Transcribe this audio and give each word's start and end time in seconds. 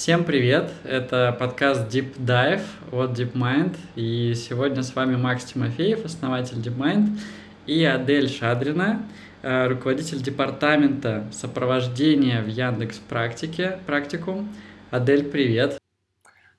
Всем 0.00 0.22
привет! 0.22 0.70
Это 0.84 1.36
подкаст 1.36 1.92
Deep 1.92 2.18
Dive 2.18 2.62
от 2.92 3.18
DeepMind. 3.18 3.76
И 3.96 4.32
сегодня 4.36 4.84
с 4.84 4.94
вами 4.94 5.16
Макс 5.16 5.44
Тимофеев, 5.46 6.04
основатель 6.04 6.58
DeepMind, 6.58 7.18
и 7.66 7.82
Адель 7.82 8.28
Шадрина, 8.28 9.02
э, 9.42 9.66
руководитель 9.66 10.22
департамента 10.22 11.28
сопровождения 11.32 12.42
в 12.42 12.46
Яндекс 12.46 12.98
Практике, 12.98 13.80
практикум. 13.86 14.54
Адель, 14.92 15.24
привет! 15.24 15.80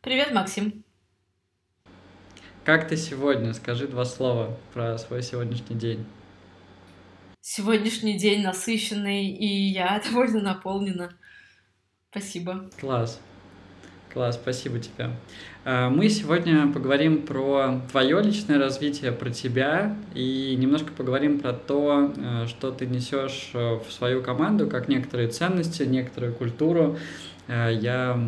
Привет, 0.01 0.33
Максим! 0.33 0.83
Как 2.65 2.89
ты 2.89 2.97
сегодня? 2.97 3.53
Скажи 3.53 3.87
два 3.87 4.03
слова 4.03 4.57
про 4.73 4.97
свой 4.97 5.23
сегодняшний 5.23 5.77
день. 5.77 6.05
Сегодняшний 7.39 8.19
день 8.19 8.43
насыщенный, 8.43 9.27
и 9.27 9.47
я 9.47 10.03
довольно 10.11 10.41
наполнена. 10.41 11.17
Спасибо. 12.11 12.65
Класс. 12.79 13.21
Класс, 14.11 14.33
спасибо 14.33 14.79
тебе. 14.79 15.11
А, 15.63 15.91
мы 15.91 16.09
сегодня 16.09 16.73
поговорим 16.73 17.21
про 17.21 17.81
твое 17.91 18.19
личное 18.23 18.57
развитие, 18.57 19.11
про 19.11 19.29
тебя 19.29 19.95
и 20.15 20.55
немножко 20.57 20.91
поговорим 20.91 21.39
про 21.39 21.53
то, 21.53 22.11
э, 22.17 22.47
что 22.47 22.71
ты 22.71 22.87
несешь 22.87 23.51
э, 23.53 23.75
в 23.75 23.91
свою 23.91 24.23
команду, 24.23 24.67
как 24.67 24.87
некоторые 24.87 25.29
ценности, 25.29 25.83
некоторую 25.83 26.33
культуру. 26.33 26.97
Э, 27.47 27.71
я 27.71 28.19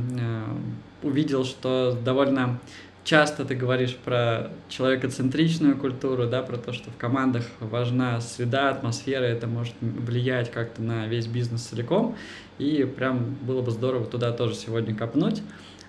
увидел, 1.02 1.44
что 1.44 1.98
довольно 2.06 2.60
часто 3.04 3.46
ты 3.46 3.56
говоришь 3.56 3.96
про 3.96 4.52
человекоцентричную 4.70 5.78
культуру, 5.78 6.28
да, 6.28 6.42
про 6.42 6.58
то, 6.58 6.74
что 6.74 6.92
в 6.92 6.98
командах 6.98 7.46
важна 7.60 8.22
среда, 8.22 8.70
атмосфера, 8.70 9.24
это 9.24 9.48
может 9.48 9.74
влиять 9.82 10.52
как-то 10.52 10.82
на 10.82 11.08
весь 11.08 11.28
бизнес 11.28 11.62
целиком, 11.62 12.16
и 12.58 12.84
прям 12.84 13.36
было 13.42 13.62
бы 13.62 13.72
здорово 13.72 14.06
туда 14.06 14.32
тоже 14.32 14.56
сегодня 14.56 14.96
копнуть. 14.96 15.42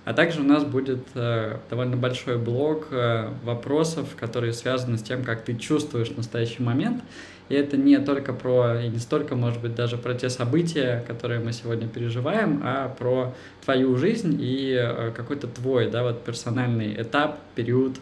А 0.05 0.15
также 0.15 0.41
у 0.41 0.45
нас 0.45 0.65
будет 0.65 1.07
э, 1.15 1.59
довольно 1.71 1.97
большой 1.97 2.37
блок 2.37 2.89
э, 2.91 3.29
вопросов, 3.45 4.17
которые 4.19 4.53
связаны 4.53 4.99
с 4.99 5.03
тем, 5.03 5.23
как 5.23 5.45
ты 5.45 5.55
чувствуешь 5.57 6.11
настоящий 6.11 6.61
момент. 6.61 7.05
И 7.53 7.55
это 7.55 7.77
не 7.77 7.99
только 7.99 8.33
про, 8.33 8.81
и 8.81 8.89
не 8.89 8.97
столько, 8.97 9.37
может 9.37 9.61
быть, 9.61 9.75
даже 9.75 9.99
про 9.99 10.15
те 10.15 10.31
события, 10.31 11.05
которые 11.07 11.39
мы 11.39 11.53
сегодня 11.53 11.87
переживаем, 11.87 12.63
а 12.65 12.89
про 12.89 13.35
твою 13.63 13.95
жизнь 13.99 14.39
и 14.41 14.75
э, 14.75 15.11
какой-то 15.15 15.49
твой, 15.49 15.91
да, 15.91 16.03
вот 16.03 16.25
персональный 16.25 16.95
этап, 16.99 17.39
период, 17.55 17.99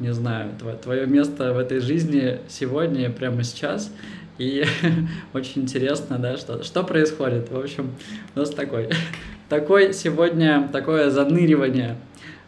не 0.00 0.14
знаю, 0.14 0.52
твое, 0.82 1.06
место 1.06 1.52
в 1.52 1.58
этой 1.58 1.80
жизни 1.80 2.38
сегодня, 2.48 3.10
прямо 3.10 3.44
сейчас. 3.44 3.92
И 4.38 4.64
очень 5.34 5.64
интересно, 5.64 6.16
да, 6.16 6.38
что, 6.38 6.62
что 6.62 6.82
происходит. 6.82 7.50
В 7.50 7.58
общем, 7.58 7.90
у 8.34 8.38
нас 8.38 8.48
такой 8.48 8.88
такой 9.50 9.92
сегодня, 9.92 10.66
такое 10.72 11.10
заныривание. 11.10 11.98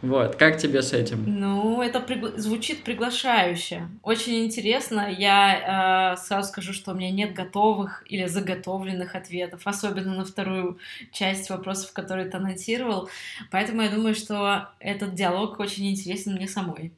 Вот, 0.09 0.37
как 0.37 0.59
тебе 0.59 0.83
с 0.83 0.93
этим? 0.93 1.25
Ну, 1.27 1.83
это 1.83 2.01
пригла... 2.01 2.31
звучит 2.37 2.85
приглашающе. 2.85 3.89
Очень 4.03 4.45
интересно. 4.45 5.09
Я 5.11 6.15
э, 6.15 6.17
сразу 6.17 6.49
скажу, 6.49 6.73
что 6.73 6.93
у 6.93 6.95
меня 6.95 7.11
нет 7.11 7.35
готовых 7.35 8.05
или 8.07 8.27
заготовленных 8.27 9.15
ответов, 9.15 9.63
особенно 9.65 10.15
на 10.15 10.25
вторую 10.25 10.79
часть 11.13 11.51
вопросов, 11.51 11.93
которые 11.93 12.29
ты 12.29 12.37
анонсировал. 12.37 13.09
Поэтому 13.51 13.83
я 13.83 13.91
думаю, 13.91 14.15
что 14.15 14.69
этот 14.81 15.15
диалог 15.15 15.59
очень 15.61 15.91
интересен 15.91 16.35
мне 16.35 16.49
самой. 16.49 16.93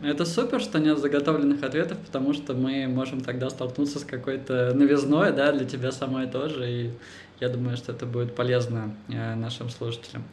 Это 0.00 0.26
супер, 0.26 0.60
что 0.60 0.78
нет 0.78 0.98
заготовленных 0.98 1.62
ответов, 1.62 1.98
потому 1.98 2.34
что 2.34 2.52
мы 2.52 2.86
можем 2.86 3.22
тогда 3.22 3.48
столкнуться 3.48 3.98
с 3.98 4.04
какой-то 4.04 4.72
новизной, 4.74 5.32
да, 5.32 5.52
для 5.52 5.64
тебя 5.64 5.90
самой 5.90 6.26
тоже, 6.26 6.70
и 6.70 6.90
я 7.40 7.48
думаю, 7.48 7.76
что 7.76 7.92
это 7.92 8.06
будет 8.06 8.34
полезно 8.34 8.94
э, 9.08 9.34
нашим 9.34 9.68
слушателям. 9.68 10.24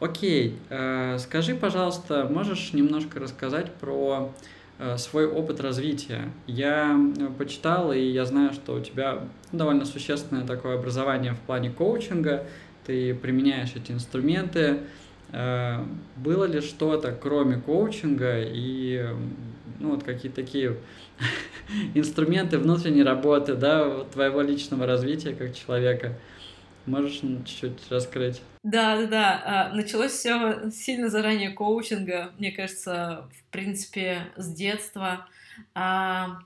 Окей, 0.00 0.58
э, 0.70 1.16
скажи, 1.18 1.54
пожалуйста, 1.54 2.26
можешь 2.28 2.72
немножко 2.72 3.20
рассказать 3.20 3.72
про 3.74 4.32
э, 4.78 4.96
свой 4.96 5.26
опыт 5.26 5.60
развития. 5.60 6.32
Я 6.46 6.98
почитал, 7.38 7.92
и 7.92 8.00
я 8.00 8.24
знаю, 8.24 8.52
что 8.52 8.74
у 8.74 8.80
тебя 8.80 9.20
довольно 9.52 9.84
существенное 9.84 10.46
такое 10.46 10.76
образование 10.76 11.32
в 11.34 11.38
плане 11.40 11.70
коучинга, 11.70 12.44
ты 12.86 13.14
применяешь 13.14 13.72
эти 13.74 13.92
инструменты. 13.92 14.80
Было 16.16 16.44
ли 16.44 16.62
что-то, 16.62 17.12
кроме 17.12 17.58
коучинга, 17.58 18.40
и 18.40 19.14
ну, 19.78 19.90
вот 19.90 20.02
какие-то 20.02 20.36
такие 20.36 20.76
инструменты 21.94 22.56
внутренней 22.56 23.02
работы, 23.02 23.54
да, 23.54 24.04
твоего 24.04 24.40
личного 24.40 24.86
развития 24.86 25.34
как 25.34 25.54
человека– 25.54 26.14
Можешь 26.88 27.20
чуть-чуть 27.20 27.90
раскрыть? 27.90 28.40
Да, 28.62 28.96
да, 28.96 29.06
да. 29.06 29.42
А, 29.44 29.74
началось 29.74 30.12
все 30.12 30.70
сильно 30.70 31.10
заранее 31.10 31.50
коучинга, 31.50 32.32
мне 32.38 32.50
кажется, 32.50 33.28
в 33.30 33.50
принципе, 33.50 34.32
с 34.36 34.52
детства. 34.52 35.28
А, 35.74 36.38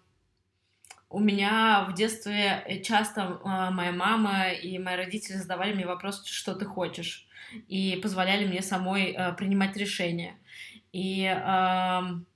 у 1.09 1.21
меня 1.21 1.87
в 1.89 1.95
детстве 1.95 2.83
часто 2.85 3.41
а, 3.45 3.71
моя 3.71 3.93
мама 3.93 4.51
и 4.51 4.79
мои 4.79 4.97
родители 4.97 5.37
задавали 5.37 5.75
мне 5.75 5.87
вопрос, 5.87 6.25
что 6.27 6.55
ты 6.55 6.65
хочешь, 6.65 7.29
и 7.69 8.01
позволяли 8.03 8.45
мне 8.47 8.63
самой 8.63 9.17
принимать 9.37 9.77
решения. 9.77 10.35
И 10.93 11.25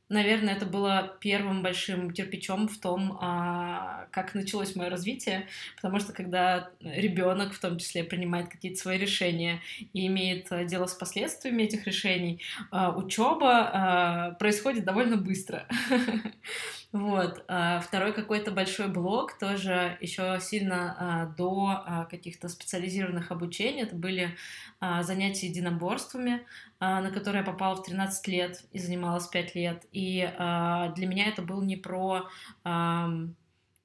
наверное, 0.08 0.54
это 0.54 0.66
было 0.66 1.16
первым 1.20 1.62
большим 1.62 2.10
кирпичом 2.10 2.68
в 2.68 2.78
том, 2.78 3.18
а, 3.20 4.06
как 4.12 4.34
началось 4.34 4.76
мое 4.76 4.88
развитие, 4.88 5.48
потому 5.76 5.98
что 5.98 6.12
когда 6.12 6.70
ребенок, 6.80 7.52
в 7.52 7.58
том 7.58 7.78
числе, 7.78 8.04
принимает 8.04 8.48
какие-то 8.48 8.80
свои 8.80 8.98
решения 8.98 9.60
и 9.92 10.06
имеет 10.06 10.50
а, 10.50 10.64
дело 10.64 10.86
с 10.86 10.94
последствиями 10.94 11.64
этих 11.64 11.86
решений, 11.86 12.40
а, 12.70 12.96
учеба 12.96 14.36
происходит 14.38 14.84
довольно 14.84 15.16
быстро. 15.16 15.66
Вот. 16.92 17.44
Второй 17.82 18.12
какой-то 18.14 18.52
большой 18.52 18.88
блок 18.88 19.38
тоже 19.38 19.98
еще 20.00 20.38
сильно 20.40 21.34
до 21.36 22.06
каких-то 22.08 22.48
специализированных 22.48 23.30
обучений. 23.30 23.82
Это 23.82 23.96
были 23.96 24.36
занятия 24.80 25.48
единоборствами, 25.48 26.46
на 26.80 27.10
которые 27.10 27.40
я 27.40 27.46
попала 27.46 27.74
в 27.76 27.82
13 27.82 28.28
лет 28.28 28.64
и 28.72 28.78
занималась 28.78 29.26
5 29.26 29.54
лет. 29.54 29.84
И 29.92 30.20
для 30.36 31.06
меня 31.06 31.26
это 31.26 31.42
был 31.42 31.60
не 31.62 31.76
про 31.76 32.28
там, 32.62 33.36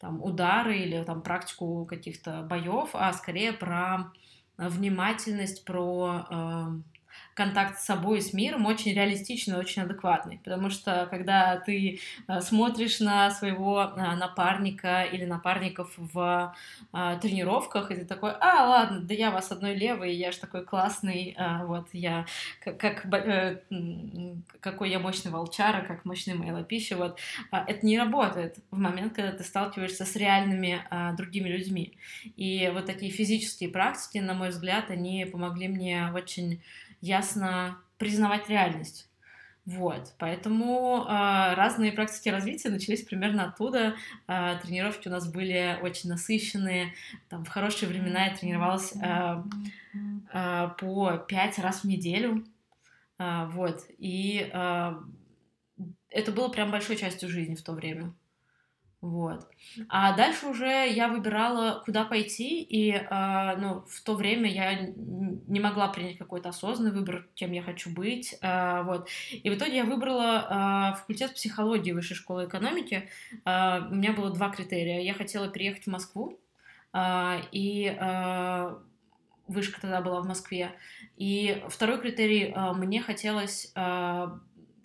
удары 0.02 0.78
или 0.78 1.04
там, 1.04 1.22
практику 1.22 1.86
каких-то 1.86 2.44
боев, 2.44 2.90
а 2.94 3.12
скорее 3.14 3.52
про 3.52 4.14
внимательность, 4.58 5.66
про 5.66 6.72
контакт 7.34 7.80
с 7.80 7.86
собой 7.86 8.20
и 8.20 8.22
с 8.22 8.34
миром 8.34 8.66
очень 8.66 8.94
реалистичный, 8.94 9.58
очень 9.58 9.84
адекватный. 9.84 10.40
Потому 10.44 10.70
что 10.70 11.08
когда 11.10 11.58
ты 11.58 12.00
э, 12.28 12.42
смотришь 12.42 13.00
на 13.00 13.32
своего 13.32 13.82
э, 13.84 14.16
напарника 14.16 15.04
или 15.04 15.26
напарников 15.26 15.94
в 15.98 16.54
э, 16.94 17.20
тренировках, 17.22 17.92
и 17.92 17.96
ты 17.96 18.06
такой, 18.06 18.32
а, 18.40 18.68
ладно, 18.68 19.00
да 19.00 19.14
я 19.14 19.32
вас 19.32 19.52
одной 19.52 19.76
левой, 19.76 20.14
я 20.14 20.32
же 20.32 20.40
такой 20.40 20.66
классный, 20.66 21.38
вот 21.64 21.88
я 21.94 22.26
как, 22.64 22.78
как 22.78 23.08
какой 24.60 24.90
я 24.90 25.00
мощный 25.00 25.32
волчара, 25.32 25.82
как 25.86 26.06
мощный 26.06 26.34
моя 26.34 26.54
лапища, 26.54 26.98
вот. 26.98 27.20
Это 27.52 27.86
не 27.86 27.98
работает 27.98 28.58
в 28.72 28.78
момент, 28.78 29.14
когда 29.14 29.32
ты 29.32 29.44
сталкиваешься 29.44 30.06
с 30.06 30.16
реальными 30.16 30.84
другими 31.16 31.50
людьми. 31.50 31.98
И 32.36 32.70
вот 32.74 32.86
такие 32.86 33.12
физические 33.12 33.70
практики, 33.70 34.20
на 34.20 34.34
мой 34.34 34.50
взгляд, 34.50 34.90
они 34.90 35.26
помогли 35.26 35.68
мне 35.68 36.12
очень 36.14 36.62
ясно 37.02 37.78
признавать 37.98 38.50
реальность. 38.50 39.12
Вот, 39.66 40.16
поэтому 40.18 41.06
э, 41.06 41.54
разные 41.54 41.92
практики 41.92 42.30
развития 42.30 42.70
начались 42.70 43.04
примерно 43.04 43.46
оттуда. 43.46 43.96
Э, 44.28 44.58
тренировки 44.62 45.08
у 45.08 45.12
нас 45.12 45.32
были 45.32 45.78
очень 45.84 46.10
насыщенные. 46.10 46.94
Там 47.30 47.46
в 47.46 47.50
хорошие 47.50 47.88
времена 47.88 48.26
я 48.26 48.36
тренировалась 48.36 48.94
э, 48.96 49.44
э, 50.34 50.70
по 50.80 51.18
пять 51.28 51.60
раз 51.60 51.82
в 51.82 51.84
неделю. 51.86 52.44
Э, 53.20 53.46
вот, 53.52 53.86
и 54.00 54.50
э, 54.52 54.94
это 56.10 56.32
было 56.32 56.50
прям 56.50 56.72
большой 56.72 56.98
частью 56.98 57.30
жизни 57.30 57.54
в 57.54 57.62
то 57.62 57.74
время. 57.74 58.14
Вот. 59.02 59.48
А 59.90 60.16
дальше 60.16 60.46
уже 60.46 60.88
я 60.88 61.08
выбирала, 61.08 61.82
куда 61.84 62.06
пойти, 62.06 62.62
и 62.62 62.92
э, 62.92 63.56
ну, 63.58 63.84
в 63.88 64.04
то 64.04 64.14
время 64.14 64.48
я 64.48 64.80
не 64.80 65.60
могла 65.60 65.88
принять 65.88 66.20
какой-то 66.20 66.50
осознанный 66.50 66.92
выбор, 66.92 67.28
кем 67.34 67.52
я 67.52 67.64
хочу 67.64 67.90
быть. 67.90 68.36
Э, 68.44 68.84
вот. 68.84 69.10
И 69.32 69.50
в 69.50 69.56
итоге 69.56 69.78
я 69.78 69.86
выбрала 69.86 70.94
э, 70.94 71.00
факультет 71.00 71.34
психологии 71.34 71.94
Высшей 71.94 72.16
школы 72.16 72.46
экономики. 72.46 73.10
Э, 73.44 73.80
у 73.90 73.96
меня 73.96 74.14
было 74.14 74.30
два 74.30 74.50
критерия. 74.50 75.02
Я 75.02 75.16
хотела 75.16 75.48
переехать 75.48 75.86
в 75.86 75.90
Москву, 75.90 76.40
э, 76.94 77.40
и 77.52 77.98
э, 78.00 78.76
вышка 79.48 79.82
тогда 79.82 80.02
была 80.02 80.22
в 80.22 80.28
Москве. 80.28 80.74
И 81.18 81.64
второй 81.70 82.00
критерий, 82.00 82.54
э, 82.56 82.74
мне 82.74 83.02
хотелось... 83.02 83.72
Э, 83.76 84.28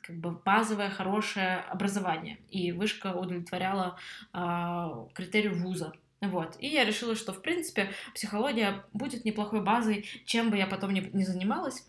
как 0.06 0.16
бы 0.16 0.30
базовое 0.30 0.90
хорошее 0.90 1.56
образование. 1.68 2.38
И 2.50 2.72
вышка 2.72 3.12
удовлетворяла 3.12 3.98
э, 4.32 5.06
критерию 5.14 5.60
вуза. 5.60 5.92
Вот. 6.20 6.56
И 6.60 6.68
я 6.68 6.84
решила, 6.84 7.14
что, 7.14 7.32
в 7.32 7.42
принципе, 7.42 7.90
психология 8.14 8.84
будет 8.92 9.24
неплохой 9.24 9.62
базой, 9.62 10.06
чем 10.24 10.50
бы 10.50 10.56
я 10.56 10.66
потом 10.66 10.92
ни, 10.92 11.00
не 11.00 11.24
занималась. 11.24 11.86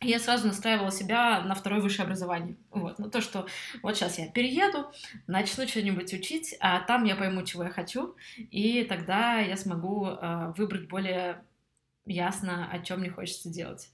И 0.00 0.08
я 0.08 0.18
сразу 0.18 0.46
настраивала 0.46 0.90
себя 0.90 1.40
на 1.42 1.54
второе 1.54 1.80
высшее 1.80 2.04
образование. 2.04 2.56
Вот. 2.70 2.98
Ну, 2.98 3.08
то, 3.08 3.20
что 3.20 3.46
вот 3.82 3.96
сейчас 3.96 4.18
я 4.18 4.28
перееду, 4.28 4.86
начну 5.26 5.66
что-нибудь 5.66 6.12
учить, 6.12 6.56
а 6.60 6.80
там 6.80 7.04
я 7.04 7.16
пойму, 7.16 7.42
чего 7.42 7.64
я 7.64 7.70
хочу, 7.70 8.16
и 8.36 8.84
тогда 8.84 9.38
я 9.38 9.56
смогу 9.56 10.06
э, 10.08 10.52
выбрать 10.56 10.88
более 10.88 11.42
ясно, 12.04 12.68
о 12.70 12.80
чем 12.80 13.00
мне 13.00 13.10
хочется 13.10 13.48
делать. 13.48 13.88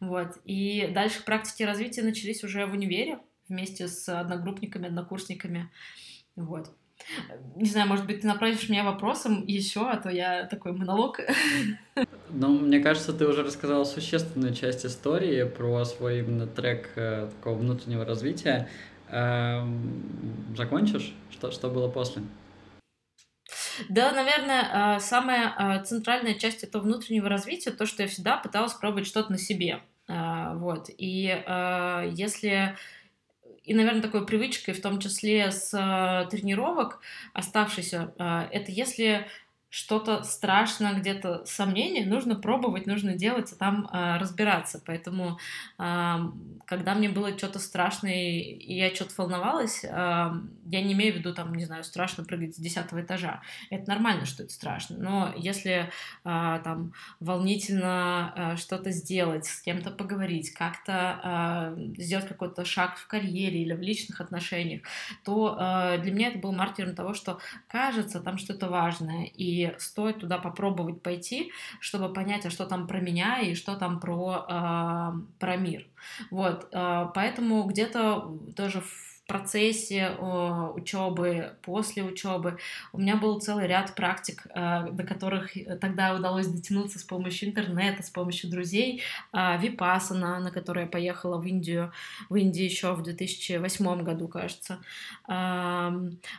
Вот. 0.00 0.38
И 0.44 0.90
дальше 0.94 1.22
практики 1.24 1.62
развития 1.62 2.02
начались 2.02 2.42
уже 2.42 2.66
в 2.66 2.72
универе 2.72 3.20
вместе 3.48 3.86
с 3.88 4.08
одногруппниками, 4.08 4.88
однокурсниками. 4.88 5.70
Вот. 6.36 6.72
Не 7.56 7.68
знаю, 7.68 7.88
может 7.88 8.06
быть, 8.06 8.20
ты 8.20 8.26
направишь 8.26 8.68
меня 8.68 8.84
вопросом 8.84 9.44
еще, 9.46 9.88
а 9.88 9.96
то 9.96 10.10
я 10.10 10.44
такой 10.44 10.72
монолог. 10.72 11.20
Ну, 12.30 12.58
мне 12.58 12.80
кажется, 12.80 13.12
ты 13.12 13.26
уже 13.26 13.42
рассказала 13.42 13.84
существенную 13.84 14.54
часть 14.54 14.86
истории 14.86 15.44
про 15.44 15.84
свой 15.84 16.20
именно 16.20 16.46
трек 16.46 16.90
э, 16.96 17.28
такого 17.28 17.58
внутреннего 17.58 18.04
развития. 18.04 18.68
Эм, 19.08 20.54
закончишь? 20.56 21.12
Что, 21.30 21.50
что 21.50 21.68
было 21.68 21.88
после? 21.88 22.22
Да, 23.88 24.12
наверное, 24.12 24.96
э, 24.96 25.00
самая 25.00 25.80
э, 25.80 25.84
центральная 25.84 26.34
часть 26.34 26.62
этого 26.62 26.82
внутреннего 26.82 27.28
развития, 27.28 27.70
то, 27.70 27.86
что 27.86 28.02
я 28.02 28.08
всегда 28.08 28.36
пыталась 28.36 28.74
пробовать 28.74 29.06
что-то 29.06 29.32
на 29.32 29.38
себе. 29.38 29.80
Вот. 30.10 30.90
И 30.96 31.42
если 32.14 32.76
и, 33.62 33.74
наверное, 33.74 34.02
такой 34.02 34.26
привычкой, 34.26 34.74
в 34.74 34.82
том 34.82 34.98
числе 34.98 35.52
с 35.52 35.72
э, 35.74 36.28
тренировок 36.30 37.00
оставшейся, 37.34 38.12
это 38.50 38.72
если 38.72 39.26
что-то 39.70 40.24
страшно, 40.24 40.94
где-то 40.98 41.44
сомнение, 41.46 42.04
нужно 42.04 42.34
пробовать, 42.34 42.86
нужно 42.86 43.14
делать, 43.14 43.52
а 43.52 43.56
там 43.56 43.88
э, 43.92 44.18
разбираться. 44.18 44.82
Поэтому, 44.84 45.38
э, 45.78 46.16
когда 46.66 46.94
мне 46.96 47.08
было 47.08 47.38
что-то 47.38 47.60
страшное, 47.60 48.40
и 48.40 48.74
я 48.74 48.92
что-то 48.92 49.14
волновалась, 49.16 49.84
э, 49.84 49.88
я 49.88 50.82
не 50.82 50.92
имею 50.92 51.14
в 51.14 51.18
виду, 51.18 51.32
там, 51.32 51.54
не 51.54 51.64
знаю, 51.64 51.84
страшно 51.84 52.24
прыгать 52.24 52.56
с 52.56 52.58
десятого 52.58 53.00
этажа. 53.00 53.42
Это 53.70 53.88
нормально, 53.88 54.26
что 54.26 54.42
это 54.42 54.52
страшно. 54.52 54.96
Но 54.98 55.32
если 55.36 55.72
э, 55.72 55.88
там 56.24 56.92
волнительно 57.20 58.34
э, 58.36 58.56
что-то 58.56 58.90
сделать, 58.90 59.46
с 59.46 59.62
кем-то 59.62 59.92
поговорить, 59.92 60.50
как-то 60.52 61.76
э, 61.76 62.02
сделать 62.02 62.26
какой-то 62.26 62.64
шаг 62.64 62.96
в 62.96 63.06
карьере 63.06 63.62
или 63.62 63.74
в 63.74 63.80
личных 63.80 64.20
отношениях, 64.20 64.82
то 65.24 65.56
э, 65.56 65.98
для 65.98 66.10
меня 66.10 66.28
это 66.30 66.38
был 66.38 66.50
маркером 66.50 66.96
того, 66.96 67.14
что 67.14 67.38
кажется 67.68 68.18
там 68.18 68.36
что-то 68.36 68.68
важное. 68.68 69.26
И 69.26 69.59
стоит 69.78 70.20
туда 70.20 70.38
попробовать 70.38 71.02
пойти, 71.02 71.52
чтобы 71.80 72.12
понять, 72.12 72.46
а 72.46 72.50
что 72.50 72.66
там 72.66 72.86
про 72.86 73.00
меня 73.00 73.40
и 73.40 73.54
что 73.54 73.76
там 73.76 74.00
про, 74.00 74.46
э, 74.48 75.12
про 75.38 75.56
мир. 75.56 75.86
Вот, 76.30 76.68
э, 76.72 77.06
поэтому 77.14 77.62
где-то 77.64 78.38
тоже 78.56 78.80
в 78.80 79.09
процессе 79.30 80.16
э, 80.18 80.72
учебы, 80.74 81.52
после 81.62 82.02
учебы. 82.02 82.58
У 82.92 82.98
меня 82.98 83.14
был 83.14 83.38
целый 83.38 83.68
ряд 83.68 83.94
практик, 83.94 84.44
э, 84.52 84.90
до 84.90 85.04
которых 85.04 85.52
тогда 85.80 86.16
удалось 86.16 86.48
дотянуться 86.48 86.98
с 86.98 87.04
помощью 87.04 87.50
интернета, 87.50 88.02
с 88.02 88.10
помощью 88.10 88.50
друзей. 88.50 89.02
Э, 89.32 89.56
Випасана, 89.56 90.40
на 90.40 90.50
которой 90.50 90.86
я 90.86 90.90
поехала 90.90 91.38
в 91.38 91.46
Индию, 91.46 91.92
в 92.28 92.34
Индии 92.34 92.64
еще 92.64 92.92
в 92.92 93.04
2008 93.04 94.02
году, 94.02 94.26
кажется. 94.26 94.80
Э, 95.28 95.92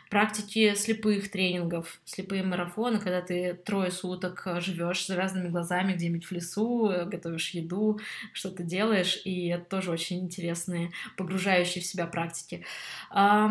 практики 0.09 0.75
слепых 0.75 1.31
тренингов, 1.31 2.01
слепые 2.03 2.44
марафоны, 2.44 2.99
когда 2.99 3.21
ты 3.21 3.53
трое 3.53 3.91
суток 3.91 4.45
живешь 4.59 5.05
с 5.05 5.07
завязанными 5.07 5.47
глазами 5.47 5.94
где-нибудь 5.94 6.25
в 6.25 6.31
лесу, 6.33 6.91
готовишь 7.05 7.51
еду, 7.51 8.01
что-то 8.33 8.63
делаешь, 8.63 9.21
и 9.23 9.47
это 9.47 9.63
тоже 9.63 9.91
очень 9.91 10.19
интересные, 10.19 10.91
погружающие 11.15 11.81
в 11.81 11.85
себя 11.85 12.05
практики. 12.05 12.65
А 13.10 13.50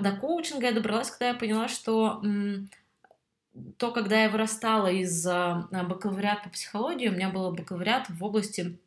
до 0.00 0.12
коучинга 0.12 0.66
я 0.66 0.72
добралась, 0.72 1.10
когда 1.10 1.28
я 1.28 1.34
поняла, 1.34 1.68
что 1.68 2.22
то, 3.76 3.92
когда 3.92 4.22
я 4.22 4.30
вырастала 4.30 4.90
из 4.90 5.26
а, 5.26 5.68
бакалавриата 5.70 6.44
по 6.44 6.50
психологии, 6.50 7.08
у 7.08 7.12
меня 7.12 7.28
был 7.28 7.52
бакалавриат 7.52 8.08
в 8.08 8.24
области 8.24 8.78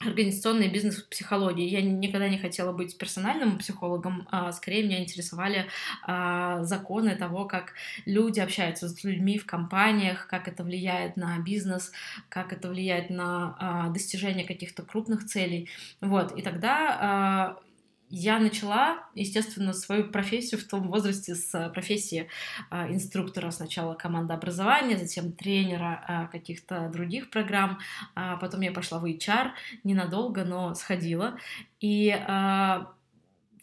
организационной 0.00 0.68
бизнес-психологии. 0.68 1.66
Я 1.68 1.80
никогда 1.80 2.28
не 2.28 2.38
хотела 2.38 2.72
быть 2.72 2.98
персональным 2.98 3.58
психологом, 3.58 4.28
а 4.30 4.52
скорее 4.52 4.84
меня 4.84 5.02
интересовали 5.02 5.66
а, 6.02 6.62
законы 6.64 7.16
того, 7.16 7.46
как 7.46 7.72
люди 8.04 8.40
общаются 8.40 8.88
с 8.88 9.04
людьми 9.04 9.38
в 9.38 9.46
компаниях, 9.46 10.26
как 10.28 10.48
это 10.48 10.64
влияет 10.64 11.16
на 11.16 11.38
бизнес, 11.38 11.92
как 12.28 12.52
это 12.52 12.68
влияет 12.68 13.08
на 13.08 13.56
а, 13.58 13.88
достижение 13.88 14.46
каких-то 14.46 14.82
крупных 14.82 15.24
целей. 15.24 15.70
Вот. 16.02 16.36
И 16.36 16.42
тогда 16.42 16.98
а, 17.00 17.58
я 18.08 18.38
начала, 18.38 18.98
естественно, 19.14 19.72
свою 19.72 20.10
профессию 20.10 20.60
в 20.60 20.64
том 20.64 20.88
возрасте 20.88 21.34
с 21.34 21.70
профессии 21.70 22.28
а, 22.70 22.88
инструктора 22.88 23.50
сначала 23.50 23.94
команды 23.94 24.32
образования, 24.32 24.96
затем 24.96 25.32
тренера 25.32 26.04
а, 26.06 26.26
каких-то 26.26 26.88
других 26.92 27.30
программ. 27.30 27.78
А 28.14 28.36
потом 28.36 28.60
я 28.60 28.72
пошла 28.72 28.98
в 28.98 29.04
HR 29.04 29.50
ненадолго, 29.84 30.44
но 30.44 30.74
сходила. 30.74 31.38
И 31.80 32.16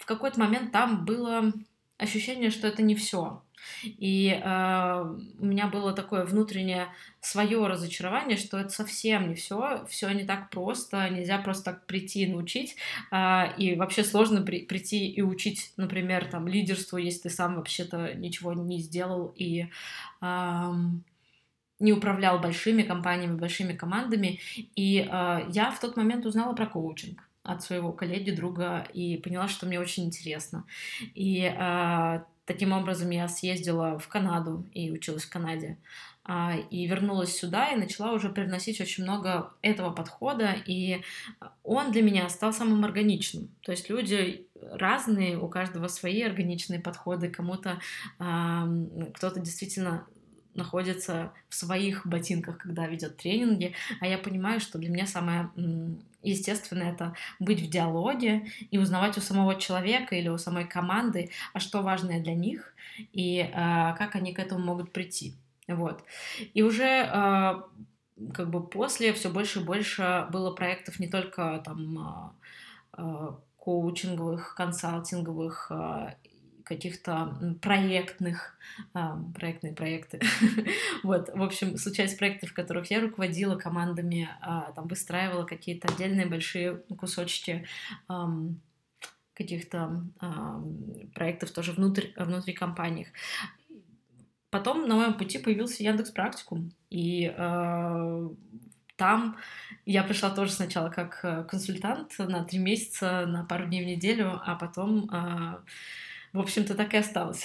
в 0.03 0.05
какой-то 0.05 0.39
момент 0.39 0.71
там 0.71 1.05
было 1.05 1.53
ощущение, 1.97 2.49
что 2.49 2.67
это 2.67 2.81
не 2.81 2.95
все. 2.95 3.41
И 3.83 4.29
э, 4.29 5.15
у 5.39 5.45
меня 5.45 5.67
было 5.67 5.93
такое 5.93 6.25
внутреннее 6.25 6.87
свое 7.21 7.65
разочарование, 7.67 8.37
что 8.37 8.57
это 8.57 8.69
совсем 8.69 9.29
не 9.29 9.35
все, 9.35 9.85
все 9.89 10.09
не 10.11 10.25
так 10.25 10.49
просто, 10.49 11.09
нельзя 11.09 11.37
просто 11.37 11.71
так 11.71 11.85
прийти 11.85 12.23
и 12.23 12.27
научить, 12.27 12.75
э, 13.11 13.55
и 13.57 13.75
вообще 13.75 14.03
сложно 14.03 14.41
при, 14.41 14.65
прийти 14.65 15.07
и 15.07 15.21
учить, 15.21 15.73
например, 15.77 16.25
там 16.25 16.47
лидерству, 16.47 16.97
если 16.97 17.23
ты 17.23 17.29
сам 17.29 17.55
вообще-то 17.55 18.13
ничего 18.13 18.53
не 18.53 18.79
сделал 18.79 19.33
и 19.35 19.67
э, 20.21 20.73
не 21.79 21.93
управлял 21.93 22.39
большими 22.39 22.83
компаниями, 22.83 23.37
большими 23.37 23.73
командами. 23.73 24.39
И 24.75 24.99
э, 24.99 25.39
я 25.49 25.71
в 25.71 25.79
тот 25.79 25.97
момент 25.97 26.25
узнала 26.25 26.53
про 26.53 26.65
коучинг 26.65 27.21
от 27.43 27.61
своего 27.61 27.91
коллеги, 27.91 28.31
друга, 28.31 28.87
и 28.93 29.17
поняла, 29.17 29.47
что 29.49 29.65
мне 29.65 29.79
очень 29.79 30.05
интересно. 30.05 30.65
И 31.13 31.41
э, 31.43 32.19
Таким 32.45 32.73
образом, 32.73 33.09
я 33.09 33.27
съездила 33.27 33.97
в 33.97 34.07
Канаду 34.07 34.65
и 34.73 34.91
училась 34.91 35.23
в 35.23 35.29
Канаде. 35.29 35.77
А, 36.25 36.55
и 36.69 36.87
вернулась 36.87 37.35
сюда 37.35 37.71
и 37.71 37.75
начала 37.75 38.13
уже 38.13 38.29
привносить 38.29 38.79
очень 38.79 39.03
много 39.03 39.53
этого 39.61 39.91
подхода, 39.91 40.55
и 40.65 41.01
он 41.63 41.91
для 41.91 42.01
меня 42.01 42.29
стал 42.29 42.53
самым 42.53 42.85
органичным. 42.85 43.49
То 43.61 43.71
есть 43.71 43.89
люди 43.89 44.47
разные, 44.71 45.37
у 45.37 45.49
каждого 45.49 45.87
свои 45.87 46.21
органичные 46.21 46.79
подходы, 46.79 47.29
кому-то 47.29 47.79
кто-то 48.17 49.39
действительно 49.41 50.07
находится 50.53 51.33
в 51.49 51.55
своих 51.55 52.05
ботинках, 52.05 52.57
когда 52.57 52.87
ведет 52.87 53.17
тренинги, 53.17 53.73
а 53.99 54.07
я 54.07 54.17
понимаю, 54.17 54.59
что 54.59 54.77
для 54.77 54.89
меня 54.89 55.07
самое 55.07 55.49
естественное 56.23 56.93
это 56.93 57.15
быть 57.39 57.61
в 57.61 57.69
диалоге 57.69 58.47
и 58.71 58.77
узнавать 58.77 59.17
у 59.17 59.21
самого 59.21 59.55
человека 59.59 60.15
или 60.15 60.29
у 60.29 60.37
самой 60.37 60.65
команды, 60.65 61.29
а 61.53 61.59
что 61.59 61.81
важное 61.81 62.21
для 62.21 62.33
них 62.33 62.73
и 62.97 63.39
э, 63.39 63.51
как 63.51 64.15
они 64.15 64.33
к 64.33 64.39
этому 64.39 64.63
могут 64.63 64.91
прийти. 64.91 65.35
Вот. 65.67 66.03
И 66.53 66.61
уже 66.61 66.83
э, 66.83 67.61
как 68.33 68.49
бы 68.49 68.65
после 68.65 69.13
все 69.13 69.29
больше 69.29 69.59
и 69.59 69.63
больше 69.63 70.27
было 70.31 70.51
проектов 70.51 70.99
не 70.99 71.07
только 71.07 71.61
там 71.65 72.31
э, 72.97 73.31
коучинговых, 73.57 74.55
консалтинговых 74.55 75.71
каких-то 76.63 77.37
проектных, 77.61 78.57
а, 78.93 79.21
проектные 79.35 79.73
проекты. 79.73 80.19
вот, 81.03 81.29
в 81.33 81.41
общем, 81.41 81.77
случались 81.77 82.15
проекты, 82.15 82.47
в 82.47 82.53
которых 82.53 82.89
я 82.91 83.01
руководила 83.01 83.55
командами, 83.55 84.29
а, 84.41 84.71
там 84.71 84.87
выстраивала 84.87 85.45
какие-то 85.45 85.87
отдельные 85.93 86.25
большие 86.25 86.77
кусочки 86.97 87.65
каких-то 89.33 90.03
проектов 91.15 91.49
тоже 91.51 91.71
внутрь, 91.71 92.09
внутри 92.15 92.53
компаниях. 92.53 93.07
Потом 94.51 94.87
на 94.87 94.95
моем 94.95 95.15
пути 95.15 95.39
появился 95.39 95.81
Яндекс 95.81 96.11
Практикум, 96.11 96.71
и 96.91 97.33
там 98.95 99.37
я 99.85 100.03
пришла 100.03 100.29
тоже 100.29 100.51
сначала 100.51 100.89
как 100.89 101.19
э, 101.23 101.43
консультант 101.43 102.17
на 102.19 102.43
три 102.43 102.59
месяца, 102.59 103.25
на 103.25 103.43
пару 103.43 103.65
дней 103.65 103.83
в 103.83 103.87
неделю, 103.87 104.39
а 104.45 104.55
потом 104.55 105.09
в 106.33 106.39
общем-то, 106.39 106.75
так 106.75 106.93
и 106.93 106.97
осталось. 106.97 107.43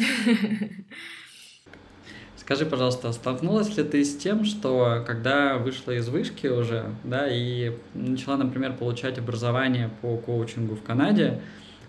Скажи, 2.37 2.65
пожалуйста, 2.65 3.13
столкнулась 3.13 3.77
ли 3.77 3.85
ты 3.85 4.03
с 4.05 4.17
тем, 4.17 4.45
что 4.45 5.05
когда 5.07 5.59
вышла 5.59 5.93
из 5.93 6.09
вышки 6.09 6.47
уже, 6.47 6.95
да, 7.05 7.29
и 7.29 7.77
начала, 7.95 8.39
например, 8.39 8.73
получать 8.75 9.19
образование 9.19 9.91
по 10.01 10.17
коучингу 10.17 10.75
в 10.75 10.83
Канаде, 10.83 11.43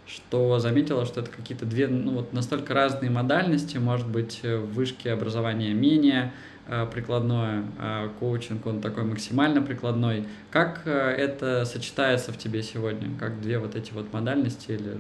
что 0.06 0.60
заметила, 0.60 1.06
что 1.06 1.22
это 1.22 1.30
какие-то 1.30 1.66
две, 1.66 1.88
ну 1.88 2.12
вот 2.16 2.34
настолько 2.34 2.74
разные 2.74 3.10
модальности, 3.10 3.78
может 3.78 4.08
быть, 4.08 4.42
в 4.44 4.74
вышке 4.74 5.14
образования 5.14 5.74
менее 5.74 6.34
Э, 6.72 6.86
прикладное, 6.86 7.66
а 7.80 8.10
коучинг, 8.20 8.64
он 8.68 8.80
такой 8.80 9.04
максимально 9.04 9.60
прикладной. 9.64 10.28
Как 10.52 10.84
э, 10.86 10.92
это 10.92 11.66
сочетается 11.66 12.32
в 12.32 12.38
тебе 12.38 12.62
сегодня? 12.62 13.10
Как 13.20 13.42
две 13.42 13.58
вот 13.58 13.76
эти 13.76 13.92
вот 13.92 14.14
модальности 14.14 14.74
или 14.74 15.00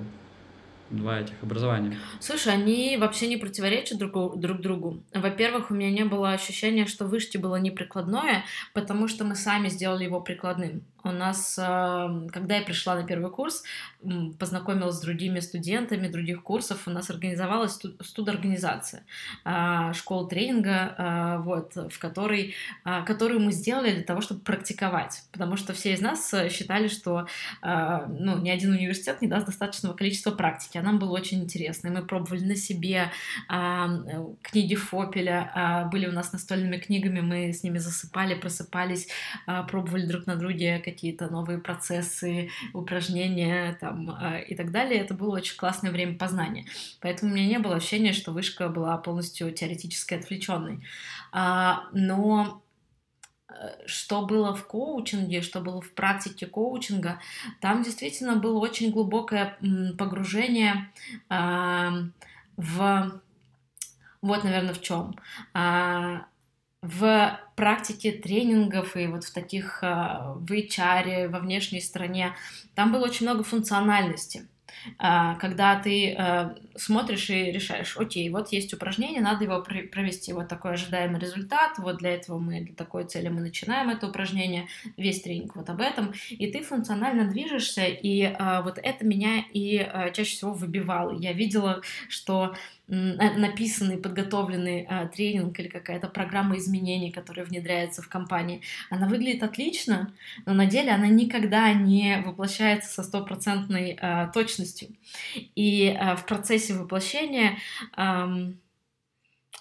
два 0.90 1.20
этих 1.20 1.36
образования? 1.42 1.98
Слушай, 2.20 2.54
они 2.54 2.98
вообще 2.98 3.28
не 3.28 3.38
противоречат 3.38 3.98
друг, 3.98 4.40
друг 4.40 4.62
другу. 4.62 5.04
Во-первых, 5.14 5.72
у 5.72 5.74
меня 5.74 5.92
не 5.92 6.06
было 6.06 6.32
ощущения, 6.32 6.86
что 6.86 7.06
вышки 7.06 7.38
было 7.38 7.58
не 7.58 7.72
прикладное, 7.72 8.44
потому 8.74 9.08
что 9.08 9.24
мы 9.24 9.36
сами 9.36 9.70
сделали 9.70 10.04
его 10.06 10.22
прикладным. 10.22 10.84
У 11.04 11.12
нас, 11.12 11.58
эм, 11.58 12.30
когда 12.30 12.58
я 12.58 12.62
пришла 12.62 12.96
на 12.96 13.04
первый 13.04 13.32
курс, 13.32 13.64
познакомилась 14.38 14.96
с 14.96 15.02
другими 15.02 15.40
студентами 15.40 16.08
других 16.08 16.44
курсов, 16.44 16.88
у 16.88 16.92
нас 16.92 17.10
организовалась 17.10 17.80
студорганизация, 18.02 19.04
а, 19.44 19.94
школа 19.94 20.28
тренинга, 20.28 20.96
а, 20.98 21.38
вот, 21.40 21.76
в 21.76 22.00
которой, 22.00 22.56
а, 22.84 23.04
которую 23.04 23.40
мы 23.40 23.52
сделали 23.52 23.94
для 23.94 24.04
того, 24.04 24.22
чтобы 24.22 24.42
практиковать, 24.42 25.24
потому 25.32 25.58
что 25.58 25.74
все 25.74 25.94
из 25.94 26.02
нас 26.02 26.34
э, 26.34 26.50
считали, 26.50 26.88
что 26.88 27.28
ну, 27.62 28.38
ни 28.40 28.50
один 28.50 28.72
университет 28.72 29.22
не 29.22 29.28
даст 29.28 29.46
достаточного 29.46 29.94
количества 29.94 30.32
практики, 30.32 30.78
а 30.78 30.82
нам 30.82 31.00
было 31.00 31.12
очень 31.12 31.44
интересно, 31.44 31.88
и 31.88 31.92
мы 31.92 32.06
пробовали 32.06 32.44
на 32.44 32.56
себе 32.56 33.12
книги 34.42 34.76
Фопеля, 34.76 35.90
были 35.92 36.08
у 36.08 36.12
нас 36.12 36.32
настольными 36.32 36.78
книгами, 36.78 37.22
мы 37.22 37.54
с 37.54 37.64
ними 37.64 37.78
засыпали, 37.78 38.36
просыпались, 38.36 39.08
пробовали 39.68 40.06
друг 40.06 40.28
на 40.28 40.36
друге 40.36 40.80
какие-то 40.92 41.30
новые 41.30 41.60
процессы, 41.60 42.50
упражнения 42.74 43.78
там, 43.80 44.10
а, 44.10 44.38
и 44.38 44.56
так 44.56 44.72
далее. 44.72 45.02
Это 45.02 45.14
было 45.14 45.36
очень 45.36 45.58
классное 45.58 45.92
время 45.92 46.18
познания. 46.18 46.66
Поэтому 47.02 47.32
у 47.32 47.36
меня 47.36 47.48
не 47.48 47.60
было 47.60 47.76
ощущения, 47.76 48.14
что 48.14 48.32
вышка 48.32 48.70
была 48.70 48.98
полностью 48.98 49.52
теоретически 49.52 50.16
отвлеченной. 50.16 50.84
А, 51.32 51.84
но 51.94 52.62
э, 53.48 53.54
что 53.86 54.26
было 54.26 54.56
в 54.56 54.66
коучинге, 54.68 55.42
что 55.42 55.62
было 55.62 55.82
в 55.82 55.92
практике 55.94 56.46
коучинга, 56.46 57.20
там 57.62 57.84
действительно 57.84 58.36
было 58.36 58.60
очень 58.60 58.92
глубокое 58.92 59.58
погружение 59.98 60.92
в 61.30 63.22
вот, 64.22 64.44
наверное, 64.44 64.74
в 64.74 64.82
чем 64.82 65.16
в 66.82 67.40
практике 67.56 68.12
тренингов 68.14 68.96
и 68.96 69.08
вот 69.08 69.26
в 69.26 69.34
таких 69.34 69.80
а, 69.84 70.34
в 70.36 70.52
HR, 70.52 71.28
во 71.28 71.40
внешней 71.40 71.82
стороне, 71.82 72.36
там 72.74 72.92
было 72.92 73.06
очень 73.06 73.26
много 73.26 73.44
функциональности. 73.44 74.48
А, 74.98 75.36
когда 75.36 75.78
ты 75.78 76.14
а, 76.14 76.56
смотришь 76.78 77.30
и 77.30 77.52
решаешь, 77.52 77.98
окей, 77.98 78.30
вот 78.30 78.54
есть 78.54 78.74
упражнение, 78.74 79.20
надо 79.20 79.44
его 79.44 79.62
провести, 79.62 80.32
вот 80.32 80.48
такой 80.48 80.74
ожидаемый 80.74 81.20
результат, 81.20 81.78
вот 81.80 81.98
для 81.98 82.12
этого 82.12 82.40
мы, 82.40 82.62
для 82.62 82.76
такой 82.76 83.04
цели 83.04 83.28
мы 83.28 83.42
начинаем 83.42 83.90
это 83.90 84.08
упражнение, 84.08 84.68
весь 84.96 85.22
тренинг 85.22 85.58
вот 85.58 85.70
об 85.70 85.82
этом, 85.82 86.14
и 86.30 86.50
ты 86.50 86.64
функционально 86.64 87.26
движешься, 87.26 87.88
и 87.88 88.34
вот 88.64 88.80
это 88.82 89.06
меня 89.06 89.44
и 89.52 89.80
чаще 90.14 90.32
всего 90.32 90.54
выбивало. 90.54 91.20
Я 91.20 91.34
видела, 91.34 91.82
что 92.08 92.56
написанный, 92.90 93.98
подготовленный 93.98 94.86
а, 94.90 95.08
тренинг 95.08 95.60
или 95.60 95.68
какая-то 95.68 96.08
программа 96.08 96.58
изменений, 96.58 97.12
которая 97.12 97.46
внедряется 97.46 98.02
в 98.02 98.10
компании, 98.10 98.62
она 98.90 99.08
выглядит 99.08 99.44
отлично, 99.44 100.12
но 100.46 100.54
на 100.54 100.66
деле 100.66 100.92
она 100.92 101.08
никогда 101.08 101.72
не 101.74 102.22
воплощается 102.26 102.90
со 102.90 103.04
стопроцентной 103.04 103.98
а, 104.02 104.28
точностью. 104.28 104.90
И 105.56 105.96
а, 106.00 106.16
в 106.16 106.26
процессе 106.26 106.74
воплощения 106.74 107.58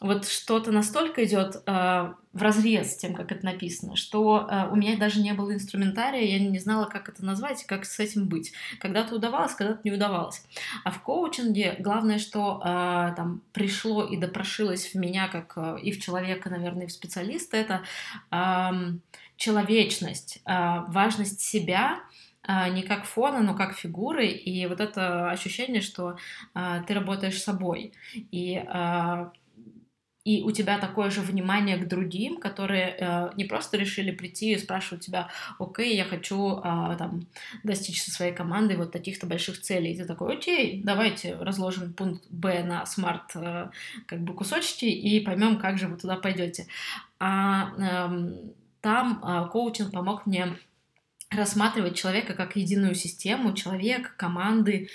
вот 0.01 0.29
что-то 0.29 0.71
настолько 0.71 1.25
идет 1.25 1.57
э, 1.67 2.13
в 2.33 2.43
разрез 2.43 2.93
с 2.93 2.97
тем, 2.97 3.15
как 3.15 3.33
это 3.33 3.45
написано, 3.45 3.97
что 3.97 4.47
э, 4.49 4.69
у 4.71 4.77
меня 4.77 4.97
даже 4.97 5.21
не 5.21 5.33
было 5.33 5.53
инструментария, 5.53 6.23
я 6.23 6.39
не 6.39 6.59
знала, 6.59 6.85
как 6.87 7.09
это 7.09 7.25
назвать, 7.25 7.65
как 7.65 7.85
с 7.85 7.99
этим 7.99 8.29
быть. 8.29 8.53
Когда-то 8.79 9.17
удавалось, 9.17 9.55
когда-то 9.55 9.81
не 9.83 9.93
удавалось. 9.93 10.43
А 10.85 10.91
в 10.91 11.03
коучинге 11.03 11.77
главное, 11.81 12.19
что 12.19 12.61
э, 12.65 13.15
там 13.17 13.43
пришло 13.53 14.05
и 14.05 14.17
допрошилось 14.17 14.87
в 14.87 14.95
меня, 14.95 15.27
как 15.29 15.55
э, 15.57 15.81
и 15.83 15.91
в 15.91 16.01
человека, 16.01 16.49
наверное, 16.49 16.85
и 16.85 16.89
в 16.89 16.93
специалиста, 16.93 17.57
это 17.57 17.83
э, 18.31 18.93
человечность, 19.37 20.41
э, 20.45 20.81
важность 20.89 21.41
себя, 21.41 22.01
не 22.71 22.83
как 22.83 23.05
фона, 23.05 23.41
но 23.41 23.55
как 23.55 23.75
фигуры, 23.75 24.29
и 24.29 24.65
вот 24.67 24.81
это 24.81 25.31
ощущение, 25.31 25.83
что 25.83 26.17
э, 26.55 26.83
ты 26.87 26.95
работаешь 26.95 27.43
собой. 27.43 27.93
И 28.15 28.65
и 30.25 30.43
у 30.43 30.51
тебя 30.51 30.79
такое 30.79 31.11
же 31.11 31.21
внимание 31.21 31.77
к 31.79 31.89
другим, 31.89 32.39
которые 32.39 32.97
э, 32.99 33.31
не 33.37 33.45
просто 33.45 33.77
решили 33.77 34.11
прийти 34.11 34.53
и 34.53 34.59
спрашивать 34.59 35.05
тебя, 35.05 35.29
окей, 35.59 35.97
я 35.97 36.05
хочу 36.05 36.59
э, 36.59 36.97
там 36.99 37.27
достичь 37.65 38.03
со 38.03 38.11
своей 38.11 38.33
командой 38.33 38.77
вот 38.77 38.93
таких-то 38.93 39.27
больших 39.27 39.61
целей. 39.61 39.93
И 39.93 39.97
ты 39.97 40.05
такой, 40.05 40.37
окей, 40.37 40.83
давайте 40.85 41.35
разложим 41.37 41.95
пункт 41.95 42.25
Б 42.31 42.63
на 42.63 42.85
SMART 42.85 43.37
э, 43.37 43.71
как 44.07 44.21
бы 44.21 44.35
кусочки 44.35 44.85
и 44.85 45.21
поймем, 45.21 45.59
как 45.59 45.79
же 45.79 45.89
вы 45.89 45.97
туда 45.97 46.17
пойдете. 46.17 46.67
А 47.19 47.71
э, 47.79 48.33
там 48.81 49.23
э, 49.25 49.49
коучинг 49.51 49.93
помог 49.93 50.27
мне 50.27 50.59
рассматривать 51.31 51.97
человека 51.97 52.35
как 52.35 52.57
единую 52.57 52.95
систему, 52.95 53.53
человек, 53.53 54.15
команды, 54.17 54.89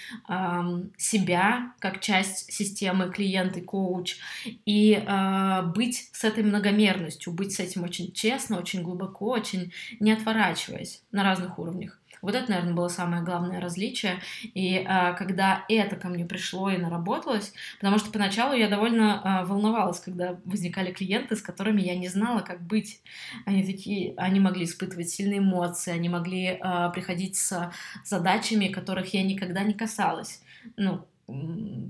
себя 0.98 1.74
как 1.80 2.02
часть 2.02 2.52
системы, 2.52 3.12
клиент 3.12 3.56
и 3.58 3.62
коуч, 3.62 4.18
и 4.66 4.94
э, 4.94 5.62
быть 5.76 6.10
с 6.12 6.24
этой 6.24 6.44
многомерностью, 6.44 7.34
быть 7.34 7.54
с 7.54 7.60
этим 7.60 7.84
очень 7.84 8.12
честно, 8.12 8.58
очень 8.58 8.82
глубоко, 8.82 9.28
очень 9.28 9.72
не 10.00 10.12
отворачиваясь 10.12 11.04
на 11.12 11.24
разных 11.24 11.60
уровнях. 11.60 12.00
Вот 12.24 12.36
это, 12.36 12.50
наверное, 12.50 12.74
было 12.74 12.88
самое 12.88 13.22
главное 13.22 13.60
различие. 13.60 14.22
И 14.54 14.84
а, 14.88 15.12
когда 15.14 15.66
это 15.68 15.98
ко 15.98 16.08
мне 16.08 16.26
пришло 16.26 16.70
и 16.70 16.78
наработалось, 16.78 17.54
потому 17.80 18.00
что 18.00 18.12
поначалу 18.12 18.54
я 18.54 18.70
довольно 18.70 19.22
а, 19.24 19.46
волновалась, 19.46 20.00
когда 20.00 20.40
возникали 20.46 20.94
клиенты, 20.94 21.36
с 21.36 21.42
которыми 21.42 21.82
я 21.82 21.96
не 21.98 22.08
знала, 22.08 22.40
как 22.40 22.66
быть. 22.66 23.02
Они 23.46 23.62
такие, 23.64 24.14
они 24.16 24.40
могли 24.40 24.64
испытывать 24.64 25.10
сильные 25.10 25.40
эмоции, 25.40 25.92
они 25.92 26.08
могли 26.08 26.58
а, 26.62 26.90
приходить 26.92 27.36
с 27.36 27.72
задачами, 28.06 28.70
которых 28.70 29.14
я 29.14 29.22
никогда 29.22 29.64
не 29.64 29.74
касалась. 29.74 30.42
Ну, 30.78 31.06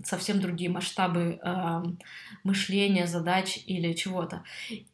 совсем 0.03 0.39
другие 0.39 0.69
масштабы 0.69 1.39
э, 1.43 1.83
мышления, 2.43 3.07
задач 3.07 3.59
или 3.65 3.93
чего-то. 3.93 4.43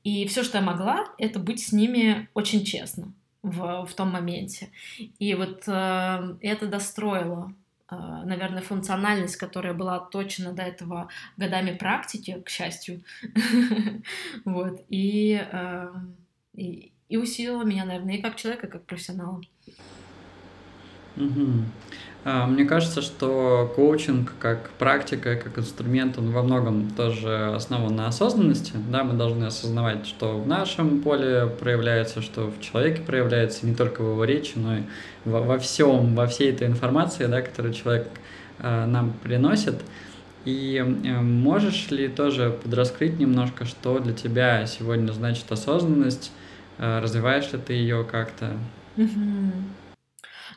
И 0.03 0.25
все, 0.27 0.43
что 0.43 0.57
я 0.59 0.63
могла, 0.63 1.07
это 1.17 1.39
быть 1.39 1.61
с 1.61 1.71
ними 1.73 2.29
очень 2.33 2.63
честно 2.63 3.13
в, 3.43 3.85
в 3.85 3.93
том 3.93 4.09
моменте. 4.11 4.69
И 5.19 5.33
вот 5.35 5.63
э, 5.67 6.37
это 6.41 6.67
достроило, 6.67 7.53
э, 7.89 7.95
наверное, 7.95 8.61
функциональность, 8.61 9.37
которая 9.37 9.73
была 9.73 9.99
точно 9.99 10.53
до 10.53 10.63
этого 10.63 11.09
годами 11.37 11.75
практики, 11.75 12.41
к 12.45 12.49
счастью. 12.49 13.01
Вот. 14.45 14.81
И, 14.89 15.41
э, 15.51 15.93
и, 16.53 16.91
и 17.07 17.17
усилила 17.17 17.63
меня, 17.63 17.85
наверное, 17.85 18.15
и 18.15 18.21
как 18.21 18.35
человека, 18.35 18.67
и 18.67 18.69
как 18.69 18.85
профессионала. 18.85 19.41
А, 21.15 21.21
мне 22.25 22.65
кажется, 22.65 23.01
что 23.01 23.71
коучинг 23.75 24.33
как 24.39 24.71
практика, 24.71 25.35
как 25.35 25.57
инструмент, 25.57 26.17
он 26.17 26.31
во 26.31 26.43
многом 26.43 26.89
тоже 26.91 27.53
основан 27.55 27.95
на 27.95 28.07
осознанности. 28.07 28.73
Да, 28.91 29.03
мы 29.03 29.13
должны 29.13 29.45
осознавать, 29.45 30.05
что 30.05 30.37
в 30.37 30.45
нашем 30.45 31.01
поле 31.01 31.47
проявляется, 31.47 32.21
что 32.21 32.51
в 32.51 32.59
человеке 32.61 33.01
проявляется, 33.01 33.65
не 33.65 33.73
только 33.73 34.01
в 34.01 34.11
его 34.11 34.23
речи, 34.25 34.53
но 34.55 34.79
и 34.79 34.81
во, 35.23 35.41
во 35.41 35.57
всем, 35.57 36.15
во 36.15 36.27
всей 36.27 36.51
этой 36.51 36.67
информации, 36.67 37.25
да, 37.25 37.41
которую 37.41 37.73
человек 37.73 38.07
э, 38.59 38.85
нам 38.85 39.13
приносит. 39.23 39.75
И 40.45 40.75
э, 40.77 41.21
можешь 41.21 41.89
ли 41.91 42.07
тоже 42.07 42.57
подраскрыть 42.63 43.19
немножко, 43.19 43.65
что 43.65 43.99
для 43.99 44.13
тебя 44.13 44.65
сегодня 44.65 45.11
значит 45.11 45.51
осознанность? 45.51 46.31
Э, 46.77 46.99
развиваешь 47.01 47.51
ли 47.51 47.59
ты 47.59 47.73
ее 47.73 48.03
как-то? 48.03 48.51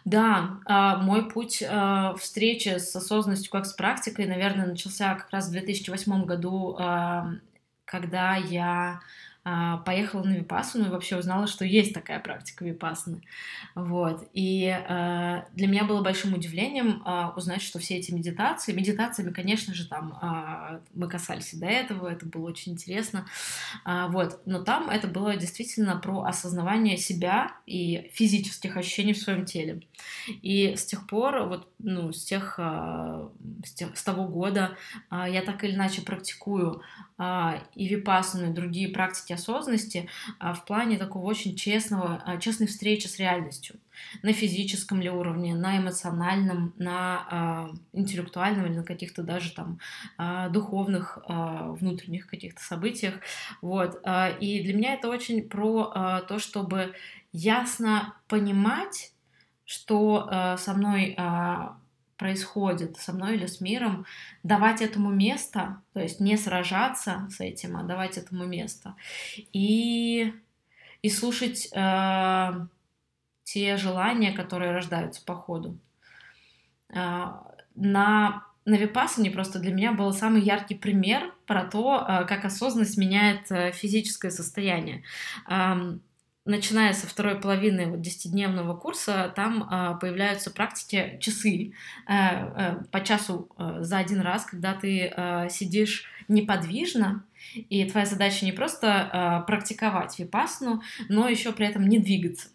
Да, 0.05 0.59
а, 0.67 0.97
мой 0.99 1.29
путь 1.31 1.63
а, 1.67 2.15
встречи 2.17 2.79
с 2.79 2.95
осознанностью 2.97 3.53
как 3.53 3.67
с 3.67 3.73
практикой, 3.73 4.27
наверное, 4.27 4.67
начался 4.67 5.15
как 5.15 5.31
раз 5.31 5.49
в 5.49 5.53
2008 5.53 6.25
году, 6.25 6.77
а, 6.79 7.35
когда 7.85 8.35
я 8.37 9.01
поехала 9.85 10.23
на 10.23 10.35
Випассану 10.35 10.87
и 10.87 10.91
вообще 10.91 11.17
узнала, 11.17 11.47
что 11.47 11.65
есть 11.65 11.93
такая 11.93 12.21
практика 12.21 12.65
Випассаны. 12.65 13.23
Вот. 13.75 14.29
И 14.33 14.69
а, 14.69 15.47
для 15.53 15.67
меня 15.67 15.85
было 15.85 16.03
большим 16.03 16.35
удивлением 16.35 17.03
а, 17.05 17.33
узнать, 17.37 17.63
что 17.63 17.79
все 17.79 17.97
эти 17.97 18.13
медитации, 18.13 18.73
медитациями, 18.73 19.33
конечно 19.33 19.75
же, 19.75 19.89
там 19.89 20.19
а, 20.21 20.81
мы 20.95 21.09
касались 21.09 21.55
до 21.55 21.67
этого, 21.67 22.09
это 22.09 22.27
было 22.27 22.49
очень 22.49 22.73
интересно, 22.73 23.27
а, 23.85 24.09
вот. 24.09 24.41
Но 24.47 24.63
там 24.63 24.91
это 24.91 25.09
было 25.09 25.37
действительно 25.37 25.97
про 25.97 26.23
осознавание 26.23 26.97
себя 26.97 27.57
и 27.67 28.11
физических 28.13 28.77
ощущений 28.77 29.13
в 29.13 29.19
своем 29.19 29.45
теле. 29.45 29.83
И 30.43 30.75
с 30.77 30.85
тех 30.85 31.07
пор, 31.07 31.49
вот, 31.49 31.69
ну, 31.79 32.13
с 32.13 32.25
тех, 32.25 32.55
а, 32.59 33.31
с, 33.65 33.73
тех, 33.73 33.97
с 33.97 34.03
того 34.03 34.27
года 34.27 34.77
а, 35.11 35.29
я 35.29 35.43
так 35.43 35.65
или 35.65 35.75
иначе 35.75 36.03
практикую 36.03 36.83
а, 37.12 37.12
и 37.75 37.89
випассану, 37.89 38.51
и 38.51 38.55
другие 38.55 38.89
практики 38.89 39.33
осознанности 39.33 40.09
а, 40.39 40.55
в 40.55 40.65
плане 40.65 40.99
такого 40.99 41.25
очень 41.25 41.57
честного, 41.57 42.23
а, 42.25 42.39
честной 42.39 42.67
встречи 42.67 43.07
с 43.07 43.19
реальностью. 43.19 43.77
На 44.23 44.33
физическом 44.33 45.01
ли 45.01 45.11
уровне, 45.11 45.55
на 45.55 45.79
эмоциональном, 45.79 46.75
на 46.79 47.71
интеллектуальном 47.93 48.67
или 48.67 48.77
на 48.77 48.85
каких-то 48.85 49.23
даже 49.23 49.53
там 49.53 49.79
духовных 50.51 51.19
внутренних 51.29 52.27
каких-то 52.27 52.63
событиях. 52.63 53.17
Вот. 53.61 54.03
И 54.41 54.63
для 54.65 54.75
меня 54.75 54.95
это 54.95 55.09
очень 55.09 55.47
про 55.47 56.23
то, 56.27 56.39
чтобы 56.39 56.95
ясно 57.33 58.15
понимать, 58.29 59.13
что 59.67 60.57
со 60.59 60.73
мной 60.73 61.17
происходит 62.17 62.97
со 62.97 63.13
мной 63.13 63.37
или 63.37 63.47
с 63.47 63.61
миром, 63.61 64.07
давать 64.43 64.83
этому 64.83 65.11
место, 65.11 65.83
то 65.93 66.01
есть 66.01 66.21
не 66.21 66.37
сражаться 66.37 67.29
с 67.31 67.41
этим, 67.41 67.77
а 67.77 67.83
давать 67.83 68.19
этому 68.19 68.45
место. 68.45 68.95
И, 69.53 70.33
и 71.03 71.11
слушать 71.11 71.69
э, 71.73 72.67
те 73.45 73.77
желания, 73.77 74.33
которые 74.33 74.73
рождаются 74.73 75.25
по 75.25 75.35
ходу. 75.35 75.79
Э, 76.89 77.27
на 77.75 78.45
на 78.65 78.77
Випассане 78.77 79.31
просто 79.31 79.59
для 79.59 79.75
меня 79.75 79.93
был 79.93 80.13
самый 80.13 80.41
яркий 80.41 80.77
пример 80.77 81.35
про 81.47 81.65
то, 81.65 82.07
э, 82.07 82.25
как 82.27 82.45
осознанность 82.45 82.97
меняет 82.97 83.51
э, 83.51 83.73
физическое 83.73 84.31
состояние 84.31 85.03
начиная 86.45 86.93
со 86.93 87.07
второй 87.07 87.41
половины 87.41 87.87
вот, 87.87 88.01
10-дневного 88.01 88.77
курса, 88.79 89.33
там 89.35 89.63
э, 89.63 89.99
появляются 90.01 90.51
практики 90.51 91.19
часы 91.21 91.73
э, 92.09 92.13
э, 92.13 92.85
по 92.91 93.01
часу 93.01 93.49
э, 93.59 93.79
за 93.81 93.99
один 93.99 94.21
раз, 94.21 94.45
когда 94.45 94.75
ты 94.75 95.13
э, 95.15 95.49
сидишь 95.51 96.05
неподвижно, 96.29 97.25
и 97.55 97.85
твоя 97.85 98.07
задача 98.07 98.45
не 98.45 98.53
просто 98.53 99.43
э, 99.43 99.47
практиковать 99.47 100.19
випасну, 100.19 100.83
но 101.09 101.29
еще 101.29 101.53
при 101.53 101.67
этом 101.67 101.87
не 101.89 101.99
двигаться. 101.99 102.49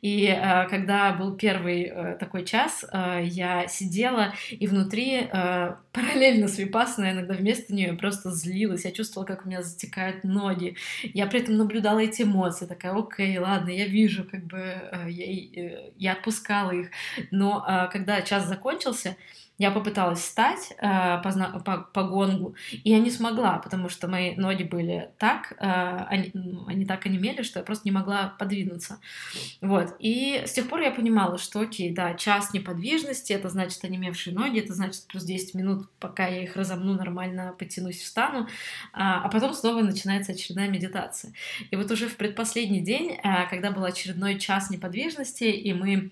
И 0.00 0.26
э, 0.26 0.68
когда 0.68 1.12
был 1.12 1.36
первый 1.36 1.84
э, 1.84 2.16
такой 2.18 2.44
час, 2.44 2.84
э, 2.92 3.20
я 3.24 3.68
сидела 3.68 4.34
и 4.50 4.66
внутри 4.66 5.28
э, 5.32 5.74
параллельно 5.92 6.48
с 6.48 6.58
Випассаной, 6.58 7.12
иногда 7.12 7.34
вместо 7.34 7.74
нее 7.74 7.94
просто 7.94 8.30
злилась. 8.30 8.84
Я 8.84 8.92
чувствовала, 8.92 9.26
как 9.26 9.44
у 9.44 9.48
меня 9.48 9.62
затекают 9.62 10.24
ноги. 10.24 10.76
Я 11.02 11.26
при 11.26 11.40
этом 11.40 11.56
наблюдала 11.56 12.00
эти 12.00 12.22
эмоции, 12.22 12.66
такая, 12.66 12.94
окей, 12.94 13.38
ладно, 13.38 13.70
я 13.70 13.86
вижу, 13.86 14.24
как 14.24 14.44
бы 14.44 14.58
э, 14.58 15.06
я, 15.08 15.26
э, 15.62 15.90
я 15.96 16.12
отпускала 16.12 16.72
их. 16.72 16.90
Но 17.30 17.64
э, 17.66 17.88
когда 17.92 18.22
час 18.22 18.46
закончился, 18.48 19.16
я 19.62 19.70
попыталась 19.70 20.18
встать 20.18 20.72
э, 20.78 21.22
по, 21.22 21.60
по, 21.64 21.78
по 21.92 22.02
гонгу, 22.02 22.56
и 22.72 22.90
я 22.90 22.98
не 22.98 23.12
смогла, 23.12 23.58
потому 23.58 23.88
что 23.88 24.08
мои 24.08 24.34
ноги 24.34 24.64
были 24.64 25.10
так, 25.18 25.52
э, 25.52 26.06
они, 26.08 26.30
ну, 26.34 26.66
они 26.66 26.84
так 26.84 27.06
онемели, 27.06 27.42
что 27.42 27.60
я 27.60 27.64
просто 27.64 27.84
не 27.84 27.92
могла 27.92 28.34
подвинуться. 28.40 28.98
Вот. 29.60 29.94
И 30.00 30.42
с 30.44 30.52
тех 30.52 30.68
пор 30.68 30.80
я 30.80 30.90
понимала, 30.90 31.38
что 31.38 31.60
окей, 31.60 31.94
да, 31.94 32.14
час 32.14 32.52
неподвижности, 32.52 33.32
это 33.32 33.50
значит 33.50 33.84
онемевшие 33.84 34.34
ноги, 34.34 34.58
это 34.58 34.74
значит 34.74 35.06
плюс 35.06 35.22
10 35.22 35.54
минут, 35.54 35.88
пока 36.00 36.26
я 36.26 36.42
их 36.42 36.56
разомну 36.56 36.94
нормально, 36.94 37.54
потянусь, 37.56 38.02
встану, 38.02 38.48
а, 38.92 39.22
а 39.22 39.28
потом 39.28 39.54
снова 39.54 39.82
начинается 39.82 40.32
очередная 40.32 40.68
медитация. 40.68 41.34
И 41.70 41.76
вот 41.76 41.88
уже 41.92 42.08
в 42.08 42.16
предпоследний 42.16 42.80
день, 42.80 43.12
э, 43.12 43.48
когда 43.48 43.70
был 43.70 43.84
очередной 43.84 44.40
час 44.40 44.70
неподвижности, 44.70 45.44
и 45.44 45.72
мы 45.72 46.10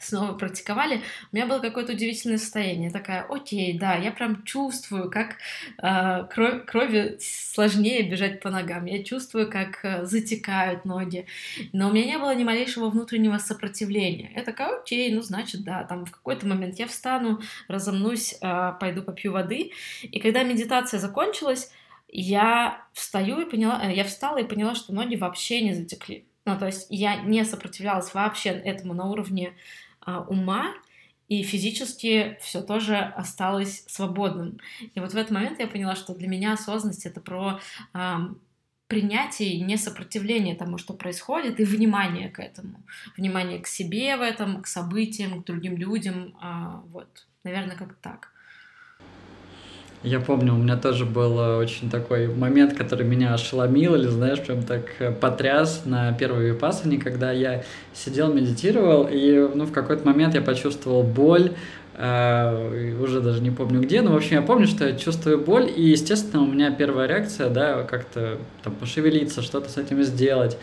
снова 0.00 0.32
практиковали, 0.32 1.02
у 1.32 1.36
меня 1.36 1.46
было 1.46 1.58
какое-то 1.58 1.92
удивительное 1.92 2.38
состояние. 2.38 2.90
Такая, 2.90 3.26
окей, 3.28 3.78
да, 3.78 3.94
я 3.94 4.10
прям 4.10 4.44
чувствую, 4.44 5.10
как 5.10 5.36
э, 5.82 6.24
кровь, 6.30 6.64
крови 6.66 7.18
сложнее 7.20 8.02
бежать 8.02 8.40
по 8.40 8.50
ногам. 8.50 8.86
Я 8.86 9.02
чувствую, 9.02 9.50
как 9.50 9.84
э, 9.84 10.04
затекают 10.04 10.84
ноги. 10.84 11.26
Но 11.72 11.88
у 11.88 11.92
меня 11.92 12.06
не 12.06 12.18
было 12.18 12.34
ни 12.34 12.44
малейшего 12.44 12.90
внутреннего 12.90 13.38
сопротивления. 13.38 14.30
Я 14.34 14.42
такая, 14.42 14.78
окей, 14.78 15.12
ну 15.12 15.22
значит, 15.22 15.62
да, 15.64 15.84
там 15.84 16.04
в 16.04 16.10
какой-то 16.10 16.46
момент 16.46 16.78
я 16.78 16.86
встану, 16.86 17.40
разомнусь, 17.68 18.36
э, 18.40 18.72
пойду 18.80 19.02
попью 19.02 19.32
воды. 19.32 19.72
И 20.02 20.20
когда 20.20 20.42
медитация 20.42 21.00
закончилась, 21.00 21.70
я 22.08 22.86
встаю 22.92 23.40
и 23.40 23.50
поняла, 23.50 23.80
э, 23.84 23.94
я 23.94 24.04
встала 24.04 24.38
и 24.38 24.44
поняла, 24.44 24.74
что 24.74 24.94
ноги 24.94 25.16
вообще 25.16 25.60
не 25.60 25.74
затекли. 25.74 26.24
Ну, 26.44 26.58
то 26.58 26.66
есть 26.66 26.86
я 26.88 27.16
не 27.16 27.44
сопротивлялась 27.44 28.14
вообще 28.14 28.48
этому 28.48 28.94
на 28.94 29.04
уровне 29.04 29.54
а, 30.08 30.20
ума, 30.22 30.74
и 31.28 31.42
физически 31.42 32.38
все 32.40 32.62
тоже 32.62 32.96
осталось 32.96 33.84
свободным. 33.86 34.58
И 34.94 35.00
вот 35.00 35.12
в 35.12 35.16
этот 35.16 35.30
момент 35.30 35.60
я 35.60 35.66
поняла, 35.66 35.94
что 35.96 36.14
для 36.14 36.28
меня 36.28 36.54
осознанность 36.54 37.04
это 37.04 37.20
про 37.20 37.60
принятие 38.86 39.50
и 39.50 39.60
несопротивление 39.60 40.54
тому, 40.54 40.78
что 40.78 40.94
происходит, 40.94 41.60
и 41.60 41.64
внимание 41.64 42.30
к 42.30 42.40
этому. 42.40 42.82
Внимание 43.18 43.58
к 43.58 43.66
себе 43.66 44.16
в 44.16 44.22
этом, 44.22 44.62
к 44.62 44.66
событиям, 44.66 45.42
к 45.42 45.44
другим 45.44 45.76
людям. 45.76 46.34
А, 46.40 46.82
вот, 46.90 47.26
наверное, 47.44 47.76
как 47.76 47.96
так. 47.96 48.32
Я 50.04 50.20
помню, 50.20 50.54
у 50.54 50.58
меня 50.58 50.76
тоже 50.76 51.04
был 51.04 51.40
э, 51.40 51.56
очень 51.56 51.90
такой 51.90 52.28
момент, 52.28 52.74
который 52.74 53.04
меня 53.04 53.34
ошеломил, 53.34 53.96
или, 53.96 54.06
знаешь, 54.06 54.40
прям 54.40 54.62
так 54.62 54.82
э, 55.00 55.10
потряс 55.10 55.82
на 55.86 56.12
первой 56.12 56.50
випассане, 56.50 56.98
когда 56.98 57.32
я 57.32 57.64
сидел, 57.94 58.32
медитировал, 58.32 59.08
и 59.10 59.48
ну, 59.52 59.64
в 59.64 59.72
какой-то 59.72 60.06
момент 60.06 60.36
я 60.36 60.40
почувствовал 60.40 61.02
боль, 61.02 61.50
э, 61.96 62.94
уже 63.02 63.20
даже 63.20 63.42
не 63.42 63.50
помню 63.50 63.80
где, 63.80 64.00
но, 64.00 64.12
в 64.12 64.16
общем, 64.16 64.36
я 64.36 64.42
помню, 64.42 64.68
что 64.68 64.86
я 64.86 64.96
чувствую 64.96 65.40
боль, 65.40 65.68
и, 65.74 65.82
естественно, 65.82 66.44
у 66.44 66.46
меня 66.46 66.70
первая 66.70 67.08
реакция, 67.08 67.50
да, 67.50 67.82
как-то 67.82 68.38
там 68.62 68.74
пошевелиться, 68.76 69.42
что-то 69.42 69.68
с 69.68 69.78
этим 69.78 70.04
сделать. 70.04 70.56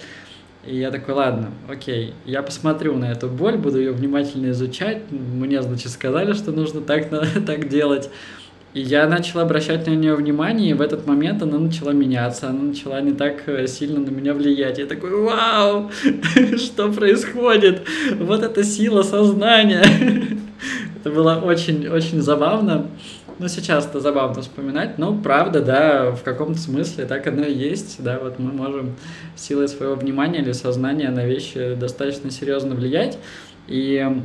И 0.66 0.78
я 0.78 0.92
такой, 0.92 1.14
ладно, 1.14 1.52
окей, 1.70 2.14
я 2.26 2.42
посмотрю 2.42 2.96
на 2.98 3.12
эту 3.12 3.28
боль, 3.28 3.58
буду 3.58 3.80
ее 3.80 3.92
внимательно 3.92 4.50
изучать. 4.52 5.12
Мне, 5.12 5.62
значит, 5.62 5.92
сказали, 5.92 6.34
что 6.34 6.52
нужно 6.52 6.82
так, 6.82 7.10
так 7.46 7.68
делать. 7.68 8.10
И 8.76 8.82
я 8.82 9.08
начал 9.08 9.40
обращать 9.40 9.88
на 9.88 9.92
нее 9.92 10.16
внимание, 10.16 10.72
и 10.72 10.74
в 10.74 10.82
этот 10.82 11.08
момент 11.08 11.42
она 11.42 11.58
начала 11.58 11.92
меняться, 11.92 12.50
она 12.50 12.62
начала 12.62 13.00
не 13.00 13.14
так 13.14 13.48
э, 13.48 13.68
сильно 13.68 14.02
на 14.02 14.10
меня 14.10 14.34
влиять. 14.34 14.80
Я 14.80 14.86
такой, 14.86 15.12
вау, 15.12 15.90
что 16.58 16.92
происходит? 16.92 17.88
Вот 18.20 18.44
эта 18.44 18.66
сила 18.66 19.02
сознания. 19.04 19.82
Это 21.00 21.10
было 21.10 21.36
очень-очень 21.36 22.22
забавно. 22.22 22.88
Ну, 23.40 23.48
сейчас 23.48 23.86
это 23.86 24.00
забавно 24.00 24.42
вспоминать, 24.42 24.98
но 24.98 25.14
правда, 25.14 25.62
да, 25.62 26.12
в 26.12 26.24
каком-то 26.24 26.58
смысле 26.58 27.06
так 27.06 27.28
оно 27.28 27.44
и 27.44 27.54
есть, 27.54 28.02
да, 28.02 28.18
вот 28.18 28.40
мы 28.40 28.54
можем 28.54 28.96
силой 29.36 29.68
своего 29.68 29.96
внимания 29.96 30.40
или 30.40 30.54
сознания 30.54 31.10
на 31.12 31.26
вещи 31.26 31.76
достаточно 31.76 32.32
серьезно 32.32 32.76
влиять, 32.76 33.18
и 33.68 34.24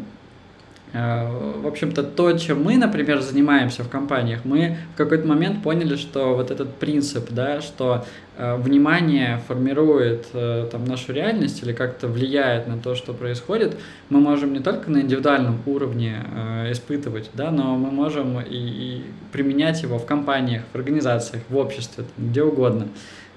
в 0.92 1.66
общем-то, 1.66 2.02
то, 2.02 2.36
чем 2.36 2.64
мы, 2.64 2.76
например, 2.76 3.20
занимаемся 3.20 3.84
в 3.84 3.88
компаниях, 3.88 4.44
мы 4.44 4.78
в 4.94 4.96
какой-то 4.96 5.26
момент 5.26 5.62
поняли, 5.62 5.96
что 5.96 6.34
вот 6.34 6.50
этот 6.50 6.74
принцип, 6.76 7.30
да, 7.30 7.60
что 7.60 8.04
э, 8.36 8.56
внимание 8.56 9.40
формирует 9.46 10.26
э, 10.32 10.68
там 10.70 10.84
нашу 10.84 11.12
реальность 11.12 11.62
или 11.62 11.72
как-то 11.72 12.08
влияет 12.08 12.66
на 12.66 12.78
то, 12.78 12.96
что 12.96 13.12
происходит, 13.12 13.76
мы 14.08 14.20
можем 14.20 14.52
не 14.52 14.58
только 14.60 14.90
на 14.90 15.02
индивидуальном 15.02 15.60
уровне 15.66 16.24
э, 16.34 16.72
испытывать, 16.72 17.30
да, 17.34 17.52
но 17.52 17.76
мы 17.76 17.90
можем 17.92 18.40
и, 18.40 18.46
и 18.50 19.04
применять 19.32 19.82
его 19.82 19.98
в 19.98 20.06
компаниях, 20.06 20.62
в 20.72 20.74
организациях, 20.74 21.44
в 21.48 21.56
обществе, 21.56 22.04
там, 22.04 22.30
где 22.30 22.42
угодно. 22.42 22.88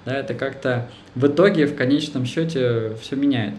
Да, 0.04 0.14
это 0.16 0.34
как-то 0.34 0.90
в 1.14 1.26
итоге, 1.26 1.66
в 1.66 1.76
конечном 1.76 2.26
счете, 2.26 2.94
все 3.00 3.16
меняет. 3.16 3.54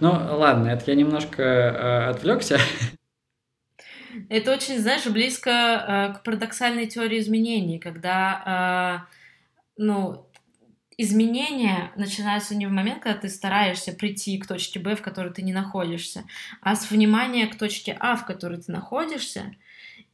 Ну, 0.00 0.10
ладно, 0.10 0.68
это 0.68 0.84
я 0.86 0.94
немножко 0.94 1.42
э, 1.42 2.10
отвлекся. 2.10 2.58
Это 4.28 4.52
очень, 4.52 4.78
знаешь, 4.78 5.06
близко 5.06 5.50
э, 5.50 6.14
к 6.14 6.22
парадоксальной 6.22 6.86
теории 6.86 7.18
изменений, 7.18 7.78
когда, 7.78 9.06
э, 9.06 9.76
ну, 9.76 10.26
изменения 10.96 11.92
начинаются 11.96 12.54
не 12.54 12.66
в 12.66 12.70
момент, 12.70 13.02
когда 13.02 13.18
ты 13.18 13.28
стараешься 13.28 13.92
прийти 13.92 14.38
к 14.38 14.46
точке 14.46 14.78
Б, 14.78 14.96
в 14.96 15.02
которой 15.02 15.32
ты 15.32 15.42
не 15.42 15.52
находишься, 15.52 16.24
а 16.60 16.76
с 16.76 16.90
внимания 16.90 17.46
к 17.46 17.56
точке 17.56 17.96
А, 17.98 18.16
в 18.16 18.26
которой 18.26 18.60
ты 18.60 18.70
находишься, 18.70 19.54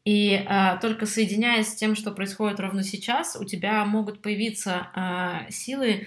И 0.06 0.40
а, 0.46 0.76
только 0.76 1.04
соединяясь 1.04 1.66
с 1.66 1.74
тем, 1.74 1.96
что 1.96 2.12
происходит 2.12 2.60
ровно 2.60 2.84
сейчас, 2.84 3.36
у 3.38 3.44
тебя 3.44 3.84
могут 3.84 4.22
появиться 4.22 4.86
а, 4.94 5.50
силы 5.50 6.06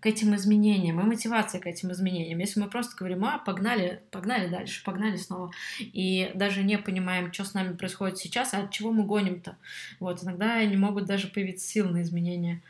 к 0.00 0.06
этим 0.06 0.36
изменениям 0.36 1.00
и 1.00 1.02
мотивация 1.02 1.60
к 1.60 1.66
этим 1.66 1.90
изменениям. 1.90 2.38
Если 2.38 2.60
мы 2.60 2.68
просто 2.70 2.94
говорим, 2.96 3.24
а, 3.24 3.38
погнали, 3.38 4.02
погнали 4.12 4.46
дальше, 4.46 4.84
погнали 4.84 5.16
снова, 5.16 5.50
и 5.80 6.30
даже 6.36 6.62
не 6.62 6.78
понимаем, 6.78 7.32
что 7.32 7.44
с 7.44 7.52
нами 7.52 7.74
происходит 7.74 8.18
сейчас, 8.18 8.54
а 8.54 8.58
от 8.58 8.70
чего 8.70 8.92
мы 8.92 9.02
гоним-то, 9.02 9.56
вот, 9.98 10.22
иногда 10.22 10.64
не 10.64 10.76
могут 10.76 11.06
даже 11.06 11.26
появиться 11.26 11.66
силы 11.66 11.90
на 11.90 12.02
изменения. 12.02 12.62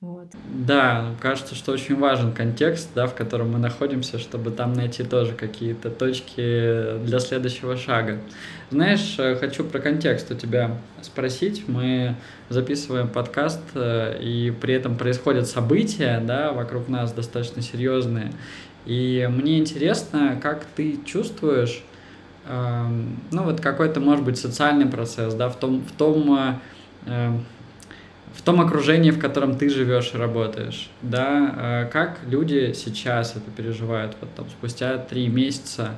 Вот. 0.00 0.28
Да, 0.54 1.16
кажется, 1.20 1.56
что 1.56 1.72
очень 1.72 1.96
важен 1.98 2.32
контекст, 2.32 2.90
да, 2.94 3.08
в 3.08 3.16
котором 3.16 3.50
мы 3.50 3.58
находимся, 3.58 4.20
чтобы 4.20 4.52
там 4.52 4.72
найти 4.72 5.02
тоже 5.02 5.32
какие-то 5.32 5.90
точки 5.90 6.98
для 7.04 7.18
следующего 7.18 7.76
шага. 7.76 8.18
Знаешь, 8.70 9.16
э, 9.18 9.34
хочу 9.34 9.64
про 9.64 9.80
контекст 9.80 10.30
у 10.30 10.36
тебя 10.36 10.76
спросить. 11.02 11.66
Мы 11.66 12.14
записываем 12.48 13.08
подкаст, 13.08 13.60
э, 13.74 14.22
и 14.22 14.52
при 14.52 14.74
этом 14.74 14.96
происходят 14.96 15.48
события, 15.48 16.22
да, 16.24 16.52
вокруг 16.52 16.86
нас 16.86 17.12
достаточно 17.12 17.60
серьезные. 17.60 18.32
И 18.86 19.28
мне 19.28 19.58
интересно, 19.58 20.38
как 20.40 20.64
ты 20.76 21.00
чувствуешь, 21.04 21.82
э, 22.46 22.86
ну 23.32 23.42
вот 23.42 23.60
какой-то, 23.60 23.98
может 23.98 24.24
быть, 24.24 24.38
социальный 24.38 24.86
процесс, 24.86 25.34
да, 25.34 25.48
в 25.48 25.56
том, 25.56 25.82
в 25.82 25.90
том 25.90 26.38
э, 26.38 26.54
э 27.06 27.32
в 28.38 28.42
том 28.42 28.60
окружении, 28.60 29.10
в 29.10 29.18
котором 29.18 29.58
ты 29.58 29.68
живешь 29.68 30.12
и 30.14 30.16
работаешь, 30.16 30.90
да, 31.02 31.54
э, 31.56 31.90
как 31.92 32.20
люди 32.24 32.72
сейчас 32.72 33.32
это 33.32 33.50
переживают, 33.50 34.16
вот 34.20 34.32
там 34.34 34.48
спустя 34.48 34.96
три 34.96 35.26
месяца 35.26 35.96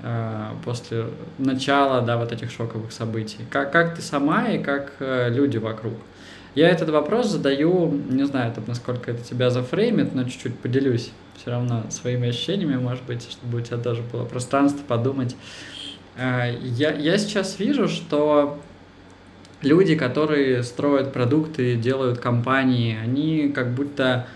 э, 0.00 0.50
после 0.64 1.06
начала, 1.38 2.00
да, 2.00 2.18
вот 2.18 2.30
этих 2.30 2.52
шоковых 2.52 2.92
событий, 2.92 3.38
как, 3.50 3.72
как 3.72 3.96
ты 3.96 4.00
сама 4.00 4.48
и 4.48 4.62
как 4.62 4.92
э, 5.00 5.28
люди 5.30 5.58
вокруг. 5.58 5.94
Я 6.54 6.68
этот 6.68 6.90
вопрос 6.90 7.26
задаю, 7.26 7.90
не 7.90 8.24
знаю, 8.26 8.52
там, 8.52 8.64
насколько 8.68 9.10
это 9.10 9.24
тебя 9.24 9.50
зафреймит, 9.50 10.14
но 10.14 10.22
чуть-чуть 10.22 10.56
поделюсь 10.60 11.10
все 11.36 11.50
равно 11.50 11.84
своими 11.90 12.28
ощущениями, 12.28 12.76
может 12.76 13.02
быть, 13.04 13.28
чтобы 13.28 13.58
у 13.58 13.60
тебя 13.60 13.78
тоже 13.78 14.02
было 14.02 14.24
пространство 14.24 14.82
подумать. 14.86 15.34
Я, 16.16 16.92
я 16.92 17.16
сейчас 17.16 17.58
вижу, 17.58 17.88
что 17.88 18.60
люди, 19.62 19.94
которые 19.94 20.62
строят 20.62 21.12
продукты, 21.12 21.76
делают 21.76 22.18
компании, 22.18 22.96
они 23.02 23.52
как 23.54 23.74
будто 23.74 24.26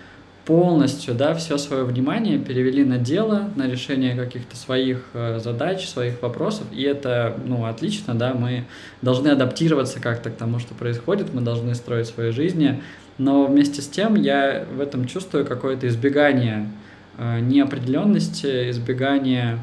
полностью, 0.47 1.15
да, 1.15 1.35
все 1.35 1.59
свое 1.59 1.85
внимание 1.85 2.39
перевели 2.39 2.85
на 2.85 2.99
дело, 2.99 3.51
на 3.57 3.69
решение 3.69 4.15
каких-то 4.15 4.57
своих 4.57 5.05
э, 5.13 5.41
задач, 5.41 5.87
своих 5.89 6.23
вопросов, 6.23 6.67
и 6.73 6.83
это, 6.83 7.37
ну, 7.45 7.67
отлично, 7.67 8.15
да, 8.15 8.33
мы 8.33 8.65
должны 9.03 9.29
адаптироваться 9.29 10.01
как-то 10.01 10.31
к 10.31 10.37
тому, 10.37 10.61
что 10.61 10.75
происходит, 10.75 11.35
мы 11.35 11.41
должны 11.41 11.75
строить 11.75 12.07
свои 12.07 12.31
жизни, 12.31 12.81
но 13.19 13.47
вместе 13.47 13.83
с 13.83 13.89
тем 13.89 14.15
я 14.15 14.65
в 14.73 14.81
этом 14.81 15.07
чувствую 15.07 15.45
какое-то 15.45 15.89
избегание 15.89 16.71
э, 17.19 17.41
неопределенности, 17.41 18.71
избегание 18.71 19.59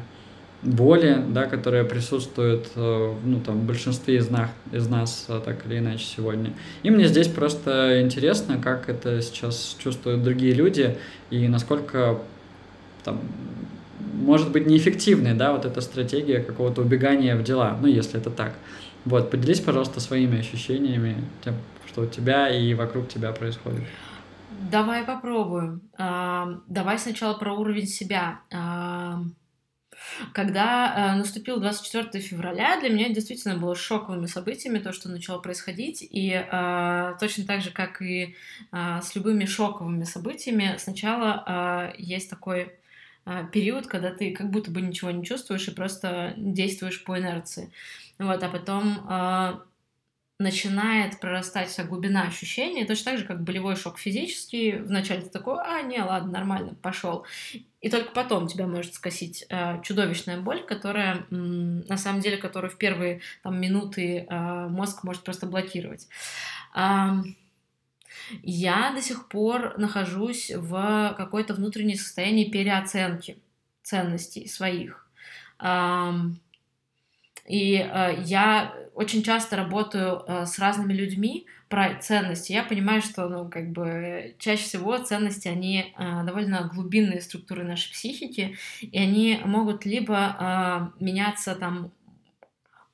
боли, 0.64 1.22
да, 1.28 1.46
которые 1.46 1.84
присутствуют 1.84 2.68
э, 2.74 3.14
ну, 3.24 3.40
там, 3.40 3.60
в 3.60 3.64
большинстве 3.64 4.16
из 4.16 4.30
нас, 4.30 4.50
из 4.72 4.88
нас 4.88 5.26
э, 5.28 5.40
так 5.44 5.66
или 5.66 5.78
иначе 5.78 6.04
сегодня. 6.04 6.52
И 6.82 6.90
мне 6.90 7.06
здесь 7.06 7.28
просто 7.28 8.02
интересно, 8.02 8.58
как 8.58 8.88
это 8.88 9.20
сейчас 9.20 9.76
чувствуют 9.78 10.22
другие 10.22 10.54
люди 10.54 10.96
и 11.30 11.46
насколько 11.48 12.18
там, 13.04 13.20
может 14.14 14.50
быть 14.52 14.66
неэффективной, 14.66 15.34
да, 15.34 15.52
вот 15.52 15.64
эта 15.64 15.80
стратегия 15.80 16.40
какого-то 16.40 16.80
убегания 16.80 17.36
в 17.36 17.42
дела, 17.42 17.76
ну, 17.80 17.86
если 17.86 18.18
это 18.18 18.30
так. 18.30 18.54
Вот, 19.04 19.30
поделись, 19.30 19.60
пожалуйста, 19.60 20.00
своими 20.00 20.38
ощущениями, 20.38 21.16
тем, 21.44 21.54
что 21.86 22.02
у 22.02 22.06
тебя 22.06 22.48
и 22.48 22.72
вокруг 22.72 23.08
тебя 23.08 23.32
происходит. 23.32 23.82
Давай 24.70 25.02
попробуем. 25.02 25.82
А, 25.98 26.60
давай 26.68 26.98
сначала 26.98 27.34
про 27.34 27.52
уровень 27.52 27.86
себя. 27.86 28.40
А, 28.52 29.20
когда 30.32 31.12
э, 31.14 31.16
наступил 31.16 31.60
24 31.60 32.22
февраля, 32.22 32.80
для 32.80 32.90
меня 32.90 33.08
действительно 33.08 33.56
было 33.56 33.74
шоковыми 33.74 34.26
событиями 34.26 34.78
то, 34.78 34.92
что 34.92 35.08
начало 35.08 35.38
происходить. 35.38 36.02
И 36.02 36.30
э, 36.30 37.14
точно 37.20 37.44
так 37.44 37.62
же, 37.62 37.70
как 37.70 38.02
и 38.02 38.34
э, 38.72 39.00
с 39.02 39.14
любыми 39.14 39.44
шоковыми 39.44 40.04
событиями, 40.04 40.76
сначала 40.78 41.92
э, 41.96 42.02
есть 42.02 42.30
такой 42.30 42.72
э, 43.26 43.46
период, 43.52 43.86
когда 43.86 44.10
ты 44.10 44.32
как 44.32 44.50
будто 44.50 44.70
бы 44.70 44.80
ничего 44.80 45.10
не 45.10 45.24
чувствуешь 45.24 45.68
и 45.68 45.74
просто 45.74 46.34
действуешь 46.36 47.04
по 47.04 47.18
инерции. 47.18 47.72
Вот, 48.18 48.42
а 48.42 48.48
потом 48.48 49.06
э, 49.08 49.58
начинает 50.38 51.20
прорастать 51.20 51.68
вся 51.68 51.84
глубина 51.84 52.22
ощущений, 52.22 52.84
точно 52.84 53.12
так 53.12 53.20
же, 53.20 53.26
как 53.26 53.42
болевой 53.42 53.76
шок 53.76 53.98
физический. 53.98 54.72
Вначале 54.72 55.22
ты 55.22 55.30
такой, 55.30 55.58
а, 55.60 55.82
не, 55.82 56.00
ладно, 56.02 56.32
нормально, 56.32 56.74
пошел. 56.82 57.24
И 57.84 57.90
только 57.90 58.12
потом 58.12 58.46
тебя 58.46 58.66
может 58.66 58.94
скосить 58.94 59.44
э, 59.50 59.82
чудовищная 59.82 60.40
боль, 60.40 60.64
которая, 60.64 61.26
м, 61.30 61.80
на 61.80 61.98
самом 61.98 62.20
деле, 62.22 62.38
которую 62.38 62.70
в 62.70 62.78
первые 62.78 63.20
там, 63.42 63.60
минуты 63.60 64.26
э, 64.26 64.68
мозг 64.68 65.04
может 65.04 65.22
просто 65.22 65.46
блокировать. 65.46 66.08
Э, 66.74 67.10
я 68.42 68.92
до 68.94 69.02
сих 69.02 69.28
пор 69.28 69.78
нахожусь 69.78 70.50
в 70.50 71.14
какой-то 71.16 71.54
внутренней 71.54 71.96
состоянии 71.96 72.50
переоценки 72.50 73.38
ценностей 73.82 74.48
своих. 74.48 75.06
Э, 75.60 76.12
и 77.46 77.76
э, 77.76 78.22
я 78.24 78.74
очень 78.94 79.22
часто 79.22 79.56
работаю 79.56 80.22
э, 80.26 80.46
с 80.46 80.58
разными 80.58 80.92
людьми 80.92 81.46
про 81.68 81.96
ценности. 82.00 82.52
Я 82.52 82.62
понимаю, 82.62 83.02
что, 83.02 83.28
ну, 83.28 83.48
как 83.48 83.70
бы, 83.72 84.36
чаще 84.38 84.62
всего 84.62 84.96
ценности, 84.98 85.48
они 85.48 85.92
э, 85.98 86.22
довольно 86.24 86.70
глубинные 86.72 87.20
структуры 87.20 87.64
нашей 87.64 87.90
психики, 87.90 88.56
и 88.80 88.98
они 88.98 89.40
могут 89.44 89.84
либо 89.84 90.92
э, 90.98 91.04
меняться 91.04 91.54
там 91.56 91.92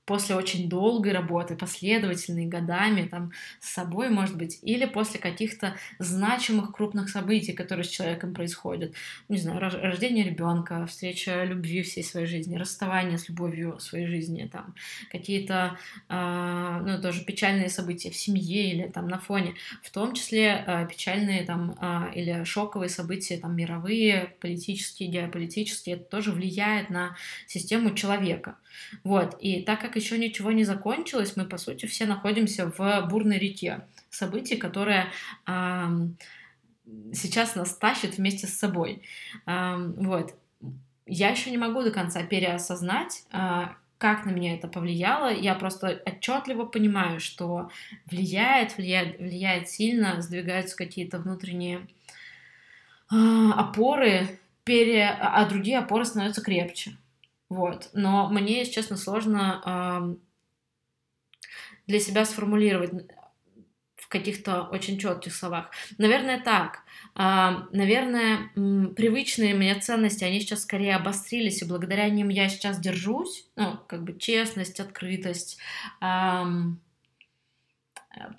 после 0.04 0.34
очень 0.34 0.68
долгой 0.68 1.12
работы, 1.12 1.56
последовательной, 1.56 2.46
годами, 2.46 3.02
там, 3.02 3.32
с 3.60 3.70
собой, 3.72 4.08
может 4.08 4.36
быть, 4.36 4.58
или 4.62 4.84
после 4.84 5.20
каких-то 5.20 5.76
значимых 5.98 6.72
крупных 6.72 7.08
событий, 7.08 7.52
которые 7.52 7.84
с 7.84 7.88
человеком 7.88 8.34
происходят. 8.34 8.94
Не 9.28 9.38
знаю, 9.38 9.60
рождение 9.60 10.24
ребенка, 10.24 10.86
встреча 10.86 11.44
любви 11.44 11.82
всей 11.82 12.02
своей 12.02 12.26
жизни, 12.26 12.56
расставание 12.56 13.18
с 13.18 13.28
любовью 13.28 13.78
своей 13.78 14.06
жизни, 14.06 14.48
там, 14.52 14.74
какие-то, 15.12 15.78
э, 16.08 16.80
ну, 16.84 17.00
тоже 17.00 17.24
печальные 17.24 17.68
события 17.68 18.10
в 18.10 18.16
семье 18.16 18.72
или 18.72 18.88
там 18.88 19.06
на 19.06 19.18
фоне, 19.18 19.54
в 19.82 19.90
том 19.90 20.14
числе 20.14 20.64
э, 20.66 20.88
печальные 20.88 21.44
там 21.44 21.76
э, 21.80 22.12
или 22.14 22.44
шоковые 22.44 22.88
события, 22.88 23.38
там, 23.38 23.54
мировые, 23.54 24.34
политические, 24.40 25.08
геополитические, 25.08 25.96
это 25.96 26.04
тоже 26.04 26.32
влияет 26.32 26.90
на 26.90 27.16
систему 27.46 27.94
человека. 27.94 28.56
Вот, 29.04 29.36
и 29.40 29.62
так 29.62 29.80
как 29.80 29.96
еще 29.96 30.18
ничего 30.18 30.52
не 30.52 30.64
закончилось, 30.64 31.36
мы, 31.36 31.44
по 31.44 31.58
сути, 31.58 31.86
все 31.86 32.06
находимся 32.06 32.72
в 32.76 33.06
бурной 33.08 33.38
реке 33.38 33.82
событий, 34.10 34.56
которая 34.56 35.08
э, 35.46 35.86
сейчас 37.12 37.54
нас 37.54 37.76
тащит 37.76 38.16
вместе 38.18 38.46
с 38.46 38.58
собой. 38.58 39.02
Э, 39.46 39.76
вот. 39.96 40.34
Я 41.06 41.30
еще 41.30 41.50
не 41.50 41.58
могу 41.58 41.82
до 41.82 41.90
конца 41.90 42.22
переосознать, 42.22 43.24
э, 43.32 43.66
как 43.98 44.24
на 44.24 44.30
меня 44.30 44.54
это 44.54 44.66
повлияло. 44.68 45.32
Я 45.32 45.54
просто 45.54 46.02
отчетливо 46.06 46.64
понимаю, 46.64 47.20
что 47.20 47.70
влияет, 48.06 48.76
влияет, 48.76 49.18
влияет 49.18 49.68
сильно, 49.68 50.22
сдвигаются 50.22 50.76
какие-то 50.76 51.18
внутренние 51.18 51.86
э, 53.12 53.50
опоры, 53.56 54.40
пере... 54.64 55.06
а 55.06 55.44
другие 55.46 55.78
опоры 55.78 56.04
становятся 56.04 56.42
крепче. 56.42 56.96
Вот. 57.50 57.90
Но 57.92 58.30
мне, 58.30 58.60
если 58.60 58.72
честно, 58.72 58.96
сложно 58.96 60.16
для 61.86 62.00
себя 62.00 62.24
сформулировать 62.24 62.92
в 63.96 64.08
каких-то 64.08 64.62
очень 64.62 64.98
четких 64.98 65.34
словах. 65.34 65.70
Наверное, 65.98 66.40
так. 66.40 66.84
Наверное, 67.14 68.50
привычные 68.94 69.54
мне 69.54 69.74
ценности, 69.78 70.24
они 70.24 70.40
сейчас 70.40 70.62
скорее 70.62 70.96
обострились, 70.96 71.62
и 71.62 71.66
благодаря 71.66 72.08
ним 72.08 72.28
я 72.28 72.48
сейчас 72.48 72.78
держусь. 72.78 73.46
Ну, 73.56 73.78
как 73.88 74.04
бы 74.04 74.16
честность, 74.18 74.80
открытость. 74.80 75.58
Э, 76.00 76.44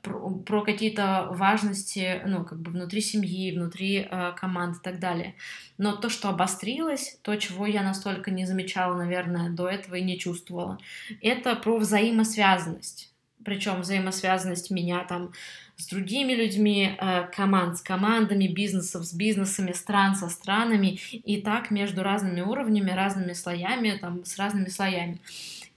про, 0.02 0.30
про 0.30 0.64
какие-то 0.64 1.28
важности, 1.32 2.22
ну, 2.26 2.44
как 2.44 2.60
бы 2.60 2.72
внутри 2.72 3.02
семьи, 3.02 3.56
внутри 3.56 4.08
э, 4.10 4.34
команд 4.36 4.78
и 4.78 4.80
так 4.82 5.00
далее. 5.00 5.36
Но 5.78 5.96
то, 5.96 6.10
что 6.10 6.30
обострилось, 6.30 7.18
то, 7.22 7.36
чего 7.38 7.66
я 7.66 7.82
настолько 7.82 8.32
не 8.32 8.46
замечала, 8.46 8.96
наверное, 8.96 9.50
до 9.50 9.70
этого 9.70 9.96
и 9.96 10.04
не 10.04 10.20
чувствовала, 10.20 10.78
это 11.22 11.56
про 11.56 11.78
взаимосвязанность. 11.78 13.14
Причем 13.44 13.82
взаимосвязанность 13.82 14.70
меня 14.72 15.04
там 15.04 15.32
с 15.78 15.88
другими 15.88 16.34
людьми, 16.34 16.96
э, 17.00 17.28
команд 17.36 17.78
с 17.78 17.82
командами, 17.82 18.48
бизнесов 18.48 19.06
с 19.06 19.14
бизнесами, 19.14 19.72
стран 19.72 20.16
со 20.16 20.30
странами, 20.30 21.00
и 21.12 21.42
так 21.42 21.72
между 21.72 22.04
разными 22.04 22.42
уровнями, 22.42 22.92
разными 22.92 23.34
слоями, 23.34 23.98
там, 24.00 24.26
с 24.26 24.38
разными 24.38 24.68
слоями. 24.68 25.20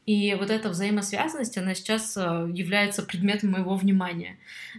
И 0.06 0.34
вот 0.34 0.50
эта 0.50 0.68
взаимосвязанность, 0.68 1.56
она 1.56 1.74
сейчас 1.74 2.16
э, 2.16 2.20
является 2.52 3.02
предметом 3.02 3.52
моего 3.52 3.74
внимания 3.74 4.38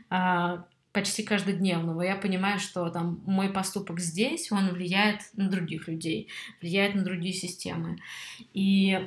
а, 0.09 0.65
почти 0.91 1.23
каждодневного. 1.23 2.03
Я 2.03 2.15
понимаю, 2.15 2.59
что 2.59 2.89
там 2.89 3.21
мой 3.25 3.49
поступок 3.49 3.99
здесь, 3.99 4.51
он 4.51 4.69
влияет 4.69 5.21
на 5.33 5.49
других 5.49 5.87
людей, 5.87 6.29
влияет 6.61 6.95
на 6.95 7.03
другие 7.03 7.33
системы. 7.33 7.97
И 8.53 8.97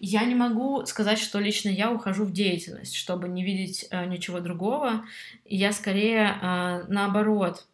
я 0.00 0.24
не 0.24 0.34
могу 0.34 0.84
сказать, 0.84 1.18
что 1.18 1.38
лично 1.38 1.68
я 1.68 1.92
ухожу 1.92 2.24
в 2.24 2.32
деятельность, 2.32 2.94
чтобы 2.94 3.28
не 3.28 3.44
видеть 3.44 3.86
э, 3.90 4.04
ничего 4.06 4.40
другого. 4.40 5.04
Я 5.44 5.72
скорее 5.72 6.38
э, 6.42 6.84
наоборот, 6.88 7.66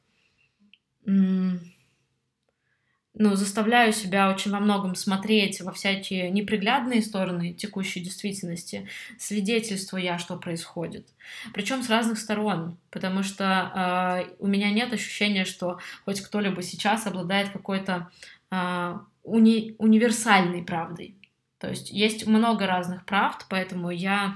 ну, 3.19 3.35
заставляю 3.35 3.93
себя 3.93 4.31
очень 4.31 4.51
во 4.51 4.61
многом 4.61 4.95
смотреть 4.95 5.63
во 5.63 5.73
всякие 5.73 6.31
неприглядные 6.31 7.01
стороны 7.01 7.55
текущей 7.55 8.01
действительности, 8.01 8.89
свидетельствуя, 9.19 10.19
что 10.19 10.37
происходит. 10.37 11.09
Причем 11.55 11.83
с 11.83 11.89
разных 11.89 12.19
сторон, 12.19 12.77
потому 12.91 13.23
что 13.23 14.27
э, 14.29 14.35
у 14.39 14.47
меня 14.47 14.71
нет 14.71 14.93
ощущения, 14.93 15.47
что 15.47 15.79
хоть 16.05 16.21
кто-либо 16.21 16.63
сейчас 16.63 17.07
обладает 17.07 17.49
какой-то 17.49 18.11
э, 18.51 18.99
уни 19.23 19.75
универсальной 19.79 20.63
правдой. 20.63 21.17
То 21.59 21.71
есть 21.71 21.91
есть 21.91 22.27
много 22.27 22.67
разных 22.67 23.07
правд, 23.07 23.47
поэтому 23.49 23.91
я 23.91 24.35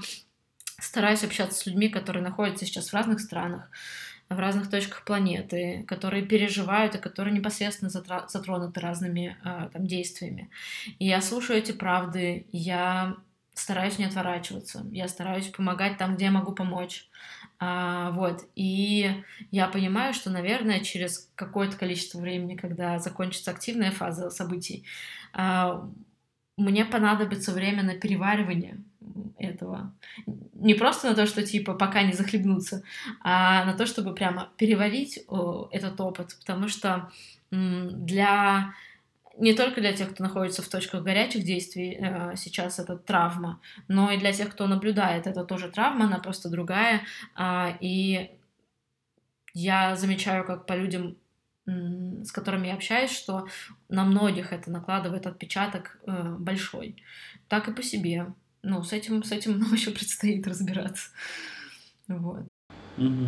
стараюсь 0.79 1.23
общаться 1.23 1.59
с 1.59 1.65
людьми, 1.67 1.87
которые 1.87 2.23
находятся 2.23 2.65
сейчас 2.65 2.89
в 2.89 2.93
разных 2.95 3.19
странах, 3.19 3.69
в 4.35 4.39
разных 4.39 4.69
точках 4.69 5.03
планеты, 5.03 5.83
которые 5.87 6.25
переживают 6.25 6.95
и 6.95 6.99
которые 6.99 7.33
непосредственно 7.33 7.89
затронуты 7.89 8.79
разными 8.79 9.37
э, 9.43 9.69
там, 9.71 9.85
действиями. 9.85 10.49
И 10.99 11.07
я 11.07 11.21
слушаю 11.21 11.59
эти 11.59 11.71
правды, 11.71 12.45
я 12.51 13.17
стараюсь 13.53 13.99
не 13.99 14.05
отворачиваться, 14.05 14.85
я 14.91 15.07
стараюсь 15.07 15.47
помогать 15.47 15.97
там, 15.97 16.15
где 16.15 16.25
я 16.25 16.31
могу 16.31 16.53
помочь. 16.53 17.07
А, 17.59 18.11
вот, 18.11 18.47
и 18.55 19.23
я 19.51 19.67
понимаю, 19.67 20.13
что, 20.13 20.29
наверное, 20.29 20.79
через 20.79 21.29
какое-то 21.35 21.77
количество 21.77 22.19
времени, 22.19 22.55
когда 22.55 22.97
закончится 22.97 23.51
активная 23.51 23.91
фаза 23.91 24.29
событий, 24.29 24.85
а, 25.33 25.87
мне 26.57 26.85
понадобится 26.85 27.51
время 27.51 27.83
на 27.83 27.95
переваривание 27.95 28.77
этого. 29.37 29.93
Не 30.53 30.73
просто 30.73 31.09
на 31.09 31.15
то, 31.15 31.25
что 31.25 31.43
типа 31.43 31.73
пока 31.73 32.03
не 32.03 32.13
захлебнуться, 32.13 32.83
а 33.21 33.65
на 33.65 33.73
то, 33.73 33.85
чтобы 33.85 34.13
прямо 34.13 34.49
переварить 34.57 35.25
этот 35.71 35.99
опыт, 35.99 36.35
потому 36.39 36.67
что 36.67 37.09
для 37.49 38.73
не 39.37 39.53
только 39.53 39.81
для 39.81 39.93
тех, 39.93 40.11
кто 40.13 40.23
находится 40.23 40.61
в 40.61 40.67
точках 40.67 41.03
горячих 41.03 41.43
действий, 41.43 41.97
э, 41.99 42.35
сейчас 42.35 42.79
это 42.79 42.97
травма, 42.97 43.61
но 43.87 44.11
и 44.11 44.17
для 44.17 44.33
тех, 44.33 44.49
кто 44.51 44.67
наблюдает, 44.67 45.25
это 45.25 45.43
тоже 45.45 45.69
травма, 45.69 46.05
она 46.05 46.19
просто 46.19 46.49
другая. 46.49 47.01
Э, 47.37 47.69
и 47.79 48.31
я 49.53 49.95
замечаю, 49.95 50.45
как 50.45 50.65
по 50.65 50.73
людям 50.73 51.17
с 51.65 52.31
которыми 52.31 52.67
я 52.67 52.73
общаюсь, 52.73 53.11
что 53.11 53.47
на 53.87 54.03
многих 54.03 54.51
это 54.51 54.71
накладывает 54.71 55.27
отпечаток 55.27 55.99
э, 56.05 56.35
большой. 56.39 56.95
Так 57.47 57.67
и 57.67 57.73
по 57.73 57.83
себе. 57.83 58.33
Ну, 58.63 58.83
с 58.83 58.93
этим, 58.93 59.23
с 59.23 59.31
этим 59.31 59.59
нам 59.59 59.73
еще 59.73 59.91
предстоит 59.91 60.47
разбираться. 60.47 61.09
Вот. 62.07 62.43
Угу. 62.97 63.25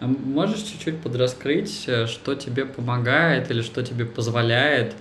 А 0.00 0.06
можешь 0.06 0.62
чуть-чуть 0.62 1.00
подраскрыть, 1.00 1.84
э, 1.86 2.06
что 2.06 2.34
тебе 2.34 2.66
помогает 2.66 3.50
или 3.50 3.62
что 3.62 3.82
тебе 3.82 4.04
позволяет 4.04 4.94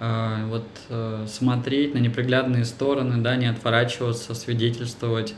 э, 0.00 0.46
вот 0.46 0.66
э, 0.88 1.26
смотреть 1.28 1.94
на 1.94 1.98
неприглядные 1.98 2.64
стороны, 2.64 3.22
да, 3.22 3.36
не 3.36 3.46
отворачиваться, 3.46 4.34
свидетельствовать, 4.34 5.34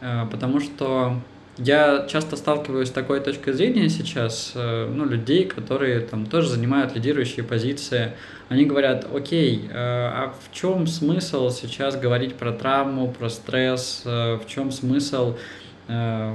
э, 0.00 0.26
потому 0.30 0.60
что 0.60 1.20
я 1.60 2.06
часто 2.08 2.36
сталкиваюсь 2.36 2.88
с 2.88 2.92
такой 2.92 3.20
точкой 3.20 3.52
зрения 3.52 3.90
сейчас, 3.90 4.52
э, 4.54 4.90
ну, 4.90 5.04
людей, 5.04 5.44
которые 5.44 6.00
там 6.00 6.24
тоже 6.24 6.48
занимают 6.48 6.94
лидирующие 6.94 7.44
позиции. 7.44 8.12
Они 8.48 8.64
говорят, 8.64 9.06
окей, 9.14 9.68
э, 9.68 9.74
а 9.74 10.34
в 10.40 10.54
чем 10.54 10.86
смысл 10.86 11.50
сейчас 11.50 11.96
говорить 11.96 12.34
про 12.36 12.52
травму, 12.52 13.12
про 13.12 13.28
стресс, 13.28 14.02
э, 14.06 14.38
в 14.42 14.46
чем 14.48 14.72
смысл 14.72 15.36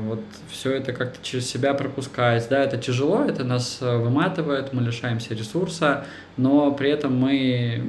вот 0.06 0.20
все 0.50 0.74
это 0.74 0.92
как-то 0.92 1.18
через 1.24 1.50
себя 1.50 1.74
пропускать. 1.74 2.48
Да, 2.50 2.64
это 2.64 2.78
тяжело, 2.78 3.24
это 3.24 3.44
нас 3.44 3.78
э, 3.82 3.98
выматывает, 3.98 4.74
мы 4.74 4.82
лишаемся 4.82 5.34
ресурса, 5.34 6.06
но 6.36 6.72
при 6.72 6.90
этом 6.90 7.16
мы 7.16 7.84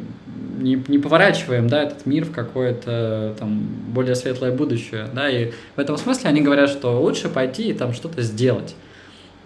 не, 0.58 0.82
не 0.86 0.98
поворачиваем 0.98 1.68
да, 1.68 1.82
этот 1.82 2.06
мир 2.06 2.24
в 2.24 2.32
какое-то 2.32 3.34
там 3.38 3.58
более 3.88 4.14
светлое 4.14 4.52
будущее. 4.52 5.08
Да, 5.12 5.28
и 5.28 5.52
в 5.74 5.80
этом 5.80 5.96
смысле 5.96 6.30
они 6.30 6.40
говорят, 6.40 6.70
что 6.70 7.00
лучше 7.00 7.28
пойти 7.28 7.70
и 7.70 7.74
там 7.74 7.92
что-то 7.94 8.22
сделать. 8.22 8.76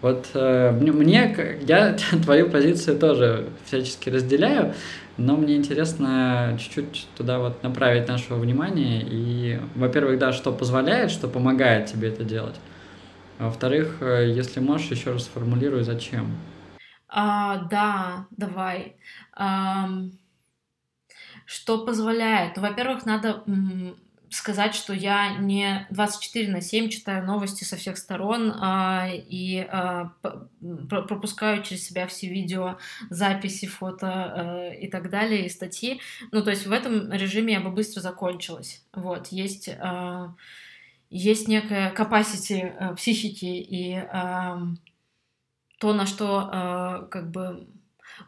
Вот 0.03 0.31
э, 0.35 0.71
мне, 0.73 1.59
я 1.63 1.97
твою 2.25 2.51
позицию 2.51 2.99
тоже 2.99 3.49
всячески 3.67 4.09
разделяю, 4.09 4.75
но 5.17 5.37
мне 5.37 5.57
интересно 5.57 6.57
чуть-чуть 6.59 7.09
туда 7.17 7.39
вот 7.39 7.63
направить 7.63 8.09
нашего 8.09 8.39
внимания. 8.39 9.03
И, 9.03 9.61
во-первых, 9.75 10.19
да, 10.19 10.33
что 10.33 10.53
позволяет, 10.53 11.11
что 11.11 11.29
помогает 11.29 11.87
тебе 11.87 12.09
это 12.09 12.25
делать. 12.25 12.57
А 13.39 13.47
во-вторых, 13.47 13.99
э, 14.01 14.33
если 14.35 14.61
можешь, 14.61 14.91
еще 14.91 15.13
раз 15.13 15.25
сформулируй, 15.25 15.83
зачем. 15.83 16.37
А, 17.09 17.65
да, 17.71 18.27
давай. 18.31 18.97
А, 19.35 19.89
что 21.45 21.85
позволяет? 21.85 22.57
Во-первых, 22.57 23.05
надо 23.05 23.43
сказать, 24.31 24.75
что 24.75 24.93
я 24.93 25.37
не 25.37 25.87
24 25.91 26.51
на 26.51 26.61
7 26.61 26.89
читаю 26.89 27.27
новости 27.27 27.65
со 27.65 27.77
всех 27.77 27.99
сторон 27.99 28.53
а, 28.57 29.09
и 29.11 29.59
а, 29.59 30.13
пропускаю 30.89 31.63
через 31.63 31.85
себя 31.85 32.07
все 32.07 32.29
видео, 32.29 32.79
записи, 33.11 33.67
фото 33.67 34.09
а, 34.09 34.69
и 34.71 34.89
так 34.89 35.11
далее, 35.11 35.47
и 35.47 35.49
статьи. 35.49 36.01
Ну, 36.31 36.43
то 36.43 36.51
есть 36.51 36.67
в 36.67 36.73
этом 36.73 37.13
режиме 37.13 37.55
я 37.55 37.61
бы 37.61 37.71
быстро 37.71 38.01
закончилась. 38.01 38.85
Вот, 38.93 39.29
есть, 39.29 39.69
а, 39.81 40.35
есть 41.11 41.49
некая 41.49 41.93
capacity 41.93 42.73
а, 42.79 42.95
психики 42.95 43.47
и 43.47 43.95
а, 43.95 44.63
то, 45.79 45.93
на 45.93 46.07
что 46.07 46.49
а, 46.53 47.03
как 47.11 47.31
бы 47.31 47.67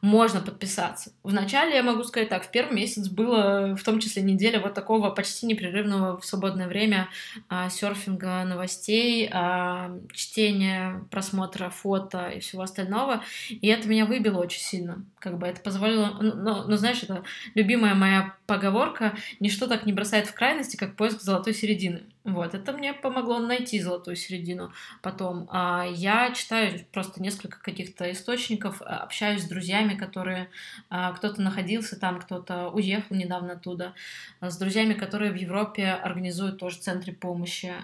можно 0.00 0.40
подписаться. 0.40 1.12
Вначале, 1.22 1.76
я 1.76 1.82
могу 1.82 2.04
сказать 2.04 2.28
так, 2.28 2.44
в 2.44 2.50
первый 2.50 2.74
месяц 2.74 3.08
было 3.08 3.76
в 3.76 3.82
том 3.82 4.00
числе 4.00 4.22
неделя 4.22 4.60
вот 4.60 4.74
такого 4.74 5.10
почти 5.10 5.46
непрерывного 5.46 6.18
в 6.18 6.24
свободное 6.24 6.68
время 6.68 7.08
а, 7.48 7.68
серфинга 7.68 8.44
новостей, 8.44 9.28
а, 9.32 9.96
чтения, 10.12 11.04
просмотра 11.10 11.70
фото 11.70 12.28
и 12.28 12.40
всего 12.40 12.62
остального. 12.62 13.22
И 13.48 13.66
это 13.68 13.88
меня 13.88 14.06
выбило 14.06 14.38
очень 14.38 14.60
сильно. 14.60 15.04
Как 15.18 15.38
бы 15.38 15.46
это 15.46 15.60
позволило... 15.60 16.16
Ну, 16.20 16.34
ну, 16.34 16.64
ну 16.66 16.76
знаешь, 16.76 17.02
это 17.02 17.22
любимая 17.54 17.94
моя 17.94 18.34
поговорка 18.46 19.14
«Ничто 19.40 19.66
так 19.66 19.86
не 19.86 19.92
бросает 19.92 20.26
в 20.26 20.34
крайности, 20.34 20.76
как 20.76 20.96
поиск 20.96 21.20
золотой 21.20 21.54
середины». 21.54 22.02
Вот, 22.24 22.54
это 22.54 22.72
мне 22.72 22.92
помогло 22.92 23.40
найти 23.40 23.80
золотую 23.80 24.14
середину 24.14 24.72
потом. 25.02 25.48
А 25.50 25.84
я 25.84 26.32
читаю 26.32 26.78
просто 26.92 27.20
несколько 27.20 27.60
каких-то 27.60 28.10
источников, 28.12 28.80
а, 28.82 28.98
общаюсь 28.98 29.42
с 29.42 29.48
друзьями, 29.48 29.94
которые... 29.94 30.48
А, 30.88 31.12
кто-то 31.12 31.42
находился 31.42 31.98
там, 31.98 32.20
кто-то 32.20 32.68
уехал 32.70 33.16
недавно 33.16 33.54
оттуда, 33.54 33.94
а, 34.40 34.50
с 34.50 34.56
друзьями, 34.56 34.94
которые 34.94 35.32
в 35.32 35.36
Европе 35.36 35.88
организуют 35.90 36.58
тоже 36.58 36.78
центры 36.78 37.12
помощи 37.12 37.74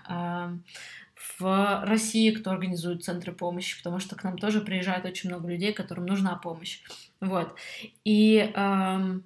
в 1.39 1.85
России, 1.85 2.31
кто 2.31 2.53
организует 2.53 3.03
центры 3.03 3.33
помощи, 3.33 3.77
потому 3.79 3.99
что 3.99 4.15
к 4.15 4.23
нам 4.23 4.39
тоже 4.39 4.61
приезжает 4.61 5.05
очень 5.05 5.31
много 5.31 5.49
людей, 5.49 5.73
которым 5.73 6.07
нужна 6.07 6.37
помощь. 6.37 6.81
Вот. 7.21 7.57
И 8.05 8.53
эм, 8.55 9.25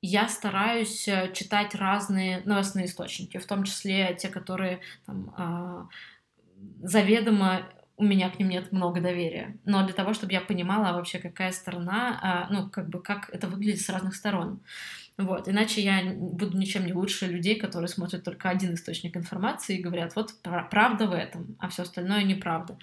я 0.00 0.28
стараюсь 0.28 1.08
э, 1.08 1.32
читать 1.32 1.74
разные 1.74 2.42
новостные 2.44 2.86
источники, 2.86 3.38
в 3.38 3.46
том 3.46 3.64
числе 3.64 4.16
те, 4.18 4.28
которые 4.28 4.80
там, 5.06 5.34
э, 5.36 6.86
заведомо 6.86 7.68
у 7.96 8.04
меня 8.04 8.30
к 8.30 8.38
ним 8.38 8.48
нет 8.48 8.70
много 8.70 9.00
доверия. 9.00 9.56
Но 9.64 9.84
для 9.84 9.94
того, 9.94 10.14
чтобы 10.14 10.32
я 10.32 10.40
понимала 10.40 10.94
вообще, 10.94 11.18
какая 11.18 11.50
сторона, 11.50 12.46
э, 12.48 12.52
ну, 12.52 12.70
как 12.70 12.88
бы, 12.88 13.02
как 13.02 13.28
это 13.30 13.48
выглядит 13.48 13.80
с 13.80 13.88
разных 13.88 14.14
сторон. 14.14 14.60
Вот, 15.16 15.48
иначе 15.48 15.82
я 15.82 16.14
буду 16.14 16.56
ничем 16.56 16.86
не 16.86 16.92
лучше 16.92 17.26
людей, 17.26 17.58
которые 17.58 17.88
смотрят 17.88 18.22
только 18.22 18.50
один 18.50 18.74
источник 18.74 19.16
информации 19.16 19.76
и 19.76 19.82
говорят, 19.82 20.14
вот 20.14 20.32
правда 20.70 21.08
в 21.08 21.12
этом, 21.12 21.56
а 21.58 21.68
все 21.68 21.82
остальное 21.82 22.22
неправда. 22.22 22.78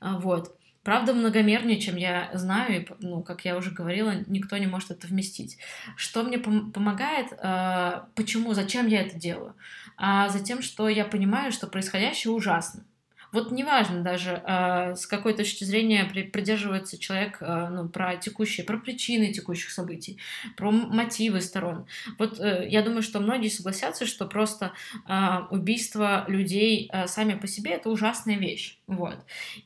Вот. 0.00 0.56
Правда 0.82 1.14
многомернее, 1.14 1.80
чем 1.80 1.96
я 1.96 2.30
знаю, 2.34 2.82
и, 2.82 2.86
ну, 3.00 3.22
как 3.22 3.44
я 3.44 3.56
уже 3.56 3.70
говорила, 3.70 4.14
никто 4.26 4.56
не 4.56 4.66
может 4.66 4.90
это 4.90 5.06
вместить. 5.06 5.58
Что 5.96 6.24
мне 6.24 6.38
пом- 6.38 6.72
помогает, 6.72 7.32
э, 7.32 8.02
почему, 8.16 8.52
зачем 8.52 8.88
я 8.88 9.02
это 9.02 9.16
делаю? 9.16 9.54
А 9.96 10.28
за 10.28 10.40
тем, 10.40 10.60
что 10.60 10.88
я 10.88 11.04
понимаю, 11.04 11.52
что 11.52 11.68
происходящее 11.68 12.32
ужасно. 12.32 12.84
Вот 13.32 13.50
неважно 13.50 14.02
даже, 14.02 14.42
э, 14.46 14.94
с 14.94 15.06
какой 15.06 15.34
точки 15.34 15.64
зрения 15.64 16.04
придерживается 16.04 16.98
человек 16.98 17.38
э, 17.40 17.68
ну, 17.70 17.88
про 17.88 18.16
текущие, 18.16 18.66
про 18.66 18.78
причины 18.78 19.32
текущих 19.32 19.70
событий, 19.70 20.18
про 20.56 20.70
мотивы 20.70 21.40
сторон. 21.40 21.86
Вот 22.18 22.38
э, 22.38 22.66
я 22.68 22.82
думаю, 22.82 23.02
что 23.02 23.20
многие 23.20 23.48
согласятся, 23.48 24.04
что 24.06 24.26
просто 24.26 24.72
э, 25.08 25.38
убийство 25.50 26.24
людей 26.28 26.90
сами 27.06 27.34
по 27.34 27.46
себе 27.46 27.72
это 27.72 27.88
ужасная 27.90 28.36
вещь. 28.36 28.78
Вот. 28.86 29.16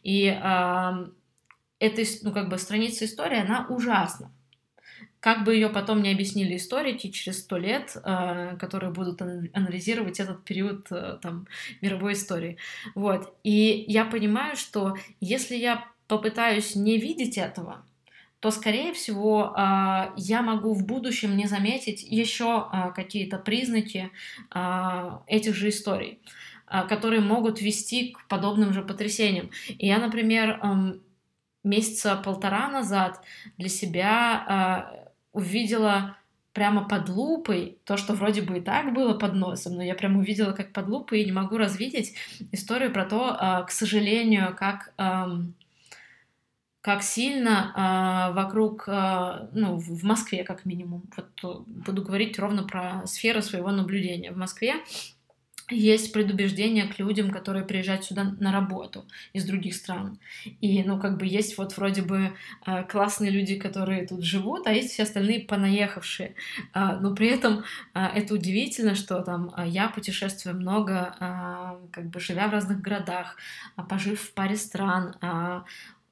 И 0.02 0.24
эта 1.78 2.02
ну, 2.22 2.32
как 2.32 2.48
бы 2.48 2.58
страница 2.58 3.04
истории, 3.04 3.40
она 3.40 3.66
ужасна. 3.68 4.30
Как 5.26 5.42
бы 5.42 5.56
ее 5.56 5.70
потом 5.70 6.02
не 6.02 6.12
объяснили 6.12 6.54
историки 6.56 7.10
через 7.10 7.40
сто 7.40 7.56
лет, 7.56 7.96
э, 7.96 8.56
которые 8.60 8.92
будут 8.92 9.20
анализировать 9.20 10.20
этот 10.20 10.44
период 10.44 10.86
э, 10.92 11.18
там, 11.20 11.48
мировой 11.80 12.12
истории. 12.12 12.58
Вот. 12.94 13.34
И 13.42 13.84
я 13.88 14.04
понимаю, 14.04 14.56
что 14.56 14.94
если 15.18 15.56
я 15.56 15.84
попытаюсь 16.06 16.76
не 16.76 16.96
видеть 16.98 17.38
этого, 17.38 17.84
то, 18.38 18.52
скорее 18.52 18.92
всего, 18.92 19.52
э, 19.52 20.12
я 20.16 20.42
могу 20.42 20.72
в 20.74 20.86
будущем 20.86 21.36
не 21.36 21.48
заметить 21.48 22.04
еще 22.04 22.68
какие-то 22.94 23.38
признаки 23.38 24.12
этих 25.26 25.56
же 25.56 25.70
историй 25.70 26.20
которые 26.88 27.20
могут 27.20 27.60
вести 27.60 28.10
к 28.10 28.26
подобным 28.26 28.72
же 28.72 28.82
потрясениям. 28.82 29.50
И 29.68 29.86
я, 29.86 29.98
например, 29.98 30.58
эм, 30.60 31.00
месяца 31.62 32.16
полтора 32.16 32.68
назад 32.68 33.20
для 33.56 33.68
себя 33.68 35.05
увидела 35.36 36.16
прямо 36.54 36.88
под 36.88 37.10
лупой 37.10 37.78
то, 37.84 37.98
что 37.98 38.14
вроде 38.14 38.40
бы 38.40 38.58
и 38.58 38.60
так 38.62 38.94
было 38.94 39.12
под 39.12 39.34
носом, 39.34 39.74
но 39.74 39.82
я 39.82 39.94
прямо 39.94 40.20
увидела 40.20 40.52
как 40.52 40.72
под 40.72 40.88
лупой 40.88 41.20
и 41.20 41.26
не 41.26 41.32
могу 41.32 41.58
развидеть 41.58 42.14
историю 42.50 42.90
про 42.90 43.04
то, 43.04 43.36
а, 43.38 43.62
к 43.62 43.70
сожалению, 43.70 44.56
как 44.56 44.94
как 46.80 47.02
сильно 47.02 47.72
э, 47.74 48.34
вокруг, 48.34 48.84
э, 48.86 49.48
ну, 49.52 49.76
в 49.76 50.04
Москве, 50.04 50.44
как 50.44 50.64
минимум, 50.64 51.02
вот 51.16 51.66
буду 51.66 52.02
говорить 52.02 52.38
ровно 52.38 52.62
про 52.62 53.04
сферу 53.06 53.42
своего 53.42 53.72
наблюдения. 53.72 54.30
В 54.30 54.36
Москве 54.36 54.74
есть 55.70 56.12
предубеждение 56.12 56.86
к 56.86 56.98
людям, 56.98 57.30
которые 57.30 57.64
приезжают 57.64 58.04
сюда 58.04 58.36
на 58.38 58.52
работу 58.52 59.04
из 59.32 59.44
других 59.44 59.74
стран. 59.74 60.18
И, 60.60 60.82
ну, 60.84 61.00
как 61.00 61.18
бы 61.18 61.26
есть 61.26 61.58
вот 61.58 61.76
вроде 61.76 62.02
бы 62.02 62.36
э, 62.66 62.84
классные 62.84 63.30
люди, 63.30 63.56
которые 63.56 64.06
тут 64.06 64.22
живут, 64.22 64.66
а 64.66 64.72
есть 64.72 64.92
все 64.92 65.02
остальные 65.02 65.40
понаехавшие. 65.40 66.34
Э, 66.74 66.98
но 67.00 67.14
при 67.14 67.28
этом 67.28 67.64
э, 67.94 68.06
это 68.14 68.34
удивительно, 68.34 68.94
что 68.94 69.22
там 69.22 69.52
э, 69.56 69.68
я 69.68 69.88
путешествую 69.88 70.56
много, 70.56 71.14
как 71.90 72.10
бы 72.10 72.20
живя 72.20 72.48
в 72.48 72.52
разных 72.52 72.80
городах, 72.80 73.36
пожив 73.88 74.20
в 74.20 74.34
паре 74.34 74.56
стран, 74.56 75.16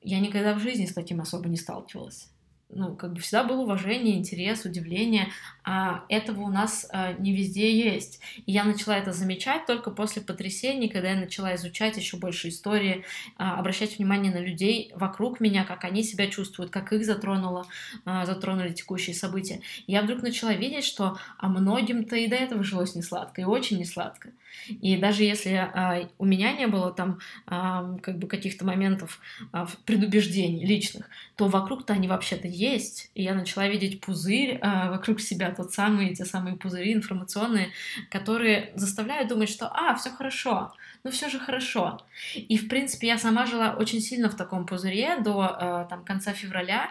я 0.00 0.20
никогда 0.20 0.54
в 0.54 0.60
жизни 0.60 0.86
с 0.86 0.92
таким 0.92 1.20
особо 1.20 1.48
не 1.48 1.56
сталкивалась 1.56 2.33
ну, 2.74 2.94
как 2.94 3.12
бы 3.12 3.20
всегда 3.20 3.44
было 3.44 3.62
уважение, 3.62 4.16
интерес, 4.16 4.64
удивление, 4.64 5.28
а 5.64 6.04
этого 6.08 6.42
у 6.42 6.48
нас 6.48 6.86
а, 6.92 7.12
не 7.14 7.34
везде 7.34 7.76
есть. 7.76 8.20
И 8.46 8.52
я 8.52 8.64
начала 8.64 8.96
это 8.96 9.12
замечать 9.12 9.66
только 9.66 9.90
после 9.90 10.22
потрясений, 10.22 10.88
когда 10.88 11.10
я 11.10 11.16
начала 11.16 11.54
изучать 11.54 11.96
еще 11.96 12.16
больше 12.16 12.48
истории, 12.48 13.04
а, 13.36 13.58
обращать 13.58 13.98
внимание 13.98 14.32
на 14.32 14.38
людей 14.38 14.92
вокруг 14.94 15.40
меня, 15.40 15.64
как 15.64 15.84
они 15.84 16.02
себя 16.02 16.26
чувствуют, 16.26 16.70
как 16.70 16.92
их 16.92 17.04
затронуло, 17.04 17.66
а, 18.04 18.26
затронули 18.26 18.72
текущие 18.72 19.14
события. 19.14 19.60
И 19.86 19.92
я 19.92 20.02
вдруг 20.02 20.22
начала 20.22 20.52
видеть, 20.52 20.84
что 20.84 21.18
а 21.38 21.48
многим-то 21.48 22.16
и 22.16 22.26
до 22.26 22.36
этого 22.36 22.62
жилось 22.64 22.94
не 22.94 23.02
сладко, 23.02 23.40
и 23.40 23.44
очень 23.44 23.78
не 23.78 23.84
сладко. 23.84 24.30
И 24.68 24.96
даже 24.96 25.24
если 25.24 25.52
а, 25.52 26.08
у 26.18 26.24
меня 26.24 26.52
не 26.52 26.66
было 26.66 26.92
там 26.92 27.18
а, 27.46 27.96
как 28.02 28.18
бы 28.18 28.28
каких-то 28.28 28.64
моментов 28.64 29.20
а, 29.52 29.66
предубеждений 29.84 30.64
личных, 30.64 31.08
то 31.36 31.48
вокруг-то 31.48 31.92
они 31.92 32.08
вообще-то. 32.08 32.48
И 33.14 33.22
я 33.22 33.34
начала 33.34 33.68
видеть 33.68 34.00
пузырь 34.00 34.58
а, 34.60 34.90
вокруг 34.90 35.20
себя, 35.20 35.54
тот 35.54 35.72
самый, 35.72 36.14
те 36.14 36.24
самые 36.24 36.56
пузыри 36.56 36.92
информационные, 36.92 37.68
которые 38.10 38.72
заставляют 38.74 39.28
думать, 39.28 39.48
что 39.48 39.68
а, 39.68 39.94
все 39.94 40.10
хорошо, 40.10 40.72
ну 41.04 41.10
все 41.10 41.28
же 41.28 41.38
хорошо. 41.38 42.00
И, 42.34 42.56
в 42.56 42.68
принципе, 42.68 43.08
я 43.08 43.18
сама 43.18 43.46
жила 43.46 43.76
очень 43.78 44.00
сильно 44.00 44.30
в 44.30 44.36
таком 44.36 44.66
пузыре 44.66 45.18
до 45.18 45.56
э, 45.60 45.86
там, 45.90 46.04
конца 46.04 46.32
февраля, 46.32 46.88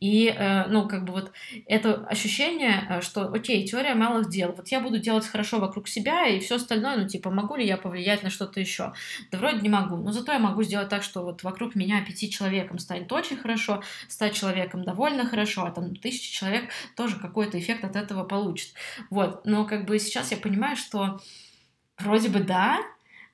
и, 0.00 0.28
э, 0.28 0.66
ну, 0.68 0.86
как 0.86 1.04
бы 1.04 1.12
вот 1.12 1.32
это 1.66 2.06
ощущение, 2.06 2.86
э, 2.88 3.00
что, 3.00 3.32
окей, 3.32 3.66
теория 3.66 3.94
малых 3.94 4.30
дел, 4.30 4.54
вот 4.56 4.68
я 4.68 4.80
буду 4.80 4.98
делать 4.98 5.26
хорошо 5.26 5.58
вокруг 5.58 5.88
себя, 5.88 6.26
и 6.28 6.38
все 6.38 6.56
остальное, 6.56 6.96
ну, 6.96 7.08
типа, 7.08 7.30
могу 7.30 7.56
ли 7.56 7.66
я 7.66 7.76
повлиять 7.76 8.22
на 8.22 8.30
что-то 8.30 8.60
еще? 8.60 8.92
Да 9.32 9.38
вроде 9.38 9.60
не 9.60 9.68
могу, 9.68 9.96
но 9.96 10.12
зато 10.12 10.32
я 10.32 10.38
могу 10.38 10.62
сделать 10.62 10.88
так, 10.88 11.02
что 11.02 11.22
вот 11.22 11.42
вокруг 11.42 11.74
меня 11.74 12.04
пяти 12.04 12.30
человеком 12.30 12.78
станет 12.78 13.10
очень 13.10 13.36
хорошо, 13.36 13.82
ста 14.08 14.30
человеком 14.30 14.84
довольно 14.84 15.15
хорошо, 15.24 15.64
а 15.64 15.70
там 15.70 15.96
тысячи 15.96 16.32
человек 16.32 16.70
тоже 16.96 17.16
какой-то 17.16 17.58
эффект 17.58 17.84
от 17.84 17.96
этого 17.96 18.24
получит. 18.24 18.74
Вот, 19.10 19.46
но 19.46 19.64
как 19.64 19.86
бы 19.86 19.98
сейчас 19.98 20.30
я 20.30 20.36
понимаю, 20.36 20.76
что 20.76 21.20
вроде 21.98 22.28
бы 22.28 22.40
да, 22.40 22.78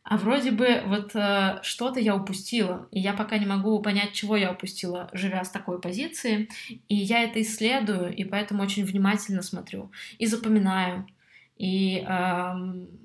а 0.04 0.16
вроде 0.16 0.50
бы 0.50 0.82
вот 0.86 1.14
э, 1.14 1.60
что-то 1.62 2.00
я 2.00 2.16
упустила, 2.16 2.88
и 2.90 2.98
я 2.98 3.12
пока 3.12 3.38
не 3.38 3.46
могу 3.46 3.80
понять, 3.80 4.12
чего 4.12 4.36
я 4.36 4.50
упустила, 4.50 5.08
живя 5.12 5.44
с 5.44 5.50
такой 5.50 5.80
позиции, 5.80 6.48
и 6.88 6.96
я 6.96 7.22
это 7.22 7.40
исследую, 7.40 8.14
и 8.14 8.24
поэтому 8.24 8.62
очень 8.62 8.84
внимательно 8.84 9.42
смотрю 9.42 9.92
и 10.18 10.26
запоминаю, 10.26 11.06
и 11.56 12.04
э, 12.06 12.54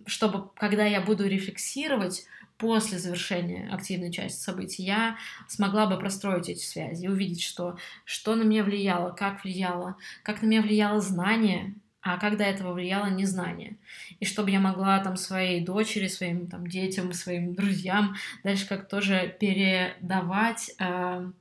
чтобы, 0.08 0.50
когда 0.56 0.86
я 0.86 1.02
буду 1.02 1.28
рефлексировать 1.28 2.26
после 2.58 2.98
завершения 2.98 3.70
активной 3.72 4.12
части 4.12 4.40
событий, 4.40 4.84
я 4.84 5.18
смогла 5.48 5.88
бы 5.88 5.98
простроить 5.98 6.50
эти 6.50 6.64
связи 6.64 7.08
увидеть, 7.08 7.44
что, 7.44 7.78
что 8.04 8.36
на 8.36 8.44
меня 8.44 8.64
влияло, 8.64 9.12
как 9.12 9.44
влияло, 9.44 9.98
как 10.24 10.42
на 10.42 10.48
меня 10.48 10.62
влияло 10.62 11.00
знание, 11.02 11.76
а 12.02 12.18
как 12.18 12.38
до 12.38 12.44
этого 12.46 12.74
влияло 12.74 13.08
незнание. 13.10 13.78
И 14.20 14.26
чтобы 14.26 14.52
я 14.52 14.60
могла 14.60 15.00
там 15.00 15.18
своей 15.18 15.64
дочери, 15.64 16.08
своим 16.08 16.48
там 16.48 16.66
детям, 16.68 17.12
своим 17.14 17.54
друзьям 17.54 18.16
дальше 18.44 18.68
как 18.68 18.88
тоже 18.88 19.36
передавать 19.40 20.72
э, 20.80 21.32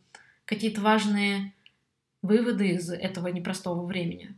какие-то 0.45 0.81
важные 0.81 1.53
выводы 2.23 2.71
из 2.71 2.91
этого 2.91 3.29
непростого 3.29 3.87
времени. 3.87 4.35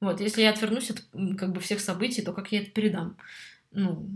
Вот, 0.00 0.20
если 0.20 0.42
я 0.42 0.50
отвернусь 0.50 0.90
от 0.90 1.04
как 1.38 1.52
бы 1.52 1.60
всех 1.60 1.80
событий, 1.80 2.22
то 2.22 2.32
как 2.32 2.52
я 2.52 2.60
это 2.60 2.70
передам? 2.70 3.16
Ну, 3.72 4.06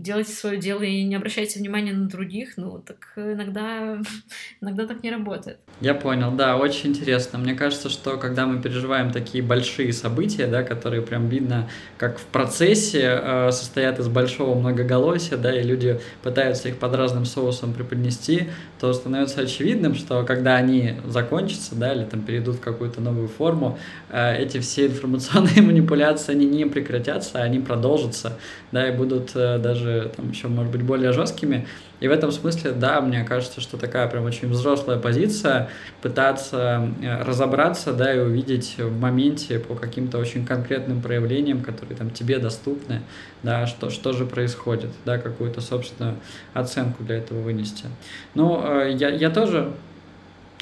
делайте 0.00 0.32
свое 0.32 0.58
дело 0.58 0.82
и 0.82 1.02
не 1.04 1.14
обращайте 1.14 1.58
внимания 1.58 1.92
на 1.92 2.08
других, 2.08 2.56
ну, 2.56 2.78
так 2.78 3.12
иногда, 3.16 3.98
иногда 4.60 4.86
так 4.86 5.02
не 5.02 5.10
работает. 5.10 5.58
Я 5.80 5.94
понял, 5.94 6.32
да, 6.32 6.56
очень 6.56 6.90
интересно. 6.90 7.38
Мне 7.38 7.54
кажется, 7.54 7.88
что 7.88 8.16
когда 8.16 8.46
мы 8.46 8.62
переживаем 8.62 9.12
такие 9.12 9.42
большие 9.44 9.92
события, 9.92 10.46
да, 10.46 10.62
которые 10.62 11.02
прям 11.02 11.28
видно, 11.28 11.68
как 11.98 12.18
в 12.18 12.24
процессе 12.26 13.20
э, 13.22 13.50
состоят 13.52 13.98
из 13.98 14.08
большого 14.08 14.58
многоголосия, 14.58 15.36
да, 15.36 15.58
и 15.58 15.62
люди 15.62 16.00
пытаются 16.22 16.68
их 16.68 16.78
под 16.78 16.94
разным 16.94 17.24
соусом 17.24 17.72
преподнести, 17.72 18.48
то 18.80 18.92
становится 18.92 19.42
очевидным, 19.42 19.94
что 19.94 20.24
когда 20.24 20.56
они 20.56 20.94
закончатся, 21.06 21.74
да, 21.74 21.92
или 21.94 22.04
там 22.04 22.22
перейдут 22.22 22.56
в 22.56 22.60
какую-то 22.60 23.00
новую 23.00 23.28
форму, 23.28 23.78
э, 24.08 24.36
эти 24.42 24.58
все 24.60 24.86
информационные 24.86 25.62
манипуляции, 25.62 26.32
они 26.32 26.46
не 26.46 26.64
прекратятся, 26.64 27.42
они 27.42 27.58
продолжатся, 27.60 28.38
да, 28.72 28.88
и 28.88 28.96
будут 29.00 29.30
э, 29.34 29.58
даже 29.58 30.12
там 30.14 30.30
еще, 30.30 30.48
может 30.48 30.70
быть, 30.70 30.82
более 30.82 31.12
жесткими. 31.12 31.66
И 32.00 32.08
в 32.08 32.10
этом 32.10 32.30
смысле, 32.30 32.72
да, 32.72 33.00
мне 33.00 33.24
кажется, 33.24 33.62
что 33.62 33.78
такая 33.78 34.06
прям 34.08 34.24
очень 34.24 34.48
взрослая 34.48 34.98
позиция, 34.98 35.70
пытаться 36.02 36.90
э, 37.02 37.22
разобраться, 37.22 37.94
да, 37.94 38.14
и 38.14 38.18
увидеть 38.18 38.74
в 38.76 39.00
моменте 39.00 39.58
по 39.58 39.74
каким-то 39.74 40.18
очень 40.18 40.44
конкретным 40.44 41.00
проявлениям, 41.00 41.62
которые 41.62 41.96
там 41.96 42.10
тебе 42.10 42.38
доступны, 42.38 43.00
да, 43.42 43.66
что, 43.66 43.88
что 43.88 44.12
же 44.12 44.26
происходит, 44.26 44.90
да, 45.06 45.16
какую-то 45.16 45.62
собственную 45.62 46.16
оценку 46.52 47.02
для 47.02 47.16
этого 47.16 47.40
вынести. 47.40 47.86
Ну, 48.34 48.62
э, 48.62 48.92
я, 48.98 49.08
я 49.08 49.30
тоже, 49.30 49.72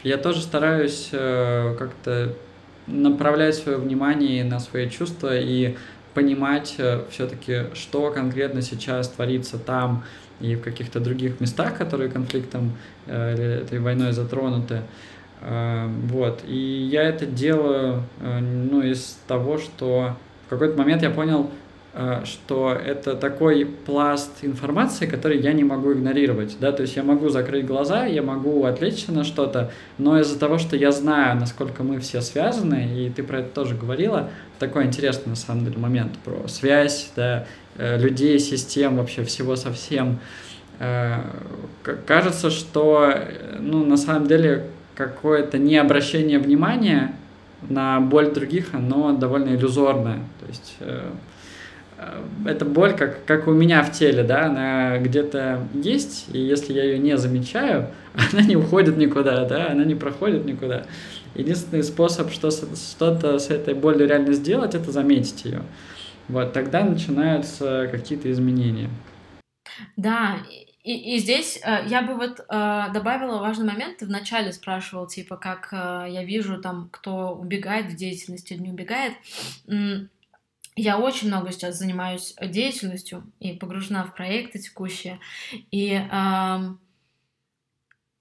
я 0.04 0.16
тоже 0.16 0.42
стараюсь 0.42 1.08
как-то 1.10 2.34
направлять 2.86 3.56
свое 3.56 3.78
внимание 3.78 4.44
на 4.44 4.60
свои 4.60 4.88
чувства 4.88 5.36
и 5.36 5.76
понимать 6.18 6.74
э, 6.78 7.04
все-таки, 7.10 7.66
что 7.74 8.10
конкретно 8.10 8.60
сейчас 8.60 9.08
творится 9.08 9.56
там 9.56 10.02
и 10.40 10.56
в 10.56 10.62
каких-то 10.62 10.98
других 10.98 11.38
местах, 11.38 11.78
которые 11.78 12.10
конфликтом 12.10 12.72
э, 13.06 13.34
или 13.34 13.62
этой 13.62 13.78
войной 13.78 14.10
затронуты. 14.10 14.82
Э, 15.42 15.86
вот. 16.10 16.42
И 16.44 16.58
я 16.90 17.04
это 17.04 17.24
делаю 17.24 18.02
ну, 18.20 18.82
из 18.82 19.16
того, 19.28 19.58
что 19.58 20.16
в 20.46 20.50
какой-то 20.50 20.76
момент 20.76 21.02
я 21.02 21.10
понял, 21.10 21.52
что 22.24 22.72
это 22.72 23.16
такой 23.16 23.64
пласт 23.64 24.30
информации, 24.42 25.06
который 25.06 25.40
я 25.40 25.52
не 25.52 25.64
могу 25.64 25.92
игнорировать, 25.94 26.56
да, 26.60 26.70
то 26.70 26.82
есть 26.82 26.96
я 26.96 27.02
могу 27.02 27.28
закрыть 27.28 27.66
глаза, 27.66 28.04
я 28.04 28.22
могу 28.22 28.64
отвлечься 28.66 29.10
на 29.10 29.24
что-то, 29.24 29.72
но 29.96 30.20
из-за 30.20 30.38
того, 30.38 30.58
что 30.58 30.76
я 30.76 30.92
знаю, 30.92 31.40
насколько 31.40 31.82
мы 31.82 31.98
все 31.98 32.20
связаны, 32.20 32.88
и 32.94 33.10
ты 33.10 33.22
про 33.22 33.40
это 33.40 33.48
тоже 33.48 33.74
говорила, 33.74 34.30
такой 34.58 34.84
интересный 34.84 35.30
на 35.30 35.36
самом 35.36 35.64
деле 35.64 35.78
момент 35.78 36.18
про 36.18 36.46
связь, 36.46 37.10
да, 37.16 37.46
э, 37.76 37.98
людей, 37.98 38.38
систем, 38.38 38.96
вообще 38.96 39.24
всего 39.24 39.56
совсем, 39.56 40.18
э, 40.78 41.16
кажется, 42.06 42.50
что, 42.50 43.14
ну, 43.58 43.84
на 43.84 43.96
самом 43.96 44.28
деле, 44.28 44.66
какое-то 44.98 45.58
необращение 45.58 46.40
внимания 46.40 47.14
на 47.68 48.00
боль 48.00 48.32
других, 48.32 48.74
оно 48.74 49.12
довольно 49.12 49.54
иллюзорное. 49.54 50.18
То 50.40 50.46
есть 50.48 50.76
э, 50.80 51.02
э, 51.04 51.10
эта 52.46 52.64
боль, 52.64 52.94
как, 52.96 53.24
как 53.24 53.48
у 53.48 53.52
меня 53.52 53.82
в 53.82 53.92
теле, 53.92 54.22
да, 54.22 54.46
она 54.46 54.98
где-то 54.98 55.66
есть, 55.74 56.26
и 56.32 56.38
если 56.38 56.72
я 56.72 56.84
ее 56.84 56.98
не 56.98 57.16
замечаю, 57.16 57.88
она 58.32 58.42
не 58.42 58.56
уходит 58.56 58.96
никуда, 58.96 59.44
да, 59.44 59.70
она 59.70 59.84
не 59.84 59.94
проходит 59.94 60.44
никуда. 60.44 60.84
Единственный 61.34 61.82
способ 61.82 62.30
что, 62.30 62.50
что-то 62.50 63.38
с 63.38 63.50
этой 63.50 63.74
болью 63.74 64.08
реально 64.08 64.32
сделать, 64.32 64.74
это 64.74 64.90
заметить 64.92 65.44
ее. 65.44 65.62
Вот 66.28 66.52
тогда 66.52 66.84
начинаются 66.84 67.88
какие-то 67.90 68.30
изменения. 68.30 68.90
Да, 69.96 70.38
и, 70.82 71.16
и 71.16 71.18
здесь 71.18 71.60
э, 71.62 71.84
я 71.86 72.02
бы 72.02 72.14
вот 72.14 72.40
э, 72.40 72.84
добавила 72.94 73.38
важный 73.38 73.66
момент. 73.66 73.98
Ты 73.98 74.06
вначале 74.06 74.52
спрашивал, 74.52 75.06
типа, 75.06 75.36
как 75.36 75.68
э, 75.72 76.06
я 76.08 76.24
вижу 76.24 76.60
там, 76.60 76.88
кто 76.90 77.34
убегает 77.34 77.92
в 77.92 77.96
деятельности, 77.96 78.54
не 78.54 78.70
убегает. 78.70 79.14
Я 80.80 80.96
очень 80.96 81.26
много 81.26 81.50
сейчас 81.50 81.76
занимаюсь 81.78 82.36
деятельностью 82.40 83.32
и 83.40 83.52
погружена 83.52 84.04
в 84.04 84.14
проекты 84.14 84.60
текущие. 84.60 85.18
И 85.72 85.90
э, 85.90 86.04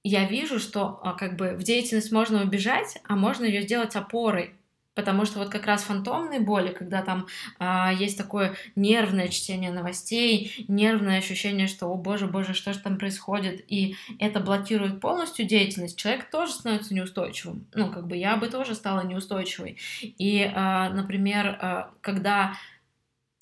я 0.03 0.25
вижу, 0.27 0.59
что 0.59 0.99
э, 1.03 1.15
как 1.19 1.35
бы 1.35 1.51
в 1.51 1.61
деятельность 1.61 2.11
можно 2.11 2.41
убежать, 2.41 2.97
а 3.07 3.15
можно 3.15 3.45
ее 3.45 3.61
сделать 3.61 3.95
опорой. 3.95 4.55
Потому 4.97 5.25
что 5.25 5.37
вот 5.37 5.49
как 5.49 5.67
раз 5.67 5.83
фантомные 5.83 6.39
боли, 6.39 6.69
когда 6.69 7.03
там 7.03 7.27
а, 7.59 7.93
есть 7.93 8.17
такое 8.17 8.55
нервное 8.75 9.27
чтение 9.27 9.71
новостей, 9.71 10.65
нервное 10.67 11.19
ощущение, 11.19 11.67
что, 11.67 11.85
о 11.85 11.93
боже, 11.93 12.25
боже, 12.25 12.55
что 12.55 12.73
же 12.73 12.79
там 12.79 12.97
происходит, 12.97 13.63
и 13.67 13.95
это 14.17 14.39
блокирует 14.39 14.99
полностью 14.99 15.45
деятельность, 15.45 15.99
человек 15.99 16.31
тоже 16.31 16.53
становится 16.53 16.95
неустойчивым. 16.95 17.67
Ну, 17.75 17.91
как 17.91 18.07
бы 18.07 18.17
я 18.17 18.37
бы 18.37 18.47
тоже 18.47 18.73
стала 18.73 19.05
неустойчивой. 19.05 19.77
И, 20.01 20.51
а, 20.51 20.89
например, 20.89 21.59
а, 21.61 21.91
когда 22.01 22.55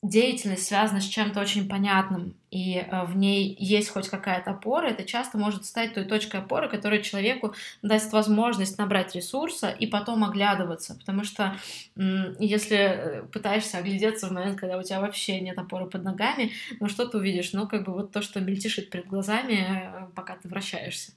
деятельность 0.10 0.66
связана 0.66 1.02
с 1.02 1.06
чем-то 1.06 1.40
очень 1.40 1.68
понятным, 1.68 2.36
и 2.52 2.78
э, 2.78 3.06
в 3.06 3.18
ней 3.18 3.56
есть 3.60 3.90
хоть 3.90 4.08
какая-то 4.08 4.52
опора, 4.52 4.88
это 4.88 5.04
часто 5.04 5.38
может 5.38 5.66
стать 5.66 5.94
той 5.94 6.06
точкой 6.06 6.42
опоры, 6.42 6.70
которая 6.70 7.02
человеку 7.02 7.54
даст 7.82 8.14
возможность 8.14 8.78
набрать 8.78 9.16
ресурса 9.16 9.70
и 9.70 9.88
потом 9.88 10.24
оглядываться. 10.24 10.96
Потому 10.96 11.24
что 11.24 11.58
если 11.96 12.78
э, 12.78 13.24
пытаешься 13.24 13.78
оглядеться 13.78 14.28
в 14.28 14.32
момент, 14.32 14.60
когда 14.60 14.78
у 14.78 14.84
тебя 14.84 15.02
вообще 15.02 15.40
нет 15.42 15.58
опоры 15.58 15.88
под 15.88 16.04
ногами, 16.04 16.52
ну 16.80 16.88
что 16.88 17.06
ты 17.06 17.18
увидишь? 17.18 17.54
Ну, 17.54 17.68
как 17.68 17.86
бы 17.86 17.94
вот 17.94 18.12
то, 18.12 18.22
что 18.22 18.40
мельтешит 18.40 18.90
перед 18.90 19.08
глазами, 19.08 19.66
э, 19.68 20.08
пока 20.16 20.36
ты 20.36 20.48
вращаешься. 20.48 21.14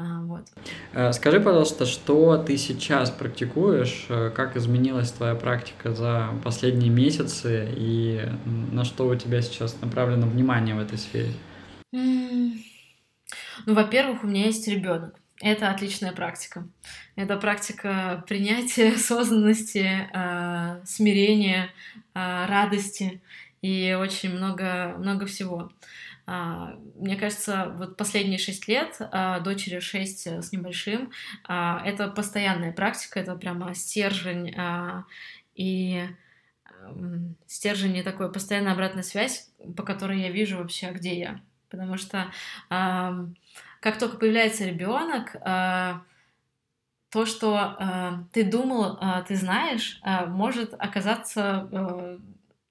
А, 0.00 0.20
вот. 0.20 0.46
Э, 0.92 1.12
скажи, 1.12 1.40
пожалуйста, 1.40 1.84
что 1.84 2.36
ты 2.38 2.56
сейчас 2.56 3.10
практикуешь, 3.10 4.06
э, 4.08 4.30
как 4.30 4.56
изменилась 4.56 5.10
твоя 5.10 5.34
практика 5.34 5.92
за 5.92 6.28
последние 6.44 6.88
месяцы 6.88 7.68
и 7.76 8.28
на 8.46 8.84
что 8.84 9.08
у 9.08 9.16
тебя 9.16 9.42
сейчас 9.42 9.80
направлено 9.80 10.28
внимание 10.28 10.76
в 10.76 10.78
этой 10.78 10.98
сфере? 10.98 11.32
Ну, 11.90 12.54
во-первых, 13.66 14.22
у 14.22 14.28
меня 14.28 14.44
есть 14.44 14.68
ребенок. 14.68 15.16
Это 15.40 15.68
отличная 15.68 16.12
практика. 16.12 16.68
Это 17.16 17.36
практика 17.36 18.22
принятия, 18.28 18.92
осознанности, 18.94 20.08
э, 20.14 20.80
смирения, 20.84 21.70
радости 22.14 23.20
и 23.62 23.96
очень 23.98 24.30
много, 24.30 24.94
много 24.98 25.26
всего. 25.26 25.62
А, 25.62 25.72
мне 26.28 27.16
кажется, 27.16 27.72
вот 27.78 27.96
последние 27.96 28.38
шесть 28.38 28.68
лет, 28.68 28.96
а, 29.00 29.40
дочери 29.40 29.78
шесть 29.78 30.26
с 30.26 30.52
небольшим, 30.52 31.10
а, 31.44 31.82
это 31.86 32.08
постоянная 32.08 32.72
практика, 32.72 33.20
это 33.20 33.34
прямо 33.34 33.74
стержень 33.74 34.54
и 35.54 36.06
стержень 37.46 37.96
и 37.96 38.02
такой 38.02 38.30
постоянная 38.30 38.72
обратная 38.72 39.02
связь, 39.02 39.50
по 39.76 39.82
которой 39.82 40.20
я 40.20 40.30
вижу 40.30 40.58
вообще, 40.58 40.90
где 40.92 41.18
я. 41.18 41.40
Потому 41.70 41.96
что 41.96 42.30
как 42.68 43.98
только 43.98 44.16
появляется 44.16 44.64
ребенок, 44.64 45.32
то, 47.10 47.26
что 47.26 48.26
ты 48.32 48.44
думал, 48.44 48.98
ты 49.26 49.34
знаешь, 49.34 50.00
может 50.28 50.74
оказаться 50.74 51.68
э, 51.70 52.18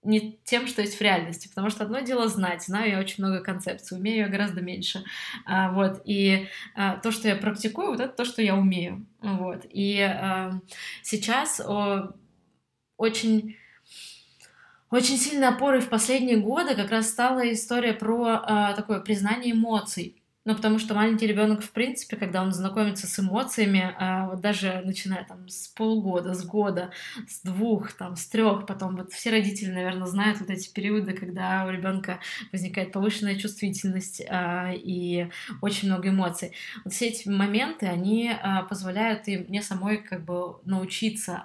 не 0.07 0.39
тем, 0.43 0.67
что 0.67 0.81
есть 0.81 0.97
в 0.97 1.01
реальности, 1.01 1.47
потому 1.49 1.69
что 1.69 1.83
одно 1.83 1.99
дело 1.99 2.27
знать, 2.27 2.63
знаю 2.63 2.91
я 2.91 2.99
очень 2.99 3.23
много 3.23 3.41
концепций, 3.41 3.97
умею 3.97 4.25
я 4.25 4.27
гораздо 4.29 4.61
меньше, 4.61 5.03
а, 5.45 5.71
вот, 5.71 6.01
и 6.05 6.47
а, 6.75 6.97
то, 6.97 7.11
что 7.11 7.27
я 7.27 7.35
практикую, 7.35 7.89
вот 7.89 7.99
это 7.99 8.13
то, 8.13 8.25
что 8.25 8.41
я 8.41 8.55
умею, 8.55 9.05
вот, 9.21 9.65
и 9.69 9.99
а, 9.99 10.53
сейчас 11.03 11.59
о, 11.59 12.13
очень 12.97 13.57
очень 14.89 15.17
сильной 15.17 15.49
опорой 15.49 15.81
в 15.81 15.89
последние 15.89 16.37
годы 16.37 16.73
как 16.73 16.91
раз 16.91 17.09
стала 17.09 17.51
история 17.51 17.91
про 17.91 18.39
а, 18.41 18.73
такое 18.73 19.01
признание 19.01 19.51
эмоций, 19.51 20.21
ну, 20.47 20.55
потому 20.55 20.79
что 20.79 20.93
маленький 20.93 21.27
ребенок, 21.27 21.61
в 21.61 21.71
принципе, 21.71 22.15
когда 22.15 22.41
он 22.41 22.53
знакомится 22.53 23.05
с 23.05 23.19
эмоциями, 23.19 23.93
а, 23.99 24.29
вот 24.29 24.39
даже 24.39 24.81
начиная 24.85 25.25
там 25.25 25.49
с 25.49 25.67
полгода, 25.67 26.33
с 26.33 26.45
года, 26.45 26.91
с 27.27 27.41
двух, 27.41 27.91
там, 27.91 28.15
с 28.15 28.25
трех, 28.27 28.65
потом 28.65 28.95
вот 28.95 29.11
все 29.11 29.31
родители, 29.31 29.71
наверное, 29.71 30.07
знают 30.07 30.39
вот 30.39 30.49
эти 30.49 30.71
периоды, 30.71 31.11
когда 31.11 31.65
у 31.65 31.69
ребенка 31.69 32.21
возникает 32.53 32.93
повышенная 32.93 33.35
чувствительность 33.35 34.21
а, 34.29 34.71
и 34.73 35.27
очень 35.61 35.89
много 35.89 36.07
эмоций. 36.07 36.53
Вот 36.85 36.93
все 36.93 37.07
эти 37.09 37.27
моменты, 37.27 37.85
они 37.85 38.31
а, 38.31 38.63
позволяют 38.63 39.27
и 39.27 39.39
мне 39.39 39.61
самой 39.61 39.97
как 39.97 40.23
бы 40.23 40.61
научиться 40.63 41.43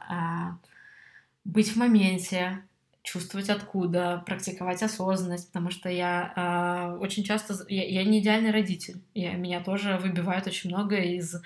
быть 1.44 1.72
в 1.72 1.76
моменте, 1.76 2.62
чувствовать 3.02 3.50
откуда, 3.50 4.22
практиковать 4.26 4.82
осознанность, 4.82 5.48
потому 5.48 5.70
что 5.70 5.88
я 5.88 6.32
э, 6.36 6.96
очень 6.98 7.24
часто 7.24 7.54
я, 7.68 7.84
я 7.84 8.04
не 8.04 8.20
идеальный 8.20 8.52
родитель, 8.52 9.02
я, 9.12 9.32
меня 9.32 9.60
тоже 9.60 9.98
выбивает 9.98 10.46
очень 10.46 10.70
много 10.70 10.96
из 10.96 11.34
э, 11.34 11.40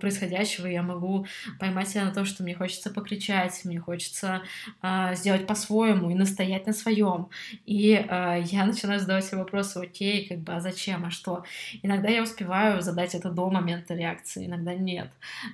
происходящего, 0.00 0.66
я 0.66 0.82
могу 0.82 1.26
поймать 1.60 1.88
себя 1.88 2.04
на 2.04 2.12
том, 2.12 2.24
что 2.24 2.42
мне 2.42 2.56
хочется 2.56 2.90
покричать, 2.90 3.64
мне 3.64 3.78
хочется 3.78 4.42
э, 4.82 5.14
сделать 5.14 5.46
по-своему 5.46 6.10
и 6.10 6.14
настоять 6.14 6.66
на 6.66 6.72
своем, 6.72 7.28
и 7.66 7.92
э, 7.92 8.42
я 8.46 8.64
начинаю 8.66 8.98
задавать 8.98 9.24
себе 9.24 9.38
вопросы, 9.38 9.76
окей, 9.78 10.26
как 10.26 10.38
бы, 10.38 10.54
а 10.54 10.60
зачем, 10.60 11.04
а 11.04 11.10
что? 11.10 11.44
Иногда 11.82 12.08
я 12.08 12.22
успеваю 12.22 12.82
задать 12.82 13.14
это 13.14 13.30
до 13.30 13.48
момента 13.48 13.94
реакции, 13.94 14.46
иногда 14.46 14.74
нет, 14.74 15.10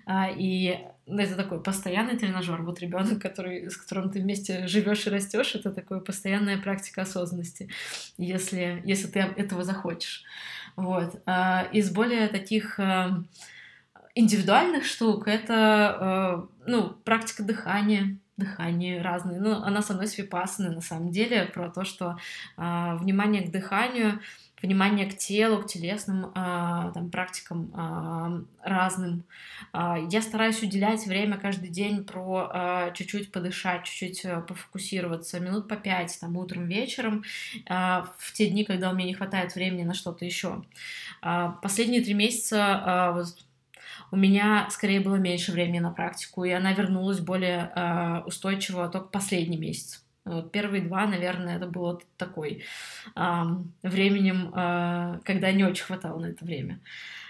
э, 0.06 0.32
и 0.34 0.78
это 1.06 1.36
такой 1.36 1.62
постоянный 1.62 2.18
тренажер. 2.18 2.62
Вот 2.62 2.80
ребенок, 2.80 3.20
который, 3.20 3.70
с 3.70 3.76
которым 3.76 4.10
ты 4.10 4.20
вместе 4.20 4.66
живешь 4.66 5.06
и 5.06 5.10
растешь, 5.10 5.54
это 5.54 5.70
такая 5.70 6.00
постоянная 6.00 6.58
практика 6.58 7.02
осознанности, 7.02 7.68
если, 8.18 8.82
если 8.84 9.06
ты 9.06 9.20
этого 9.20 9.62
захочешь. 9.62 10.24
Вот. 10.74 11.22
А 11.26 11.68
из 11.72 11.90
более 11.90 12.28
таких 12.28 12.78
а, 12.80 13.22
индивидуальных 14.14 14.84
штук 14.84 15.28
это 15.28 15.54
а, 15.54 16.48
ну, 16.66 16.90
практика 16.90 17.44
дыхания, 17.44 18.18
дыхание 18.36 19.00
разные. 19.00 19.40
Ну, 19.40 19.62
она 19.62 19.82
со 19.82 19.94
мной 19.94 20.08
с 20.08 20.18
на 20.58 20.80
самом 20.80 21.10
деле, 21.10 21.46
про 21.46 21.70
то, 21.70 21.84
что 21.84 22.18
внимание 22.56 23.42
к 23.42 23.50
дыханию— 23.50 24.20
внимание 24.62 25.06
к 25.06 25.16
телу, 25.16 25.62
к 25.62 25.66
телесным 25.66 26.26
э, 26.26 26.32
там, 26.34 27.10
практикам 27.10 27.70
э, 27.74 28.68
разным. 28.68 29.24
Э, 29.72 29.96
я 30.10 30.22
стараюсь 30.22 30.62
уделять 30.62 31.06
время 31.06 31.36
каждый 31.36 31.68
день 31.68 32.04
про 32.04 32.50
э, 32.52 32.92
чуть-чуть 32.94 33.32
подышать, 33.32 33.84
чуть-чуть 33.84 34.24
э, 34.24 34.40
пофокусироваться, 34.40 35.40
минут 35.40 35.68
по 35.68 35.76
пять, 35.76 36.18
там, 36.20 36.36
утром, 36.36 36.66
вечером, 36.66 37.24
э, 37.68 38.04
в 38.18 38.32
те 38.32 38.48
дни, 38.48 38.64
когда 38.64 38.90
у 38.90 38.94
меня 38.94 39.08
не 39.08 39.14
хватает 39.14 39.54
времени 39.54 39.84
на 39.84 39.94
что-то 39.94 40.24
еще. 40.24 40.64
Э, 41.22 41.50
последние 41.62 42.02
три 42.02 42.14
месяца 42.14 42.56
э, 42.56 43.12
вот, 43.14 43.26
у 44.10 44.16
меня 44.16 44.68
скорее 44.70 45.00
было 45.00 45.16
меньше 45.16 45.52
времени 45.52 45.80
на 45.80 45.90
практику, 45.90 46.44
и 46.44 46.50
она 46.50 46.72
вернулась 46.72 47.20
более 47.20 47.72
э, 47.74 48.22
устойчиво 48.26 48.88
только 48.88 49.08
последний 49.08 49.58
месяц. 49.58 50.05
Вот 50.26 50.52
первые 50.52 50.82
два, 50.82 51.06
наверное, 51.06 51.56
это 51.56 51.66
было 51.66 52.00
такой 52.16 52.64
э, 53.14 53.42
временем, 53.82 54.52
э, 54.54 55.20
когда 55.24 55.52
не 55.52 55.64
очень 55.64 55.84
хватало 55.84 56.18
на 56.18 56.26
это 56.26 56.44
время. 56.44 56.80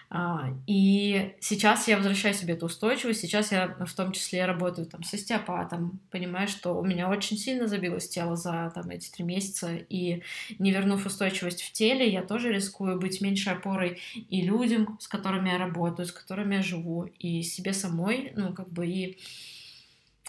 А, 0.09 0.55
и 0.69 1.35
сейчас 1.41 1.89
я 1.89 1.97
возвращаю 1.97 2.33
себе 2.33 2.55
эту 2.55 2.67
устойчивость. 2.67 3.21
Сейчас 3.21 3.51
я 3.51 3.77
в 3.85 3.93
том 3.93 4.13
числе 4.13 4.47
работаю 4.47 4.87
там 4.87 5.03
с 5.03 5.13
остеопатом, 5.13 6.01
понимаю, 6.11 6.47
что 6.47 6.79
у 6.79 6.85
меня 6.85 7.09
очень 7.09 7.37
сильно 7.37 7.67
забилось 7.67 8.09
тело 8.09 8.37
за 8.37 8.71
там, 8.75 8.89
эти 8.91 9.11
три 9.11 9.25
месяца, 9.25 9.75
и 9.75 10.23
не 10.59 10.71
вернув 10.71 11.05
устойчивость 11.05 11.63
в 11.63 11.73
теле, 11.73 12.09
я 12.09 12.23
тоже 12.23 12.53
рискую 12.53 13.01
быть 13.01 13.21
меньшей 13.21 13.55
опорой 13.55 14.01
и 14.15 14.43
людям, 14.43 14.97
с 15.01 15.09
которыми 15.09 15.51
я 15.51 15.59
работаю, 15.59 16.07
с 16.07 16.13
которыми 16.13 16.57
я 16.57 16.63
живу, 16.63 17.11
и 17.19 17.43
себе 17.43 17.73
самой, 17.73 18.33
ну, 18.37 18.53
как 18.53 18.71
бы 18.73 18.87
и 18.87 19.19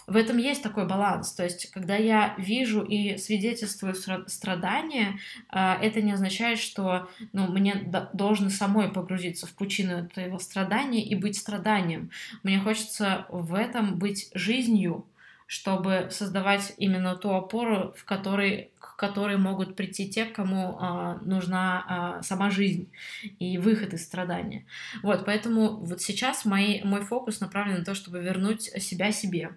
в 0.08 0.16
этом 0.16 0.38
есть 0.38 0.62
такой 0.62 0.86
баланс. 0.86 1.32
То 1.32 1.44
есть, 1.44 1.70
когда 1.70 1.94
я 1.94 2.34
вижу 2.38 2.82
и 2.82 3.18
свидетельствую 3.18 3.94
страдания, 4.26 5.18
а, 5.50 5.78
это 5.80 6.00
не 6.00 6.12
означает, 6.12 6.58
что 6.58 7.08
ну, 7.32 7.46
мне 7.46 7.74
должно 8.14 8.48
самой 8.48 8.90
погрузиться 8.90 9.46
в 9.46 9.52
пучину 9.52 10.08
этого 10.14 10.38
страдания 10.38 11.04
и 11.04 11.14
быть 11.14 11.36
страданием. 11.36 12.10
Мне 12.42 12.58
хочется 12.58 13.26
в 13.28 13.54
этом 13.54 13.98
быть 13.98 14.30
жизнью, 14.32 15.04
чтобы 15.46 16.08
создавать 16.10 16.72
именно 16.78 17.14
ту 17.14 17.30
опору, 17.34 17.94
в 17.96 18.04
которой, 18.04 18.70
к 18.78 18.96
которой 18.96 19.36
могут 19.36 19.76
прийти 19.76 20.08
те, 20.08 20.24
кому 20.24 20.78
а, 20.80 21.18
нужна 21.22 21.84
а, 21.86 22.22
сама 22.22 22.50
жизнь 22.50 22.90
и 23.38 23.58
выход 23.58 23.92
из 23.92 24.04
страдания. 24.04 24.64
Вот, 25.02 25.26
поэтому 25.26 25.76
вот 25.76 26.00
сейчас 26.00 26.46
мой, 26.46 26.80
мой 26.82 27.02
фокус 27.02 27.40
направлен 27.40 27.80
на 27.80 27.84
то, 27.84 27.94
чтобы 27.94 28.20
вернуть 28.20 28.62
себя 28.62 29.12
себе 29.12 29.50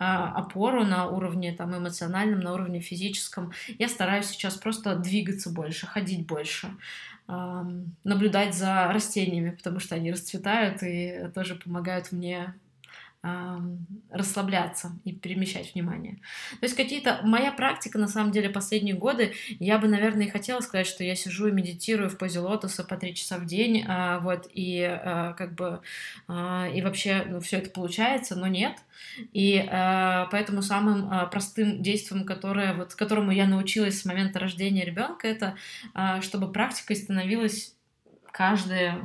опору 0.00 0.84
на 0.84 1.06
уровне 1.08 1.52
там, 1.52 1.76
эмоциональном, 1.76 2.40
на 2.40 2.54
уровне 2.54 2.80
физическом. 2.80 3.52
Я 3.78 3.88
стараюсь 3.88 4.26
сейчас 4.26 4.56
просто 4.56 4.96
двигаться 4.96 5.50
больше, 5.50 5.86
ходить 5.86 6.26
больше, 6.26 6.74
наблюдать 7.28 8.54
за 8.54 8.90
растениями, 8.92 9.50
потому 9.50 9.78
что 9.78 9.94
они 9.94 10.10
расцветают 10.10 10.82
и 10.82 11.30
тоже 11.34 11.54
помогают 11.54 12.12
мне 12.12 12.54
расслабляться 14.10 14.92
и 15.04 15.12
перемещать 15.12 15.74
внимание. 15.74 16.16
То 16.60 16.64
есть 16.64 16.74
какие-то... 16.74 17.20
Моя 17.22 17.52
практика, 17.52 17.98
на 17.98 18.08
самом 18.08 18.32
деле, 18.32 18.48
последние 18.48 18.94
годы, 18.94 19.34
я 19.58 19.78
бы, 19.78 19.88
наверное, 19.88 20.26
и 20.26 20.30
хотела 20.30 20.60
сказать, 20.60 20.86
что 20.86 21.04
я 21.04 21.14
сижу 21.14 21.48
и 21.48 21.52
медитирую 21.52 22.08
в 22.08 22.16
позе 22.16 22.40
лотоса 22.40 22.82
по 22.82 22.96
три 22.96 23.14
часа 23.14 23.36
в 23.38 23.44
день, 23.44 23.84
а, 23.86 24.20
вот, 24.20 24.48
и 24.52 24.82
а, 24.82 25.34
как 25.34 25.54
бы... 25.54 25.80
А, 26.28 26.66
и 26.68 26.80
вообще 26.80 27.24
ну, 27.28 27.40
все 27.40 27.58
это 27.58 27.70
получается, 27.70 28.36
но 28.36 28.46
нет. 28.46 28.78
И 29.32 29.64
поэтому 30.30 30.62
самым 30.62 31.30
простым 31.30 31.82
действием, 31.82 32.24
которое, 32.24 32.74
вот, 32.74 32.94
которому 32.94 33.32
я 33.32 33.46
научилась 33.46 34.00
с 34.00 34.04
момента 34.04 34.38
рождения 34.38 34.84
ребенка, 34.84 35.26
это 35.26 35.56
чтобы 36.20 36.52
практикой 36.52 36.96
становилась 36.96 37.74
каждая 38.32 39.00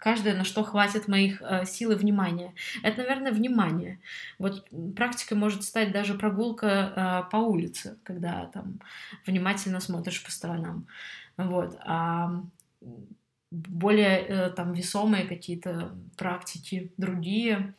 каждое, 0.00 0.34
на 0.34 0.44
что 0.44 0.64
хватит 0.64 1.08
моих 1.08 1.42
э, 1.42 1.64
сил 1.66 1.92
и 1.92 1.94
внимания. 1.94 2.54
Это, 2.82 3.02
наверное, 3.02 3.32
внимание. 3.32 4.00
Вот 4.38 4.66
практикой 4.96 5.34
может 5.34 5.62
стать 5.62 5.92
даже 5.92 6.14
прогулка 6.14 7.26
э, 7.26 7.30
по 7.30 7.36
улице, 7.36 7.98
когда 8.02 8.46
там 8.46 8.80
внимательно 9.26 9.78
смотришь 9.78 10.24
по 10.24 10.32
сторонам. 10.32 10.86
Вот. 11.36 11.76
А 11.84 12.42
более 13.50 14.20
э, 14.20 14.50
там 14.50 14.72
весомые 14.72 15.26
какие-то 15.26 15.94
практики, 16.16 16.92
другие, 16.96 17.74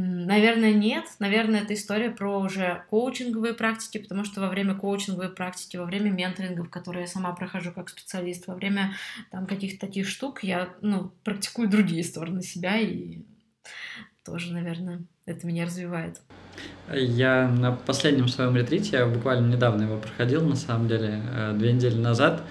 Наверное, 0.00 0.72
нет. 0.72 1.06
Наверное, 1.18 1.62
это 1.62 1.74
история 1.74 2.10
про 2.10 2.38
уже 2.38 2.84
коучинговые 2.88 3.52
практики, 3.52 3.98
потому 3.98 4.24
что 4.24 4.40
во 4.40 4.48
время 4.48 4.76
коучинговой 4.76 5.30
практики, 5.30 5.76
во 5.76 5.86
время 5.86 6.10
менторингов, 6.10 6.70
которые 6.70 7.02
я 7.02 7.06
сама 7.08 7.32
прохожу 7.32 7.72
как 7.72 7.88
специалист, 7.88 8.46
во 8.46 8.54
время 8.54 8.94
там 9.32 9.44
каких-то 9.48 9.84
таких 9.84 10.06
штук 10.06 10.44
я 10.44 10.68
ну, 10.82 11.10
практикую 11.24 11.68
другие 11.68 12.04
стороны 12.04 12.42
себя 12.42 12.78
и 12.78 13.22
тоже, 14.24 14.52
наверное, 14.52 15.02
это 15.26 15.44
меня 15.48 15.64
развивает. 15.64 16.20
Я 16.92 17.48
на 17.48 17.72
последнем 17.72 18.28
своем 18.28 18.54
ретрите, 18.54 18.98
я 18.98 19.06
буквально 19.06 19.52
недавно 19.52 19.82
его 19.82 19.98
проходил, 19.98 20.46
на 20.46 20.54
самом 20.54 20.86
деле, 20.86 21.22
э, 21.24 21.54
две 21.54 21.72
недели 21.72 21.98
назад, 21.98 22.44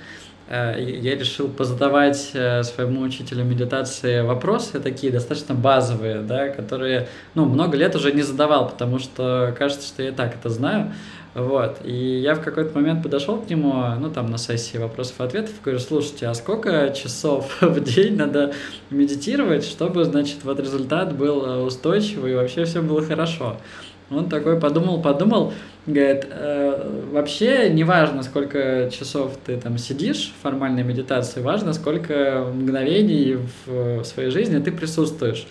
я 0.50 1.16
решил 1.16 1.50
позадавать 1.50 2.32
э, 2.34 2.64
своему 2.64 3.02
учителю 3.02 3.44
медитации 3.44 4.22
вопросы 4.22 4.80
такие 4.80 5.12
достаточно 5.12 5.54
базовые, 5.54 6.20
да, 6.22 6.50
которые, 6.50 7.10
ну, 7.36 7.46
много 7.46 7.76
лет 7.76 7.96
уже 7.96 8.14
не 8.14 8.22
задавал, 8.22 8.70
потому 8.70 9.00
что 9.00 9.54
кажется, 9.58 9.88
что 9.88 10.04
я 10.04 10.12
так 10.12 10.36
это 10.36 10.50
знаю. 10.50 10.94
Вот. 11.34 11.80
И 11.84 11.94
я 11.94 12.34
в 12.34 12.42
какой-то 12.42 12.74
момент 12.74 13.04
подошел 13.04 13.40
к 13.40 13.50
нему, 13.50 13.74
ну, 14.00 14.10
там, 14.10 14.32
на 14.32 14.38
сессии 14.38 14.78
вопросов 14.78 15.20
и 15.20 15.24
ответов, 15.24 15.54
говорю, 15.64 15.80
слушайте, 15.80 16.28
а 16.28 16.34
сколько 16.34 16.90
часов 16.90 17.58
в 17.62 17.80
день 17.82 18.16
надо 18.16 18.54
медитировать, 18.90 19.64
чтобы, 19.64 20.06
значит, 20.06 20.38
вот 20.44 20.60
результат 20.60 21.16
был 21.16 21.46
э, 21.46 21.62
устойчивый 21.64 22.32
и 22.32 22.36
вообще 22.36 22.66
все 22.66 22.82
было 22.82 23.04
хорошо? 23.04 23.58
Он 24.10 24.30
такой 24.30 24.60
подумал, 24.60 25.02
подумал, 25.02 25.54
говорит, 25.86 26.28
э, 26.30 26.90
вообще 27.12 27.70
не 27.70 27.84
важно, 27.84 28.24
сколько 28.24 28.90
часов 28.90 29.38
ты 29.46 29.58
там 29.58 29.78
сидишь 29.78 30.34
в 30.38 30.44
формальной 30.44 30.84
медитации, 30.84 31.42
важно, 31.42 31.74
сколько 31.74 32.48
мгновений 32.54 33.38
в, 33.66 34.02
в 34.02 34.06
своей 34.06 34.30
жизни 34.30 34.60
ты 34.60 34.72
присутствуешь. 34.72 35.46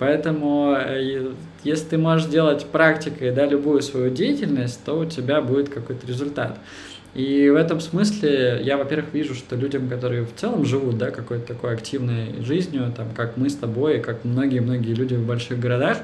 Поэтому, 0.00 0.74
э, 0.76 1.32
если 1.62 1.90
ты 1.90 1.98
можешь 1.98 2.26
делать 2.26 2.66
практикой 2.66 3.30
да, 3.30 3.46
любую 3.46 3.80
свою 3.82 4.10
деятельность, 4.10 4.82
то 4.84 4.98
у 4.98 5.04
тебя 5.04 5.40
будет 5.40 5.68
какой-то 5.68 6.04
результат. 6.06 6.58
И 7.14 7.50
в 7.50 7.56
этом 7.56 7.80
смысле 7.80 8.60
я, 8.62 8.76
во-первых, 8.76 9.12
вижу, 9.12 9.34
что 9.34 9.56
людям, 9.56 9.88
которые 9.88 10.24
в 10.24 10.34
целом 10.36 10.64
живут, 10.64 10.96
да, 10.96 11.10
какой-то 11.10 11.44
такой 11.44 11.74
активной 11.74 12.42
жизнью, 12.42 12.92
там, 12.96 13.08
как 13.16 13.36
мы 13.36 13.50
с 13.50 13.56
тобой, 13.56 13.98
как 13.98 14.24
многие-многие 14.24 14.94
люди 14.94 15.14
в 15.14 15.26
больших 15.26 15.58
городах, 15.58 15.98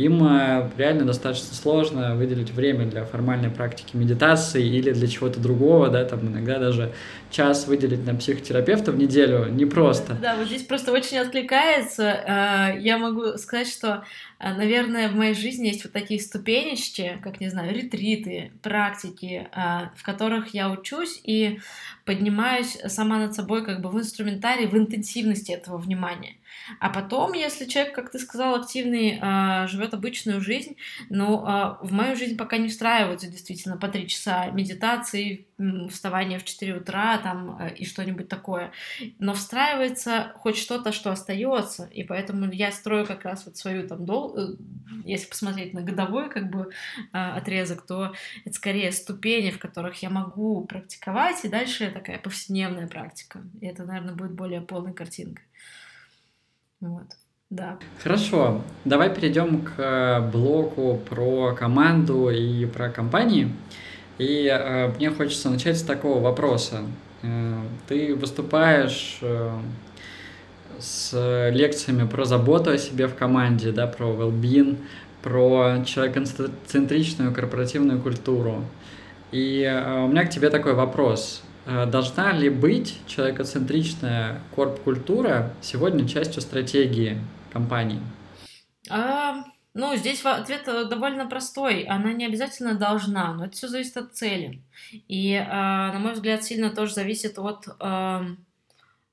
им 0.00 0.24
э, 0.24 0.70
реально 0.76 1.04
достаточно 1.04 1.54
сложно 1.54 2.14
выделить 2.14 2.50
время 2.50 2.86
для 2.86 3.04
формальной 3.04 3.50
практики 3.50 3.96
медитации 3.96 4.66
или 4.66 4.92
для 4.92 5.06
чего-то 5.06 5.40
другого, 5.40 5.88
да, 5.88 6.04
там 6.04 6.26
иногда 6.26 6.58
даже 6.58 6.92
час 7.30 7.66
выделить 7.66 8.04
на 8.06 8.14
психотерапевта 8.14 8.92
в 8.92 8.98
неделю 8.98 9.46
непросто. 9.50 10.14
Да, 10.20 10.36
вот 10.36 10.48
здесь 10.48 10.62
просто 10.62 10.92
очень 10.92 11.18
откликается. 11.18 12.02
Э, 12.02 12.80
я 12.80 12.98
могу 12.98 13.36
сказать, 13.38 13.68
что, 13.68 14.04
э, 14.38 14.52
наверное, 14.54 15.08
в 15.08 15.14
моей 15.14 15.34
жизни 15.34 15.68
есть 15.68 15.84
вот 15.84 15.92
такие 15.92 16.20
ступенечки, 16.20 17.18
как, 17.22 17.40
не 17.40 17.48
знаю, 17.48 17.74
ретриты, 17.74 18.52
практики, 18.62 19.48
в 19.96 20.02
которых 20.02 20.54
я 20.54 20.70
учусь 20.70 21.20
и 21.22 21.60
поднимаюсь 22.04 22.78
сама 22.86 23.18
над 23.18 23.34
собой 23.34 23.64
как 23.64 23.80
бы 23.80 23.90
в 23.90 23.98
инструментарии, 23.98 24.66
в 24.66 24.76
интенсивности 24.76 25.52
этого 25.52 25.76
внимания. 25.76 26.36
А 26.78 26.90
потом, 26.90 27.32
если 27.32 27.66
человек, 27.66 27.94
как 27.94 28.10
ты 28.10 28.18
сказал, 28.18 28.54
активный, 28.54 29.18
э, 29.20 29.66
живет 29.68 29.94
обычную 29.94 30.40
жизнь, 30.40 30.76
но 31.08 31.78
э, 31.82 31.86
в 31.86 31.92
мою 31.92 32.16
жизнь 32.16 32.36
пока 32.36 32.58
не 32.58 32.68
встраиваются 32.68 33.28
действительно 33.28 33.76
по 33.76 33.88
три 33.88 34.08
часа 34.08 34.46
медитации, 34.50 35.46
вставание 35.88 36.38
в 36.38 36.44
4 36.44 36.76
утра 36.76 37.18
там 37.18 37.58
э, 37.60 37.74
и 37.74 37.84
что-нибудь 37.84 38.28
такое. 38.28 38.72
Но 39.18 39.34
встраивается 39.34 40.32
хоть 40.36 40.56
что-то, 40.56 40.92
что 40.92 41.10
остается, 41.10 41.86
и 41.86 42.02
поэтому 42.02 42.50
я 42.50 42.72
строю 42.72 43.06
как 43.06 43.24
раз 43.24 43.46
вот 43.46 43.56
свою 43.56 43.86
там 43.86 44.04
дол... 44.04 44.36
Э, 44.36 44.56
если 45.04 45.28
посмотреть 45.28 45.72
на 45.72 45.82
годовой 45.82 46.30
как 46.30 46.50
бы 46.50 46.70
э, 47.12 47.18
отрезок, 47.18 47.86
то 47.86 48.12
это 48.44 48.54
скорее 48.54 48.92
ступени, 48.92 49.50
в 49.50 49.58
которых 49.58 50.02
я 50.02 50.10
могу 50.10 50.64
практиковать, 50.64 51.44
и 51.44 51.48
дальше 51.48 51.90
такая 51.90 52.18
повседневная 52.18 52.86
практика. 52.86 53.42
И 53.60 53.66
это, 53.66 53.84
наверное, 53.84 54.14
будет 54.14 54.32
более 54.32 54.60
полной 54.60 54.92
картинкой. 54.92 55.44
Вот. 56.80 57.06
Да. 57.50 57.78
Хорошо, 58.02 58.62
давай 58.84 59.12
перейдем 59.12 59.62
к 59.62 59.72
э, 59.78 60.30
блоку 60.30 61.00
про 61.08 61.52
команду 61.54 62.30
и 62.30 62.64
про 62.66 62.88
компании. 62.90 63.52
И 64.18 64.46
э, 64.46 64.88
мне 64.96 65.10
хочется 65.10 65.50
начать 65.50 65.76
с 65.76 65.82
такого 65.82 66.20
вопроса. 66.20 66.82
Э, 67.22 67.60
ты 67.88 68.14
выступаешь 68.14 69.18
э, 69.20 69.50
с 70.78 71.50
лекциями 71.50 72.06
про 72.06 72.24
заботу 72.24 72.70
о 72.70 72.78
себе 72.78 73.08
в 73.08 73.14
команде, 73.14 73.72
да, 73.72 73.86
про 73.86 74.06
well-being, 74.06 74.78
про 75.20 75.82
человекоцентричную 75.84 77.34
корпоративную 77.34 78.00
культуру. 78.00 78.64
И 79.32 79.62
э, 79.62 80.04
у 80.04 80.08
меня 80.08 80.24
к 80.24 80.30
тебе 80.30 80.50
такой 80.50 80.74
вопрос. 80.74 81.42
Э, 81.70 81.86
должна 81.86 82.32
ли 82.32 82.50
быть 82.50 82.98
человекоцентричная 83.06 84.40
корп-культура 84.54 85.54
сегодня 85.62 86.08
частью 86.08 86.42
стратегии 86.42 87.18
компании? 87.52 88.00
А, 88.88 89.44
ну, 89.72 89.94
здесь 89.94 90.24
ответ 90.24 90.66
э, 90.66 90.86
довольно 90.86 91.26
простой. 91.26 91.84
Она 91.84 92.12
не 92.12 92.26
обязательно 92.26 92.74
должна, 92.74 93.34
но 93.34 93.44
это 93.44 93.56
все 93.56 93.68
зависит 93.68 93.96
от 93.96 94.14
цели. 94.14 94.62
И, 95.06 95.34
а, 95.34 95.92
на 95.92 96.00
мой 96.00 96.14
взгляд, 96.14 96.42
сильно 96.42 96.70
тоже 96.70 96.94
зависит 96.94 97.38
от 97.38 97.68
а, 97.78 98.26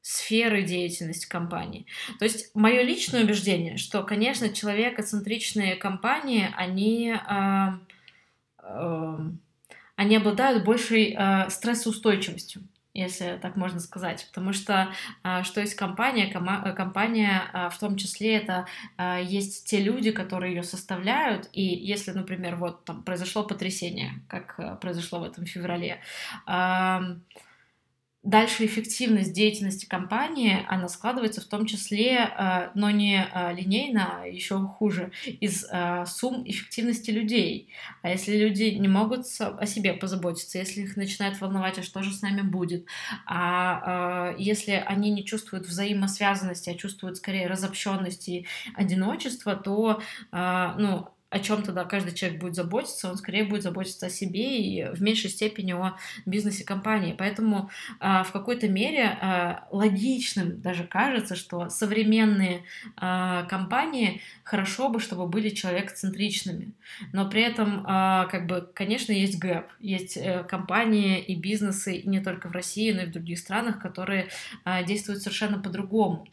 сферы 0.02 0.64
деятельности 0.64 1.28
компании. 1.28 1.86
То 2.18 2.26
есть 2.26 2.56
мое 2.56 2.82
личное 2.82 3.24
убеждение, 3.24 3.78
что, 3.78 4.02
конечно, 4.02 4.50
человекоцентричные 4.50 5.76
компании, 5.76 6.50
они 6.56 7.14
а, 7.28 7.80
а, 8.58 9.20
они 9.98 10.16
обладают 10.16 10.64
большей 10.64 11.14
э, 11.18 11.50
стрессоустойчивостью 11.50 12.64
если 12.98 13.38
так 13.40 13.56
можно 13.56 13.80
сказать, 13.80 14.28
потому 14.30 14.54
что 14.54 14.92
э, 15.24 15.44
что 15.44 15.62
есть 15.62 15.76
компания, 15.76 16.32
кома- 16.34 16.64
э, 16.66 16.74
компания 16.74 17.44
э, 17.54 17.70
в 17.70 17.78
том 17.78 17.96
числе 17.96 18.38
это 18.38 18.66
есть 19.22 19.68
те 19.70 19.80
люди, 19.80 20.12
которые 20.12 20.56
ее 20.56 20.64
составляют, 20.64 21.48
и 21.54 21.62
если, 21.62 22.12
например, 22.12 22.56
вот 22.56 22.86
там 22.86 23.04
произошло 23.04 23.44
потрясение, 23.44 24.14
как 24.28 24.80
произошло 24.82 25.20
в 25.20 25.24
этом 25.24 25.46
феврале, 25.46 26.02
э, 26.48 27.00
дальше 28.28 28.66
эффективность 28.66 29.32
деятельности 29.32 29.86
компании, 29.86 30.66
она 30.68 30.90
складывается 30.90 31.40
в 31.40 31.46
том 31.46 31.66
числе, 31.66 32.18
э, 32.18 32.70
но 32.76 32.92
не 32.92 33.26
э, 33.26 33.54
линейно, 33.54 34.22
а 34.22 34.28
еще 34.28 34.60
хуже, 34.60 35.12
из 35.26 35.66
э, 35.72 36.04
сумм 36.06 36.44
эффективности 36.46 37.10
людей. 37.10 37.70
А 38.02 38.10
если 38.10 38.38
люди 38.38 38.64
не 38.64 38.90
могут 38.90 39.26
о 39.40 39.66
себе 39.66 39.94
позаботиться, 39.94 40.58
если 40.58 40.82
их 40.82 40.98
начинает 40.98 41.40
волновать, 41.40 41.80
а 41.80 41.84
что 41.84 42.04
же 42.04 42.14
с 42.14 42.22
нами 42.22 42.42
будет, 42.42 42.86
а 43.26 44.36
если 44.38 44.72
они 44.72 45.10
не 45.10 45.24
чувствуют 45.24 45.66
взаимосвязанности, 45.66 46.70
а 46.70 46.76
чувствуют 46.76 47.18
скорее 47.18 47.48
разобщенность 47.48 48.28
и 48.28 48.46
одиночество, 48.76 49.56
то 49.56 50.02
ну, 50.32 51.08
о 51.30 51.40
чем 51.40 51.62
тогда 51.62 51.84
каждый 51.84 52.14
человек 52.14 52.40
будет 52.40 52.56
заботиться, 52.56 53.10
он 53.10 53.18
скорее 53.18 53.44
будет 53.44 53.64
заботиться 53.64 54.06
о 54.06 54.10
себе 54.10 54.62
и 54.62 54.86
в 54.86 55.02
меньшей 55.02 55.30
степени 55.30 55.74
о 55.74 55.98
бизнесе 56.26 56.64
компании. 56.64 57.16
Поэтому 57.18 57.70
э, 58.00 58.24
в 58.24 58.32
какой-то 58.32 58.70
мере 58.70 59.18
э, 59.22 59.56
логичным 59.72 60.62
даже 60.62 60.86
кажется, 60.86 61.36
что 61.36 61.70
современные 61.70 62.64
э, 62.96 63.46
компании 63.50 64.22
хорошо 64.44 64.88
бы, 64.90 65.02
чтобы 65.02 65.28
были 65.28 65.50
человекоцентричными. 65.50 66.72
Но 67.12 67.30
при 67.30 67.42
этом, 67.42 67.82
э, 67.82 68.28
как 68.32 68.48
бы, 68.48 68.70
конечно, 68.74 69.12
есть 69.12 69.38
гэп. 69.38 69.66
Есть 69.80 70.16
э, 70.16 70.46
компании 70.46 71.20
и 71.20 71.36
бизнесы, 71.36 71.98
и 71.98 72.08
не 72.08 72.22
только 72.22 72.48
в 72.48 72.54
России, 72.54 72.92
но 72.94 73.02
и 73.02 73.06
в 73.06 73.12
других 73.12 73.40
странах, 73.40 73.82
которые 73.82 74.30
э, 74.64 74.86
действуют 74.86 75.22
совершенно 75.22 75.60
по-другому. 75.60 76.26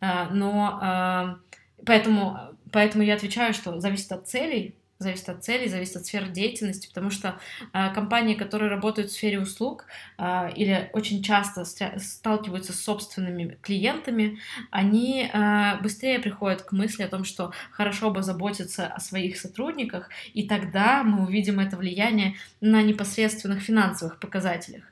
Э, 0.00 0.28
но 0.30 0.80
э, 0.82 1.53
Поэтому, 1.86 2.38
поэтому 2.72 3.04
я 3.04 3.14
отвечаю, 3.14 3.54
что 3.54 3.80
зависит 3.80 4.12
от 4.12 4.28
целей, 4.28 4.76
зависит 4.98 5.28
от 5.28 5.44
целей, 5.44 5.68
зависит 5.68 5.96
от 5.96 6.06
сферы 6.06 6.28
деятельности, 6.28 6.88
потому 6.88 7.10
что 7.10 7.38
э, 7.72 7.92
компании, 7.94 8.34
которые 8.34 8.70
работают 8.70 9.10
в 9.10 9.14
сфере 9.14 9.40
услуг 9.40 9.86
э, 10.18 10.52
или 10.54 10.90
очень 10.92 11.22
часто 11.22 11.64
сталкиваются 11.64 12.72
с 12.72 12.80
собственными 12.80 13.58
клиентами, 13.60 14.38
они 14.70 15.30
э, 15.32 15.80
быстрее 15.82 16.18
приходят 16.20 16.62
к 16.62 16.72
мысли 16.72 17.02
о 17.02 17.08
том, 17.08 17.24
что 17.24 17.52
хорошо 17.70 18.10
бы 18.10 18.22
заботиться 18.22 18.86
о 18.86 19.00
своих 19.00 19.38
сотрудниках, 19.38 20.10
и 20.32 20.48
тогда 20.48 21.02
мы 21.02 21.24
увидим 21.24 21.60
это 21.60 21.76
влияние 21.76 22.36
на 22.60 22.82
непосредственных 22.82 23.62
финансовых 23.62 24.18
показателях. 24.18 24.84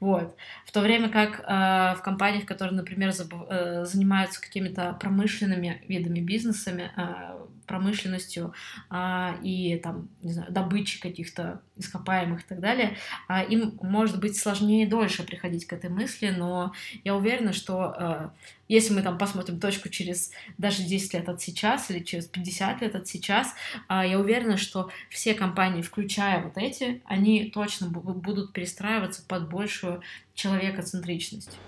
Вот. 0.00 0.36
В 0.64 0.72
то 0.72 0.80
время 0.80 1.08
как 1.08 1.40
э, 1.40 1.98
в 1.98 2.02
компаниях, 2.02 2.46
которые, 2.46 2.76
например, 2.76 3.12
заб, 3.12 3.32
э, 3.48 3.84
занимаются 3.84 4.40
какими-то 4.40 4.96
промышленными 5.00 5.82
видами 5.88 6.20
бизнесами, 6.20 6.90
э, 6.96 7.46
промышленностью 7.64 8.54
э, 8.90 9.30
и 9.42 9.80
там, 9.82 10.08
не 10.22 10.32
знаю, 10.32 10.52
добычей 10.52 11.00
каких-то 11.00 11.60
ископаемых 11.76 12.42
и 12.42 12.44
так 12.48 12.60
далее, 12.60 12.96
э, 13.28 13.46
им 13.48 13.78
может 13.82 14.20
быть 14.20 14.36
сложнее 14.36 14.86
дольше 14.86 15.24
приходить 15.24 15.66
к 15.66 15.72
этой 15.72 15.90
мысли, 15.90 16.34
но 16.36 16.72
я 17.04 17.14
уверена, 17.14 17.52
что 17.52 17.94
э, 17.98 18.28
если 18.68 18.94
мы 18.94 19.02
там 19.02 19.18
посмотрим 19.18 19.60
точку 19.60 19.88
через 19.88 20.30
даже 20.56 20.82
10 20.82 21.14
лет 21.14 21.28
от 21.28 21.42
сейчас 21.42 21.90
или 21.90 22.00
через 22.00 22.26
50 22.26 22.80
лет 22.80 22.94
от 22.94 23.06
сейчас, 23.06 23.54
а, 23.88 24.06
я 24.06 24.18
уверена, 24.18 24.56
что 24.56 24.90
все 25.10 25.34
компании, 25.34 25.82
включая 25.82 26.42
вот 26.42 26.56
эти, 26.56 27.02
они 27.04 27.50
точно 27.50 27.88
будут 27.88 28.52
перестраиваться 28.52 29.22
под 29.26 29.48
большую 29.48 30.00
человекоцентричность. 30.34 31.58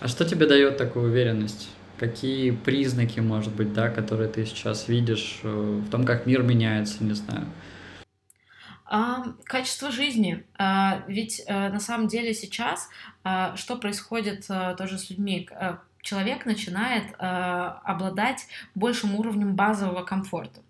А 0.00 0.08
что 0.08 0.24
тебе 0.24 0.46
дает 0.46 0.76
такую 0.76 1.06
уверенность? 1.06 1.68
Какие 1.98 2.52
признаки, 2.52 3.20
может 3.20 3.54
быть, 3.54 3.72
да, 3.72 3.88
которые 3.88 4.28
ты 4.28 4.46
сейчас 4.46 4.88
видишь 4.88 5.40
э, 5.42 5.48
в 5.48 5.90
том, 5.90 6.04
как 6.04 6.26
мир 6.26 6.42
меняется, 6.42 7.02
не 7.02 7.14
знаю? 7.14 7.46
А, 8.84 9.24
качество 9.44 9.90
жизни. 9.90 10.46
А, 10.56 11.02
ведь 11.08 11.42
а, 11.46 11.68
на 11.68 11.80
самом 11.80 12.08
деле 12.08 12.32
сейчас 12.34 12.88
а, 13.24 13.56
что 13.56 13.76
происходит 13.76 14.46
а, 14.48 14.74
тоже 14.74 14.96
с 14.96 15.10
людьми? 15.10 15.48
А, 15.52 15.80
человек 16.00 16.46
начинает 16.46 17.14
а, 17.18 17.80
обладать 17.84 18.46
большим 18.74 19.14
уровнем 19.14 19.54
базового 19.54 20.04
комфорта. 20.04 20.62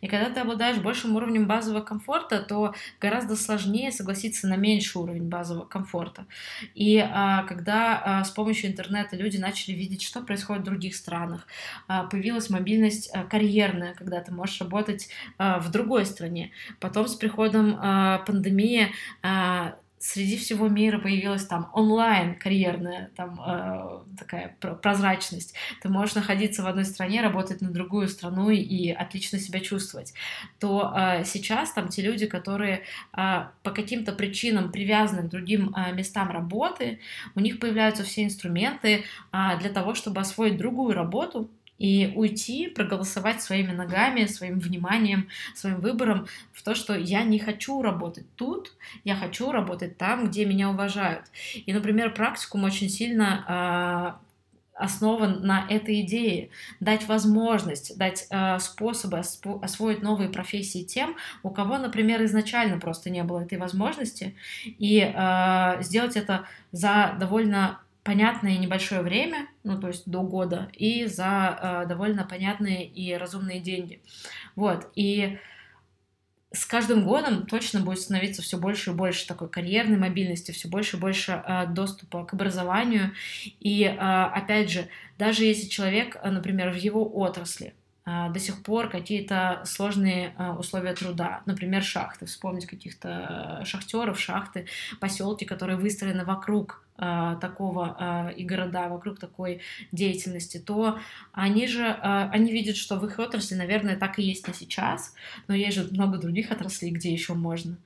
И 0.00 0.08
когда 0.08 0.30
ты 0.30 0.40
обладаешь 0.40 0.78
большим 0.78 1.16
уровнем 1.16 1.46
базового 1.46 1.82
комфорта, 1.82 2.40
то 2.40 2.74
гораздо 3.00 3.36
сложнее 3.36 3.92
согласиться 3.92 4.48
на 4.48 4.56
меньший 4.56 5.02
уровень 5.02 5.28
базового 5.28 5.64
комфорта. 5.64 6.26
И 6.74 6.98
а, 6.98 7.44
когда 7.44 8.02
а, 8.04 8.24
с 8.24 8.30
помощью 8.30 8.70
интернета 8.70 9.16
люди 9.16 9.36
начали 9.36 9.74
видеть, 9.74 10.02
что 10.02 10.22
происходит 10.22 10.62
в 10.62 10.66
других 10.66 10.94
странах, 10.94 11.46
а, 11.88 12.04
появилась 12.04 12.50
мобильность 12.50 13.10
а, 13.12 13.24
карьерная, 13.24 13.94
когда 13.94 14.20
ты 14.20 14.32
можешь 14.32 14.60
работать 14.60 15.08
а, 15.38 15.58
в 15.58 15.70
другой 15.70 16.06
стране. 16.06 16.50
Потом 16.80 17.06
с 17.06 17.14
приходом 17.14 17.78
а, 17.80 18.18
пандемии 18.18 18.92
а, 19.22 19.76
среди 20.02 20.36
всего 20.36 20.66
мира 20.66 20.98
появилась 20.98 21.46
там 21.46 21.70
онлайн 21.72 22.34
карьерная 22.34 23.12
там 23.16 23.40
э, 23.40 24.00
такая 24.18 24.56
прозрачность. 24.58 25.54
Ты 25.80 25.88
можешь 25.88 26.16
находиться 26.16 26.64
в 26.64 26.66
одной 26.66 26.84
стране, 26.84 27.22
работать 27.22 27.60
на 27.60 27.70
другую 27.70 28.08
страну 28.08 28.50
и 28.50 28.90
отлично 28.90 29.38
себя 29.38 29.60
чувствовать. 29.60 30.12
То 30.58 30.92
э, 30.94 31.24
сейчас 31.24 31.72
там 31.72 31.88
те 31.88 32.02
люди, 32.02 32.26
которые 32.26 32.82
э, 33.16 33.44
по 33.62 33.70
каким-то 33.70 34.12
причинам 34.12 34.72
привязаны 34.72 35.28
к 35.28 35.30
другим 35.30 35.72
э, 35.74 35.92
местам 35.92 36.30
работы, 36.32 36.98
у 37.36 37.40
них 37.40 37.60
появляются 37.60 38.02
все 38.02 38.24
инструменты 38.24 39.04
э, 39.32 39.58
для 39.60 39.70
того, 39.70 39.94
чтобы 39.94 40.20
освоить 40.20 40.56
другую 40.56 40.94
работу, 40.94 41.48
и 41.82 42.12
уйти, 42.14 42.68
проголосовать 42.68 43.42
своими 43.42 43.72
ногами, 43.72 44.26
своим 44.26 44.60
вниманием, 44.60 45.28
своим 45.56 45.80
выбором 45.80 46.28
в 46.52 46.62
то, 46.62 46.76
что 46.76 46.94
я 46.94 47.24
не 47.24 47.40
хочу 47.40 47.82
работать 47.82 48.26
тут, 48.36 48.72
я 49.02 49.16
хочу 49.16 49.50
работать 49.50 49.98
там, 49.98 50.28
где 50.28 50.44
меня 50.44 50.70
уважают. 50.70 51.24
И, 51.54 51.72
например, 51.72 52.14
практикум 52.14 52.62
очень 52.62 52.88
сильно 52.88 54.16
э, 54.16 54.22
основан 54.74 55.44
на 55.44 55.66
этой 55.68 56.02
идее, 56.02 56.50
дать 56.78 57.08
возможность, 57.08 57.98
дать 57.98 58.28
э, 58.30 58.60
способы 58.60 59.18
освоить 59.18 60.02
новые 60.02 60.28
профессии 60.28 60.84
тем, 60.84 61.16
у 61.42 61.50
кого, 61.50 61.78
например, 61.78 62.24
изначально 62.26 62.78
просто 62.78 63.10
не 63.10 63.24
было 63.24 63.40
этой 63.40 63.58
возможности, 63.58 64.36
и 64.64 65.00
э, 65.00 65.82
сделать 65.82 66.16
это 66.16 66.46
за 66.70 67.16
довольно 67.18 67.80
понятное 68.02 68.58
небольшое 68.58 69.02
время, 69.02 69.48
ну 69.64 69.80
то 69.80 69.88
есть 69.88 70.08
до 70.08 70.22
года, 70.22 70.70
и 70.72 71.06
за 71.06 71.58
э, 71.84 71.88
довольно 71.88 72.24
понятные 72.24 72.86
и 72.86 73.14
разумные 73.14 73.60
деньги. 73.60 74.02
Вот, 74.56 74.90
и 74.94 75.38
с 76.52 76.66
каждым 76.66 77.04
годом 77.04 77.46
точно 77.46 77.80
будет 77.80 78.00
становиться 78.00 78.42
все 78.42 78.58
больше 78.58 78.90
и 78.90 78.94
больше 78.94 79.26
такой 79.26 79.48
карьерной 79.48 79.96
мобильности, 79.96 80.50
все 80.52 80.68
больше 80.68 80.96
и 80.96 81.00
больше 81.00 81.42
э, 81.46 81.66
доступа 81.68 82.24
к 82.24 82.34
образованию. 82.34 83.12
И 83.60 83.84
э, 83.84 83.96
опять 83.96 84.70
же, 84.70 84.88
даже 85.18 85.44
если 85.44 85.68
человек, 85.68 86.16
э, 86.22 86.30
например, 86.30 86.70
в 86.70 86.76
его 86.76 87.08
отрасли 87.18 87.74
э, 88.04 88.30
до 88.30 88.38
сих 88.38 88.62
пор 88.62 88.90
какие-то 88.90 89.62
сложные 89.64 90.34
э, 90.36 90.50
условия 90.50 90.92
труда, 90.92 91.42
например, 91.46 91.82
шахты, 91.82 92.26
вспомнить 92.26 92.66
каких-то 92.66 93.62
шахтеров, 93.64 94.20
шахты, 94.20 94.66
поселки, 95.00 95.46
которые 95.46 95.78
выстроены 95.78 96.24
вокруг 96.24 96.84
такого 96.96 97.96
а, 97.98 98.28
и 98.36 98.44
города 98.44 98.88
вокруг 98.88 99.18
такой 99.18 99.60
деятельности, 99.90 100.58
то 100.58 100.98
они 101.32 101.66
же, 101.66 101.84
а, 101.84 102.28
они 102.30 102.52
видят, 102.52 102.76
что 102.76 102.96
в 102.96 103.06
их 103.06 103.18
отрасли, 103.18 103.54
наверное, 103.54 103.96
так 103.96 104.18
и 104.18 104.22
есть 104.22 104.46
на 104.46 104.54
сейчас, 104.54 105.14
но 105.48 105.54
есть 105.54 105.76
же 105.76 105.88
много 105.90 106.18
других 106.18 106.52
отраслей, 106.52 106.92
где 106.92 107.12
еще 107.12 107.34
можно. 107.34 107.76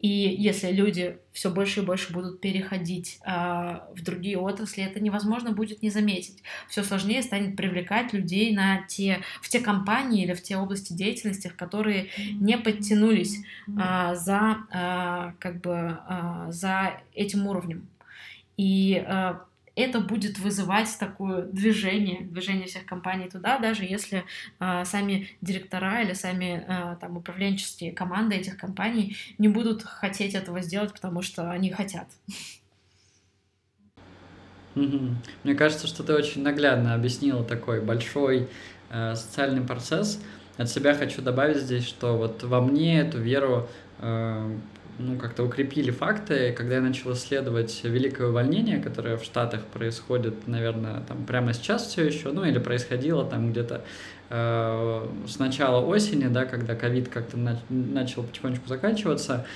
И 0.00 0.08
если 0.08 0.72
люди 0.72 1.18
все 1.32 1.50
больше 1.50 1.80
и 1.80 1.84
больше 1.84 2.12
будут 2.12 2.40
переходить 2.40 3.18
в 3.24 4.02
другие 4.02 4.38
отрасли, 4.38 4.84
это 4.84 5.00
невозможно 5.00 5.52
будет 5.52 5.82
не 5.82 5.90
заметить. 5.90 6.42
Все 6.68 6.82
сложнее 6.82 7.22
станет 7.22 7.56
привлекать 7.56 8.12
людей 8.12 8.54
на 8.54 8.82
те, 8.86 9.20
в 9.42 9.48
те 9.48 9.60
компании 9.60 10.24
или 10.24 10.32
в 10.32 10.42
те 10.42 10.56
области 10.56 10.92
деятельности, 10.92 11.52
которые 11.54 12.08
не 12.32 12.56
подтянулись 12.56 13.38
за, 13.66 15.34
как 15.38 15.60
бы, 15.60 15.98
за 16.50 17.00
этим 17.14 17.46
уровнем. 17.46 17.88
И 18.56 19.04
э, 19.06 19.34
это 19.76 20.00
будет 20.00 20.38
вызывать 20.38 20.88
такое 20.98 21.42
движение, 21.42 22.20
движение 22.22 22.66
всех 22.66 22.86
компаний 22.86 23.28
туда, 23.28 23.58
даже 23.58 23.84
если 23.84 24.24
э, 24.60 24.84
сами 24.84 25.28
директора 25.40 26.02
или 26.02 26.12
сами 26.12 26.64
э, 26.66 26.96
там 27.00 27.16
управленческие 27.16 27.92
команды 27.92 28.36
этих 28.36 28.56
компаний 28.56 29.16
не 29.38 29.48
будут 29.48 29.82
хотеть 29.82 30.34
этого 30.34 30.60
сделать, 30.60 30.92
потому 30.92 31.22
что 31.22 31.50
они 31.50 31.70
хотят. 31.70 32.06
Мне 34.74 35.54
кажется, 35.56 35.86
что 35.86 36.02
ты 36.02 36.14
очень 36.14 36.42
наглядно 36.42 36.94
объяснила 36.94 37.44
такой 37.44 37.80
большой 37.80 38.48
э, 38.90 39.14
социальный 39.14 39.62
процесс. 39.62 40.20
От 40.56 40.68
себя 40.68 40.94
хочу 40.94 41.20
добавить 41.20 41.58
здесь, 41.58 41.86
что 41.86 42.16
вот 42.16 42.44
во 42.44 42.60
мне 42.60 43.00
эту 43.00 43.18
веру 43.18 43.68
э, 43.98 44.56
ну, 44.98 45.16
как-то 45.16 45.42
укрепили 45.42 45.90
факты, 45.90 46.52
когда 46.52 46.76
я 46.76 46.80
начал 46.80 47.12
исследовать 47.12 47.82
великое 47.84 48.28
увольнение, 48.28 48.80
которое 48.80 49.16
в 49.16 49.24
Штатах 49.24 49.62
происходит, 49.64 50.46
наверное, 50.46 51.00
там 51.00 51.24
прямо 51.24 51.52
сейчас 51.52 51.86
все 51.86 52.04
еще, 52.04 52.32
ну, 52.32 52.44
или 52.44 52.58
происходило 52.58 53.24
там 53.24 53.50
где-то 53.50 53.84
э, 54.30 55.08
с 55.26 55.38
начала 55.38 55.84
осени, 55.84 56.28
да, 56.28 56.44
когда 56.44 56.74
ковид 56.74 57.08
как-то 57.08 57.36
на, 57.36 57.60
начал 57.68 58.22
потихонечку 58.22 58.68
заканчиваться, 58.68 59.46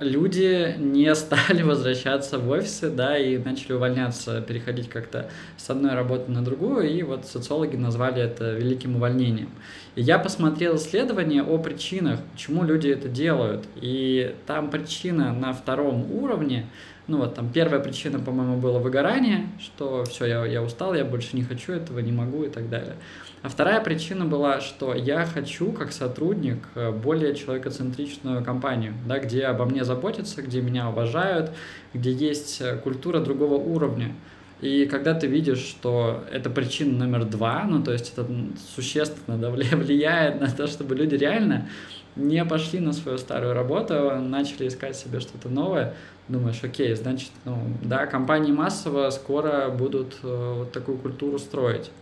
люди 0.00 0.74
не 0.78 1.14
стали 1.14 1.62
возвращаться 1.62 2.38
в 2.38 2.48
офисы, 2.48 2.90
да, 2.90 3.18
и 3.18 3.38
начали 3.38 3.72
увольняться, 3.72 4.40
переходить 4.40 4.88
как-то 4.88 5.30
с 5.56 5.68
одной 5.70 5.94
работы 5.94 6.30
на 6.30 6.44
другую, 6.44 6.88
и 6.90 7.02
вот 7.02 7.26
социологи 7.26 7.76
назвали 7.76 8.22
это 8.22 8.52
великим 8.52 8.96
увольнением. 8.96 9.50
И 9.94 10.02
я 10.02 10.18
посмотрел 10.18 10.76
исследования 10.76 11.42
о 11.42 11.58
причинах, 11.58 12.20
почему 12.32 12.64
люди 12.64 12.88
это 12.88 13.08
делают, 13.08 13.66
и 13.76 14.34
там 14.46 14.70
причина 14.70 15.32
на 15.32 15.52
втором 15.52 16.10
уровне, 16.12 16.66
ну 17.06 17.18
вот 17.18 17.34
там 17.34 17.50
первая 17.50 17.80
причина, 17.80 18.18
по-моему, 18.18 18.58
была 18.58 18.78
выгорание, 18.78 19.48
что 19.60 20.04
все, 20.04 20.26
я, 20.26 20.44
я 20.44 20.62
устал, 20.62 20.94
я 20.94 21.04
больше 21.04 21.36
не 21.36 21.42
хочу 21.42 21.72
этого, 21.72 22.00
не 22.00 22.12
могу 22.12 22.44
и 22.44 22.48
так 22.48 22.68
далее. 22.68 22.96
А 23.42 23.48
вторая 23.48 23.80
причина 23.80 24.24
была, 24.24 24.60
что 24.60 24.94
я 24.94 25.24
хочу 25.24 25.70
как 25.72 25.92
сотрудник 25.92 26.58
э, 26.74 26.90
более 26.90 27.34
человекоцентричную 27.34 28.44
компанию, 28.44 28.94
да, 29.06 29.20
где 29.20 29.44
обо 29.44 29.64
мне 29.64 29.84
заботятся, 29.84 30.42
где 30.42 30.60
меня 30.60 30.88
уважают, 30.88 31.52
где 31.94 32.12
есть 32.12 32.60
э, 32.60 32.76
культура 32.76 33.20
другого 33.20 33.54
уровня. 33.54 34.12
И 34.60 34.86
когда 34.86 35.14
ты 35.14 35.28
видишь, 35.28 35.60
что 35.60 36.24
это 36.32 36.50
причина 36.50 37.06
номер 37.06 37.24
два, 37.24 37.64
ну 37.64 37.80
то 37.82 37.92
есть 37.92 38.12
это 38.12 38.26
существенно 38.74 39.38
да, 39.38 39.50
влияет 39.76 40.40
на 40.40 40.50
то, 40.50 40.66
чтобы 40.66 40.96
люди 40.96 41.14
реально 41.14 41.68
не 42.16 42.44
пошли 42.44 42.80
на 42.80 42.92
свою 42.92 43.18
старую 43.18 43.54
работу, 43.54 44.16
начали 44.20 44.66
искать 44.66 44.96
себе 44.96 45.20
что-то 45.20 45.48
новое, 45.48 45.94
думаешь, 46.26 46.58
окей, 46.64 46.92
значит, 46.96 47.30
ну 47.44 47.56
да, 47.84 48.06
компании 48.06 48.50
массово 48.50 49.10
скоро 49.10 49.68
будут 49.68 50.16
э, 50.24 50.54
вот 50.58 50.72
такую 50.72 50.98
культуру 50.98 51.38
строить. 51.38 51.92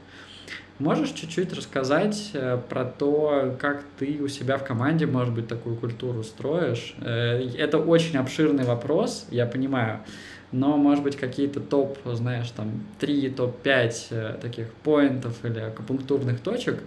Можешь 0.78 1.10
чуть-чуть 1.12 1.54
рассказать 1.54 2.30
э, 2.34 2.58
про 2.68 2.84
то, 2.84 3.56
как 3.58 3.82
ты 3.98 4.20
у 4.20 4.28
себя 4.28 4.58
в 4.58 4.64
команде, 4.64 5.06
может 5.06 5.32
быть, 5.32 5.48
такую 5.48 5.76
культуру 5.76 6.22
строишь? 6.22 6.94
Э, 7.00 7.40
это 7.56 7.78
очень 7.78 8.18
обширный 8.18 8.64
вопрос, 8.64 9.26
я 9.30 9.46
понимаю, 9.46 10.00
но, 10.52 10.76
может 10.76 11.02
быть, 11.02 11.16
какие-то 11.16 11.60
топ, 11.60 11.98
знаешь, 12.04 12.50
там, 12.50 12.84
3, 12.98 13.30
топ-5 13.30 13.92
э, 14.10 14.38
таких 14.40 14.70
поинтов 14.74 15.42
или 15.46 15.60
акупунктурных 15.60 16.40
точек, 16.40 16.82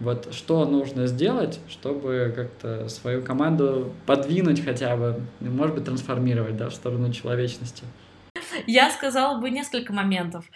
вот 0.00 0.32
что 0.32 0.64
нужно 0.64 1.06
сделать, 1.06 1.60
чтобы 1.68 2.32
как-то 2.34 2.88
свою 2.88 3.22
команду 3.22 3.92
подвинуть 4.06 4.64
хотя 4.64 4.96
бы, 4.96 5.20
может 5.40 5.74
быть, 5.74 5.84
трансформировать, 5.84 6.56
да, 6.56 6.70
в 6.70 6.74
сторону 6.74 7.12
человечности? 7.12 7.84
Я 8.66 8.90
сказала 8.90 9.38
бы 9.38 9.50
несколько 9.50 9.92
моментов. 9.92 10.46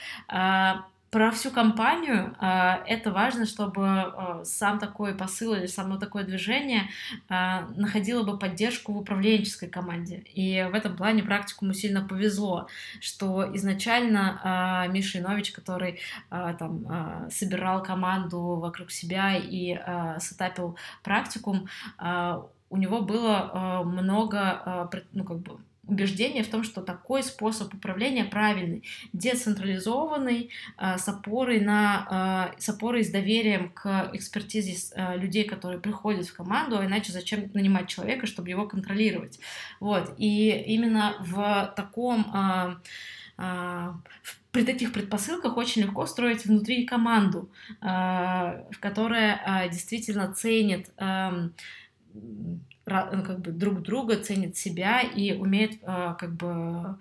А, 1.08 1.10
про 1.10 1.30
всю 1.30 1.50
компанию 1.50 2.34
э, 2.40 2.74
это 2.86 3.10
важно, 3.10 3.46
чтобы 3.46 3.82
э, 3.84 4.44
сам 4.44 4.78
такой 4.78 5.14
посыл 5.14 5.54
или 5.54 5.66
само 5.66 5.96
такое 5.96 6.24
движение 6.24 6.88
э, 7.28 7.60
находило 7.76 8.22
бы 8.22 8.38
поддержку 8.38 8.92
в 8.92 8.98
управленческой 8.98 9.68
команде. 9.68 10.24
И 10.34 10.66
в 10.70 10.74
этом 10.74 10.96
плане 10.96 11.22
практикуму 11.22 11.72
сильно 11.72 12.02
повезло, 12.02 12.68
что 13.00 13.54
изначально 13.54 14.86
Миша 14.90 15.18
Инович, 15.18 15.52
который 15.52 16.00
там 16.30 17.28
собирал 17.30 17.82
команду 17.82 18.40
вокруг 18.56 18.90
себя 18.90 19.36
и 19.36 19.78
сетапил 20.20 20.76
практикум, 21.02 21.68
у 22.70 22.76
него 22.76 23.00
было 23.02 23.82
много, 23.84 24.88
ну 25.12 25.24
как 25.24 25.38
бы 25.38 25.58
убеждение 25.88 26.44
в 26.44 26.48
том, 26.48 26.62
что 26.62 26.82
такой 26.82 27.22
способ 27.22 27.74
управления 27.74 28.24
правильный, 28.24 28.84
децентрализованный, 29.12 30.50
а, 30.76 30.98
с 30.98 31.08
опорой, 31.08 31.60
на, 31.60 32.06
а, 32.10 32.54
с 32.58 32.68
опорой 32.68 33.02
с 33.02 33.10
доверием 33.10 33.70
к 33.70 34.10
экспертизе 34.12 34.76
а, 34.94 35.16
людей, 35.16 35.44
которые 35.44 35.80
приходят 35.80 36.26
в 36.26 36.36
команду, 36.36 36.78
а 36.78 36.84
иначе 36.84 37.12
зачем 37.12 37.50
нанимать 37.54 37.88
человека, 37.88 38.26
чтобы 38.26 38.50
его 38.50 38.66
контролировать. 38.66 39.40
Вот. 39.80 40.14
И 40.18 40.50
именно 40.50 41.16
в 41.20 41.72
таком 41.74 42.80
при 44.50 44.64
таких 44.64 44.92
предпосылках 44.92 45.56
очень 45.56 45.82
легко 45.82 46.06
строить 46.06 46.44
внутри 46.44 46.84
команду, 46.84 47.48
которая 48.80 49.68
действительно 49.70 50.32
ценит 50.32 50.90
как 52.88 53.40
бы 53.40 53.52
друг 53.52 53.82
друга, 53.82 54.16
ценит 54.16 54.56
себя 54.56 55.00
и 55.00 55.32
умеет 55.32 55.78
а, 55.82 56.14
как 56.14 56.34
бы 56.34 56.98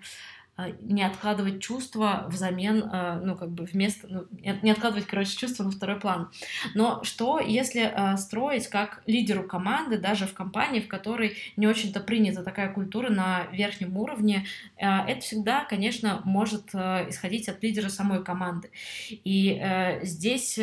а, 0.56 0.70
не 0.80 1.02
откладывать 1.02 1.60
чувства 1.62 2.26
взамен, 2.28 2.84
а, 2.90 3.20
ну, 3.20 3.36
как 3.36 3.50
бы 3.50 3.64
вместо, 3.64 4.08
ну, 4.08 4.24
не 4.62 4.70
откладывать, 4.70 5.06
короче, 5.06 5.36
чувства 5.36 5.64
на 5.64 5.70
второй 5.70 6.00
план. 6.00 6.30
Но 6.74 7.02
что, 7.04 7.38
если 7.38 8.16
строить 8.16 8.66
как 8.68 9.02
лидеру 9.06 9.44
команды, 9.44 9.98
даже 9.98 10.26
в 10.26 10.34
компании, 10.34 10.80
в 10.80 10.88
которой 10.88 11.36
не 11.56 11.66
очень-то 11.66 12.00
принята 12.00 12.42
такая 12.42 12.72
культура 12.72 13.08
на 13.08 13.46
верхнем 13.52 13.96
уровне, 13.96 14.46
это 14.76 15.20
всегда, 15.20 15.64
конечно, 15.64 16.22
может 16.24 16.74
исходить 16.74 17.48
от 17.48 17.62
лидера 17.62 17.88
самой 17.88 18.24
команды. 18.24 18.70
И 19.08 19.62
здесь 20.02 20.58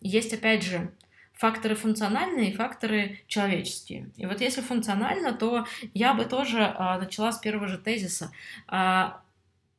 есть, 0.00 0.32
опять 0.32 0.62
же, 0.62 0.92
факторы 1.40 1.74
функциональные 1.74 2.50
и 2.50 2.54
факторы 2.54 3.20
человеческие. 3.26 4.10
И 4.18 4.26
вот 4.26 4.42
если 4.42 4.60
функционально, 4.60 5.32
то 5.32 5.66
я 5.94 6.12
бы 6.12 6.26
тоже 6.26 6.62
а, 6.62 6.98
начала 6.98 7.32
с 7.32 7.38
первого 7.38 7.66
же 7.66 7.78
тезиса. 7.78 8.30
А, 8.68 9.22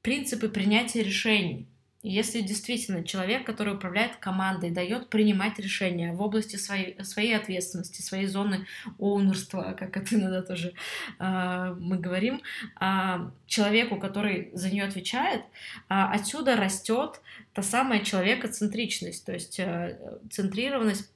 принципы 0.01 0.49
принятия 0.49 1.03
решений. 1.03 1.67
Если 2.01 2.41
действительно 2.41 3.03
человек, 3.03 3.45
который 3.45 3.75
управляет 3.75 4.15
командой, 4.15 4.71
дает 4.71 5.09
принимать 5.09 5.59
решения 5.59 6.13
в 6.13 6.21
области 6.23 6.55
своей, 6.55 6.99
своей 7.03 7.35
ответственности, 7.37 8.01
своей 8.01 8.25
зоны 8.25 8.65
оунерства, 8.97 9.75
как 9.77 9.95
это 9.97 10.15
иногда 10.15 10.41
тоже 10.41 10.73
э, 11.19 11.75
мы 11.79 11.99
говорим, 11.99 12.41
э, 12.79 13.29
человеку, 13.45 13.97
который 13.97 14.49
за 14.53 14.71
нее 14.71 14.85
отвечает, 14.85 15.41
э, 15.41 15.45
отсюда 15.89 16.55
растет 16.55 17.21
та 17.53 17.61
самая 17.61 17.99
человекоцентричность, 17.99 19.23
то 19.23 19.33
есть 19.33 19.59
э, 19.59 20.19
центрированность 20.31 21.10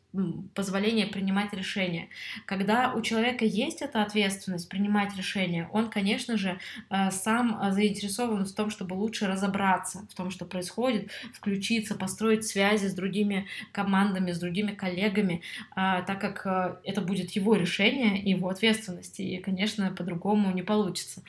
позволение 0.53 1.07
принимать 1.07 1.53
решения. 1.53 2.09
Когда 2.45 2.93
у 2.93 3.01
человека 3.01 3.45
есть 3.45 3.82
эта 3.82 4.01
ответственность 4.01 4.70
принимать 4.70 5.16
решения, 5.16 5.70
он, 5.72 5.89
конечно 5.89 6.38
же, 6.38 6.59
э, 6.89 7.11
сам 7.11 7.59
э, 7.61 7.72
заинтересован 7.72 8.45
в 8.45 8.53
том, 8.53 8.70
чтобы 8.70 8.93
лучше 8.93 9.28
разобраться 9.28 10.07
в 10.09 10.16
том, 10.16 10.32
что 10.32 10.45
происходит, 10.45 11.11
включиться, 11.34 11.95
построить 11.95 12.45
связи 12.45 12.88
с 12.88 12.93
другими 12.93 13.47
командами, 13.72 14.32
с 14.32 14.39
другими 14.39 14.72
коллегами, 14.72 15.41
э, 15.72 16.03
так 16.05 16.20
как 16.20 16.82
это 16.84 17.01
будет 17.01 17.32
его 17.32 17.55
решение, 17.55 18.18
его 18.20 18.49
ответственность, 18.49 19.20
и, 19.20 19.38
конечно, 19.38 19.91
по-другому 19.91 20.51
не 20.51 20.63
получится. 20.63 21.22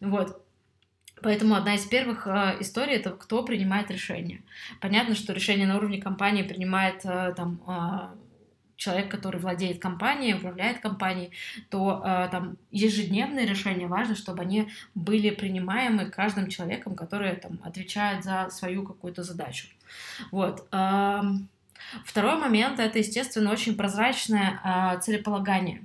Вот. 0.00 0.42
Поэтому 1.22 1.54
одна 1.54 1.76
из 1.76 1.86
первых 1.86 2.26
э, 2.26 2.56
историй 2.60 2.96
это 2.96 3.10
кто 3.10 3.44
принимает 3.44 3.90
решение. 3.90 4.42
Понятно, 4.80 5.14
что 5.14 5.32
решение 5.32 5.66
на 5.66 5.76
уровне 5.76 6.00
компании 6.00 6.42
принимает 6.42 7.04
э, 7.04 7.32
там 7.36 7.62
э, 7.66 8.21
человек, 8.76 9.10
который 9.10 9.40
владеет 9.40 9.80
компанией, 9.80 10.34
управляет 10.34 10.80
компанией, 10.80 11.30
то 11.70 12.02
э, 12.04 12.28
там 12.30 12.56
ежедневные 12.70 13.46
решения 13.46 13.86
важно, 13.86 14.14
чтобы 14.14 14.42
они 14.42 14.68
были 14.94 15.30
принимаемы 15.30 16.10
каждым 16.10 16.48
человеком, 16.48 16.94
который 16.94 17.36
там 17.36 17.58
отвечает 17.62 18.24
за 18.24 18.48
свою 18.50 18.84
какую-то 18.84 19.22
задачу. 19.22 19.68
Вот. 20.30 20.66
Э, 20.72 21.22
второй 22.04 22.36
момент 22.36 22.80
это, 22.80 22.98
естественно, 22.98 23.52
очень 23.52 23.76
прозрачное 23.76 24.60
э, 24.64 25.00
целеполагание. 25.00 25.84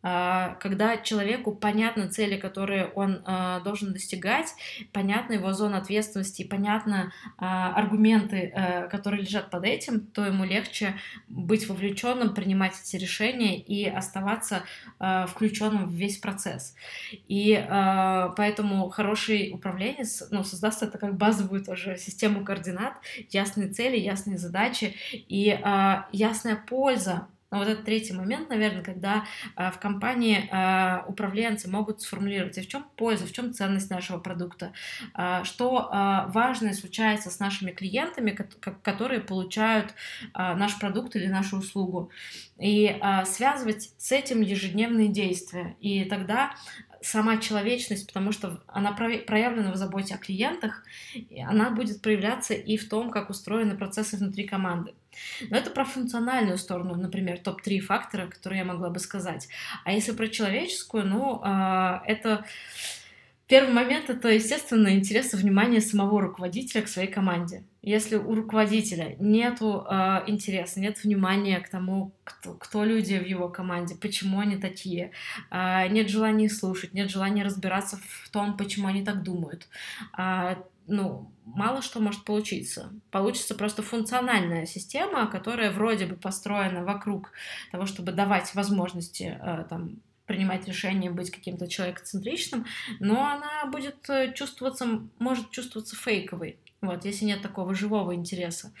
А, 0.00 0.56
когда 0.60 0.96
человеку 0.96 1.54
понятны 1.54 2.08
цели, 2.08 2.36
которые 2.36 2.86
он 2.86 3.22
а, 3.24 3.60
должен 3.60 3.92
достигать, 3.92 4.54
понятна 4.92 5.34
его 5.34 5.52
зона 5.52 5.78
ответственности, 5.78 6.44
понятны 6.44 7.12
а, 7.36 7.74
аргументы, 7.74 8.52
которые 8.90 9.22
лежат 9.22 9.50
под 9.50 9.64
этим, 9.64 10.00
то 10.00 10.24
ему 10.24 10.44
легче 10.44 10.94
быть 11.28 11.68
вовлеченным, 11.68 12.34
принимать 12.34 12.74
эти 12.80 12.96
решения 12.96 13.58
и 13.58 13.88
оставаться 13.88 14.62
включенным 14.98 15.86
в 15.86 15.92
весь 15.92 16.18
процесс. 16.18 16.74
И 17.28 17.54
поэтому 18.36 18.88
хороший 18.90 19.50
управленец 19.52 20.24
ну, 20.30 20.44
создаст 20.44 20.82
это 20.82 20.98
как 20.98 21.16
базовую 21.16 21.64
тоже 21.64 21.96
систему 21.96 22.44
координат, 22.44 22.94
ясные 23.30 23.68
цели, 23.68 23.96
ясные 23.96 24.38
задачи 24.38 24.96
и 25.10 25.58
ясная 26.12 26.56
польза 26.56 27.28
но 27.50 27.58
вот 27.58 27.68
этот 27.68 27.84
третий 27.84 28.12
момент, 28.12 28.50
наверное, 28.50 28.82
когда 28.82 29.24
э, 29.56 29.70
в 29.70 29.78
компании 29.78 30.48
э, 30.50 31.04
управленцы 31.08 31.70
могут 31.70 32.02
сформулировать, 32.02 32.58
а 32.58 32.62
в 32.62 32.66
чем 32.66 32.84
польза, 32.96 33.26
в 33.26 33.32
чем 33.32 33.52
ценность 33.52 33.90
нашего 33.90 34.18
продукта, 34.18 34.72
э, 35.16 35.44
что 35.44 35.88
важное 36.28 36.74
случается 36.74 37.30
с 37.30 37.38
нашими 37.38 37.70
клиентами, 37.70 38.30
которые 38.82 39.20
получают 39.20 39.94
наш 40.34 40.78
продукт 40.78 41.16
или 41.16 41.26
нашу 41.26 41.58
услугу, 41.58 42.10
и 42.58 43.00
связывать 43.26 43.90
с 43.96 44.12
этим 44.12 44.40
ежедневные 44.40 45.08
действия. 45.08 45.76
И 45.80 46.04
тогда 46.04 46.54
сама 47.00 47.38
человечность, 47.38 48.06
потому 48.06 48.32
что 48.32 48.62
она 48.66 48.92
проявлена 48.92 49.72
в 49.72 49.76
заботе 49.76 50.14
о 50.14 50.18
клиентах, 50.18 50.84
она 51.46 51.70
будет 51.70 52.02
проявляться 52.02 52.54
и 52.54 52.76
в 52.76 52.88
том, 52.88 53.10
как 53.10 53.30
устроены 53.30 53.76
процессы 53.76 54.16
внутри 54.16 54.46
команды. 54.46 54.94
Но 55.50 55.56
это 55.56 55.70
про 55.70 55.84
функциональную 55.84 56.58
сторону, 56.58 56.94
например, 56.94 57.38
топ-3 57.38 57.80
фактора, 57.80 58.26
которые 58.26 58.60
я 58.60 58.64
могла 58.64 58.90
бы 58.90 58.98
сказать. 58.98 59.48
А 59.84 59.92
если 59.92 60.12
про 60.12 60.28
человеческую, 60.28 61.06
ну, 61.06 61.42
э, 61.44 62.00
это 62.06 62.44
Первый 63.48 63.72
момент— 63.72 64.10
это, 64.10 64.28
естественно, 64.28 64.94
интерес 64.94 65.32
и 65.32 65.36
внимание 65.38 65.80
самого 65.80 66.20
руководителя 66.20 66.82
к 66.82 66.88
своей 66.88 67.08
команде. 67.08 67.64
Если 67.80 68.16
у 68.16 68.34
руководителя 68.34 69.16
нет 69.18 69.62
э, 69.62 69.64
интереса, 70.26 70.80
нет 70.80 71.02
внимания 71.02 71.58
к 71.58 71.70
тому, 71.70 72.12
кто, 72.24 72.52
кто 72.52 72.84
люди 72.84 73.14
в 73.14 73.26
его 73.26 73.48
команде, 73.48 73.94
почему 73.94 74.40
они 74.40 74.58
такие, 74.58 75.12
э, 75.50 75.88
нет 75.88 76.10
желания 76.10 76.50
слушать, 76.50 76.92
нет 76.92 77.10
желания 77.10 77.42
разбираться 77.42 77.96
в 77.96 78.28
том, 78.28 78.54
почему 78.58 78.88
они 78.88 79.02
так 79.02 79.22
думают, 79.22 79.66
э, 80.18 80.56
ну, 80.86 81.32
мало 81.54 81.82
что 81.82 82.00
может 82.00 82.24
получиться. 82.24 82.92
Получится 83.10 83.54
просто 83.54 83.82
функциональная 83.82 84.66
система, 84.66 85.26
которая 85.26 85.70
вроде 85.70 86.06
бы 86.06 86.16
построена 86.16 86.84
вокруг 86.84 87.32
того, 87.70 87.86
чтобы 87.86 88.12
давать 88.12 88.54
возможности 88.54 89.38
э, 89.40 89.64
там, 89.68 90.00
принимать 90.26 90.68
решения, 90.68 91.10
быть 91.10 91.30
каким-то 91.30 91.66
человекоцентричным, 91.66 92.66
но 93.00 93.26
она 93.26 93.70
будет 93.70 94.08
э, 94.10 94.32
чувствоваться, 94.34 95.00
может 95.18 95.50
чувствоваться 95.50 95.96
фейковой. 95.96 96.58
Вот, 96.80 97.04
если 97.04 97.24
нет 97.24 97.42
такого 97.42 97.74
живого 97.74 98.14
интереса. 98.14 98.72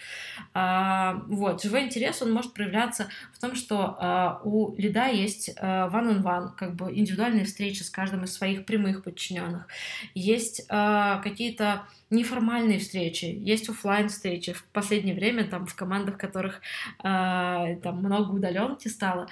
А, 0.54 1.14
вот, 1.26 1.62
живой 1.62 1.82
интерес, 1.82 2.22
он 2.22 2.30
может 2.32 2.54
проявляться 2.54 3.08
в 3.32 3.40
том, 3.40 3.56
что 3.56 3.96
а, 3.98 4.40
у 4.44 4.76
лида 4.76 5.08
есть 5.08 5.50
а, 5.56 5.88
one-on-one, 5.88 6.54
как 6.56 6.76
бы 6.76 6.96
индивидуальные 6.96 7.44
встречи 7.44 7.82
с 7.82 7.90
каждым 7.90 8.22
из 8.22 8.32
своих 8.32 8.66
прямых 8.66 9.02
подчиненных. 9.02 9.66
Есть 10.14 10.64
а, 10.68 11.18
какие-то 11.22 11.86
неформальные 12.10 12.78
встречи, 12.78 13.24
есть 13.24 13.68
офлайн 13.68 14.08
встречи. 14.08 14.52
В 14.52 14.64
последнее 14.64 15.14
время 15.14 15.48
там 15.48 15.66
в 15.66 15.74
командах, 15.74 16.18
которых 16.18 16.60
э, 17.00 17.76
там 17.82 17.98
много 17.98 18.32
удаленки 18.32 18.88
стало, 18.88 19.28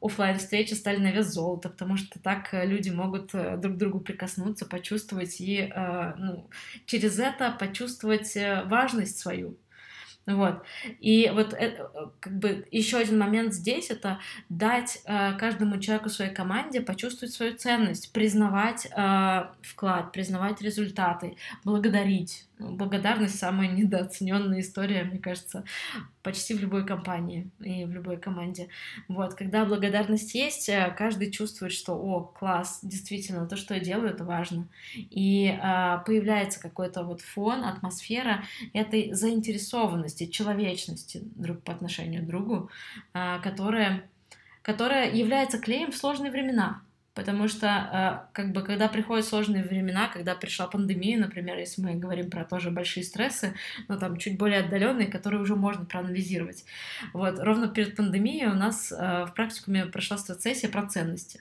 офлайн 0.00 0.38
встречи 0.38 0.74
стали 0.74 0.98
на 0.98 1.12
вес 1.12 1.26
золота, 1.26 1.68
потому 1.68 1.96
что 1.96 2.18
так 2.20 2.48
люди 2.52 2.90
могут 2.90 3.34
э, 3.34 3.56
друг 3.56 3.76
другу 3.76 4.00
прикоснуться, 4.00 4.66
почувствовать 4.66 5.40
и 5.40 5.70
э, 5.72 6.14
ну, 6.18 6.48
через 6.86 7.18
это 7.18 7.52
почувствовать 7.52 8.36
э, 8.36 8.64
важность 8.64 9.18
свою. 9.18 9.56
Вот. 10.26 10.62
И 11.00 11.30
вот 11.32 11.54
э, 11.54 11.86
как 12.18 12.36
бы 12.38 12.66
еще 12.72 12.96
один 12.96 13.18
момент 13.18 13.54
здесь 13.54 13.90
это 13.90 14.18
дать 14.48 15.00
э, 15.04 15.34
каждому 15.38 15.78
человеку 15.78 16.08
своей 16.08 16.34
команде 16.34 16.80
почувствовать 16.80 17.32
свою 17.32 17.56
ценность, 17.56 18.12
признавать 18.12 18.86
э, 18.86 19.46
вклад, 19.62 20.12
признавать 20.12 20.60
результаты, 20.60 21.36
благодарить. 21.64 22.46
Благодарность 22.58 23.38
самая 23.38 23.68
недооцененная 23.72 24.60
история, 24.60 25.04
мне 25.04 25.18
кажется, 25.18 25.64
почти 26.22 26.54
в 26.54 26.60
любой 26.60 26.86
компании 26.86 27.50
и 27.60 27.84
в 27.84 27.90
любой 27.90 28.16
команде. 28.16 28.68
Вот, 29.08 29.34
когда 29.34 29.64
благодарность 29.64 30.34
есть, 30.34 30.68
э, 30.68 30.94
каждый 30.96 31.30
чувствует, 31.30 31.72
что, 31.72 31.94
о, 31.94 32.20
класс, 32.22 32.80
действительно, 32.82 33.46
то, 33.46 33.56
что 33.56 33.74
я 33.74 33.80
делаю, 33.80 34.10
это 34.10 34.24
важно. 34.24 34.68
И 34.94 35.48
э, 35.48 35.58
появляется 36.06 36.60
какой-то 36.60 37.04
вот 37.04 37.20
фон, 37.20 37.64
атмосфера 37.64 38.44
этой 38.72 39.12
заинтересованности, 39.12 40.26
человечности 40.26 41.20
друг 41.36 41.62
по 41.62 41.72
отношению 41.72 42.22
к 42.22 42.26
другу, 42.26 42.70
э, 43.12 43.38
которая, 43.42 44.08
которая 44.62 45.12
является 45.12 45.58
клеем 45.58 45.92
в 45.92 45.96
сложные 45.96 46.32
времена. 46.32 46.85
Потому 47.16 47.48
что, 47.48 47.66
э, 47.66 48.34
как 48.34 48.52
бы, 48.52 48.62
когда 48.62 48.88
приходят 48.88 49.24
сложные 49.24 49.64
времена, 49.64 50.06
когда 50.08 50.34
пришла 50.34 50.66
пандемия, 50.66 51.18
например, 51.18 51.56
если 51.56 51.80
мы 51.80 51.94
говорим 51.94 52.30
про 52.30 52.44
тоже 52.44 52.70
большие 52.70 53.04
стрессы, 53.04 53.54
но 53.88 53.96
там 53.96 54.18
чуть 54.18 54.36
более 54.36 54.60
отдаленные, 54.60 55.06
которые 55.06 55.40
уже 55.40 55.56
можно 55.56 55.86
проанализировать. 55.86 56.66
Вот, 57.14 57.38
ровно 57.38 57.68
перед 57.68 57.96
пандемией 57.96 58.48
у 58.48 58.54
нас 58.54 58.92
э, 58.92 59.24
в 59.24 59.32
практикуме 59.34 59.86
прошла 59.86 60.18
сессия 60.18 60.68
про 60.68 60.86
ценности. 60.86 61.40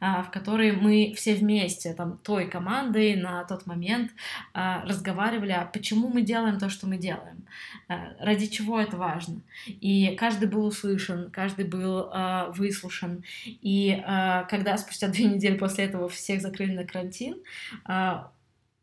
А, 0.00 0.22
в 0.22 0.30
которой 0.30 0.72
мы 0.72 1.12
все 1.16 1.34
вместе, 1.34 1.92
там, 1.94 2.18
той 2.18 2.48
командой 2.48 3.16
на 3.16 3.44
тот 3.44 3.66
момент 3.66 4.12
а, 4.54 4.82
разговаривали, 4.84 5.52
а 5.52 5.64
почему 5.64 6.08
мы 6.08 6.22
делаем 6.22 6.58
то, 6.58 6.68
что 6.68 6.86
мы 6.86 6.98
делаем, 6.98 7.44
а, 7.88 8.14
ради 8.20 8.46
чего 8.46 8.80
это 8.80 8.96
важно. 8.96 9.40
И 9.66 10.14
каждый 10.16 10.48
был 10.48 10.66
услышан, 10.66 11.30
каждый 11.30 11.64
был 11.64 12.10
выслушан. 12.50 13.24
И 13.44 14.02
когда 14.48 14.76
спустя 14.76 15.08
две 15.08 15.24
недели 15.24 15.56
после 15.56 15.84
этого 15.84 16.08
всех 16.08 16.40
закрыли 16.40 16.72
на 16.74 16.84
карантин, 16.84 17.36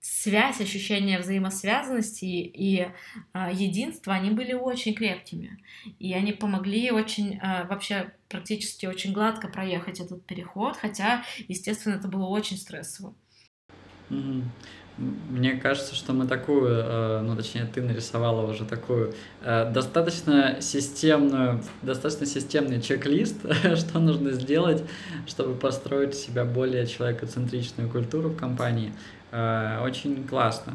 связь, 0.05 0.61
ощущение 0.61 1.17
взаимосвязанности 1.17 2.25
и 2.25 2.81
э, 3.33 3.49
единства, 3.51 4.13
они 4.13 4.29
были 4.29 4.53
очень 4.53 4.93
крепкими. 4.93 5.57
И 5.97 6.13
они 6.13 6.31
помогли 6.31 6.91
очень, 6.91 7.39
э, 7.41 7.65
вообще 7.67 8.11
практически 8.29 8.85
очень 8.85 9.13
гладко 9.13 9.47
проехать 9.47 9.99
этот 9.99 10.23
переход, 10.23 10.77
хотя, 10.77 11.23
естественно, 11.47 11.95
это 11.95 12.07
было 12.07 12.27
очень 12.27 12.57
стрессово. 12.57 13.15
Мне 14.09 15.53
кажется, 15.55 15.95
что 15.95 16.13
мы 16.13 16.27
такую, 16.27 16.69
э, 16.69 17.21
ну 17.21 17.35
точнее 17.35 17.65
ты 17.65 17.81
нарисовала 17.81 18.49
уже 18.49 18.63
такую 18.63 19.13
достаточно 19.41 20.61
системную, 20.61 21.63
достаточно 21.81 22.27
системный 22.27 22.79
чек-лист, 22.79 23.37
что 23.75 23.99
нужно 23.99 24.33
сделать, 24.33 24.83
чтобы 25.25 25.55
построить 25.55 26.13
себя 26.13 26.45
более 26.45 26.85
человекоцентричную 26.85 27.89
культуру 27.89 28.29
в 28.29 28.37
компании. 28.37 28.93
Э, 29.31 29.81
очень 29.83 30.25
классно. 30.27 30.73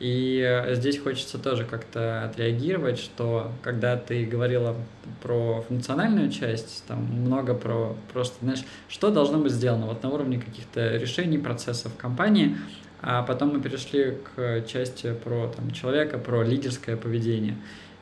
И 0.00 0.40
э, 0.40 0.74
здесь 0.76 0.98
хочется 0.98 1.38
тоже 1.38 1.64
как-то 1.64 2.24
отреагировать, 2.24 2.98
что 2.98 3.50
когда 3.62 3.96
ты 3.96 4.24
говорила 4.24 4.76
про 5.22 5.62
функциональную 5.62 6.30
часть, 6.30 6.84
там 6.86 7.02
много 7.02 7.54
про 7.54 7.96
просто, 8.12 8.36
знаешь, 8.42 8.64
что 8.88 9.10
должно 9.10 9.38
быть 9.38 9.52
сделано 9.52 9.86
вот 9.86 10.02
на 10.02 10.10
уровне 10.10 10.38
каких-то 10.38 10.96
решений, 10.96 11.38
процессов 11.38 11.92
компании, 11.96 12.56
а 13.00 13.22
потом 13.22 13.54
мы 13.54 13.60
перешли 13.60 14.18
к 14.34 14.62
части 14.66 15.12
про 15.12 15.48
там, 15.48 15.72
человека, 15.72 16.18
про 16.18 16.44
лидерское 16.44 16.96
поведение. 16.96 17.56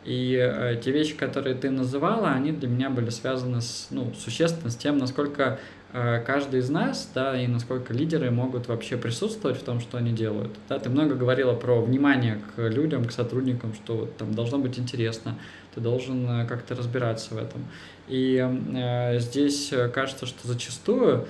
И 0.05 0.37
э, 0.37 0.81
те 0.83 0.93
вещи, 0.93 1.17
которые 1.17 1.57
ты 1.57 1.69
называла, 1.71 2.31
они 2.31 2.53
для 2.53 2.69
меня 2.69 2.91
были 2.91 3.11
связаны 3.11 3.61
с, 3.61 3.89
ну, 3.91 4.13
существенно 4.15 4.71
с 4.71 4.77
тем, 4.77 4.99
насколько 4.99 5.59
каждый 5.93 6.61
из 6.61 6.69
нас, 6.69 7.11
да, 7.15 7.41
и 7.41 7.47
насколько 7.47 7.95
лидеры 7.95 8.31
могут 8.31 8.69
вообще 8.69 8.97
присутствовать 8.97 9.59
в 9.59 9.63
том, 9.63 9.81
что 9.81 9.97
они 9.99 10.13
делают. 10.13 10.53
Да, 10.69 10.79
ты 10.79 10.91
много 10.91 11.15
говорила 11.15 11.55
про 11.55 11.81
внимание 11.81 12.41
к 12.55 12.69
людям, 12.69 13.05
к 13.05 13.13
сотрудникам, 13.13 13.73
что 13.75 14.09
там 14.19 14.35
должно 14.35 14.59
быть 14.59 14.79
интересно, 14.79 15.39
ты 15.75 15.81
должен 15.81 16.29
э, 16.29 16.47
как-то 16.47 16.75
разбираться 16.75 17.35
в 17.35 17.39
этом. 17.39 17.65
И 18.09 18.37
э, 18.75 19.19
здесь 19.21 19.73
кажется, 19.95 20.27
что 20.27 20.47
зачастую 20.47 21.27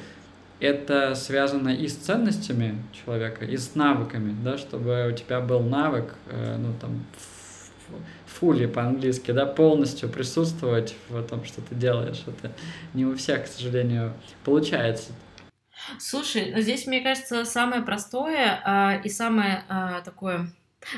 это 0.59 1.15
связано 1.15 1.69
и 1.69 1.87
с 1.87 1.97
ценностями 1.97 2.83
человека, 2.93 3.45
и 3.45 3.57
с 3.57 3.75
навыками, 3.75 4.35
да, 4.43 4.57
чтобы 4.57 5.11
у 5.13 5.15
тебя 5.15 5.41
был 5.41 5.61
навык, 5.61 6.15
э, 6.29 6.57
ну, 6.59 6.73
там, 6.81 7.05
фули 8.39 8.67
по-английски, 8.67 9.31
да, 9.31 9.47
полностью 9.47 10.09
присутствовать 10.09 10.95
в 11.09 11.23
том, 11.23 11.45
что 11.45 11.63
ты 11.63 11.75
делаешь. 11.75 12.23
Это 12.27 12.53
не 12.95 13.07
у 13.07 13.17
всех, 13.17 13.45
к 13.45 13.47
сожалению, 13.47 14.13
получается. 14.45 15.13
Слушай, 15.99 16.53
ну 16.55 16.61
здесь, 16.61 16.87
мне 16.87 17.01
кажется, 17.01 17.45
самое 17.45 17.83
простое 17.83 18.61
э, 18.65 19.03
и 19.05 19.09
самое 19.09 19.65
э, 19.69 20.03
такое 20.05 20.51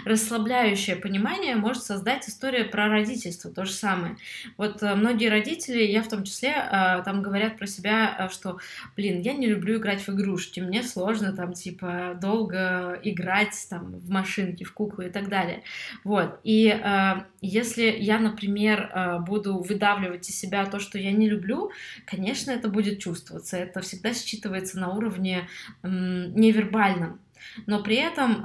расслабляющее 0.05 0.97
понимание 0.97 1.57
может 1.57 1.83
создать 1.83 2.29
история 2.29 2.65
про 2.65 2.89
родительство, 2.89 3.51
то 3.51 3.65
же 3.65 3.73
самое. 3.73 4.17
Вот 4.57 4.83
э, 4.83 4.95
многие 4.95 5.29
родители, 5.29 5.83
я 5.83 6.03
в 6.03 6.09
том 6.09 6.25
числе, 6.25 6.51
э, 6.51 7.03
там 7.05 7.23
говорят 7.23 7.59
про 7.59 7.67
себя, 7.67 8.17
э, 8.19 8.29
что, 8.33 8.59
блин, 8.97 9.21
я 9.21 9.35
не 9.35 9.47
люблю 9.47 9.79
играть 9.79 10.07
в 10.07 10.09
игрушки, 10.11 10.61
мне 10.61 10.83
сложно 10.83 11.33
там, 11.33 11.53
типа, 11.53 12.19
долго 12.21 12.99
играть 13.03 13.55
там 13.71 13.99
в 13.99 14.11
машинки, 14.11 14.65
в 14.65 14.73
куклы 14.73 15.07
и 15.07 15.11
так 15.11 15.29
далее. 15.29 15.63
Вот, 16.05 16.41
и 16.45 16.81
если 17.41 17.95
я, 17.99 18.19
например, 18.19 19.21
буду 19.27 19.59
выдавливать 19.59 20.29
из 20.29 20.39
себя 20.39 20.67
то, 20.67 20.79
что 20.81 20.99
я 20.99 21.13
не 21.13 21.29
люблю, 21.29 21.71
конечно, 22.05 22.51
это 22.51 22.69
будет 22.69 22.99
чувствоваться, 22.99 23.57
это 23.57 23.81
всегда 23.81 24.11
считывается 24.11 24.79
на 24.79 24.91
уровне 24.91 25.49
невербальном, 25.83 27.21
но 27.67 27.83
при 27.83 27.97
этом 27.97 28.45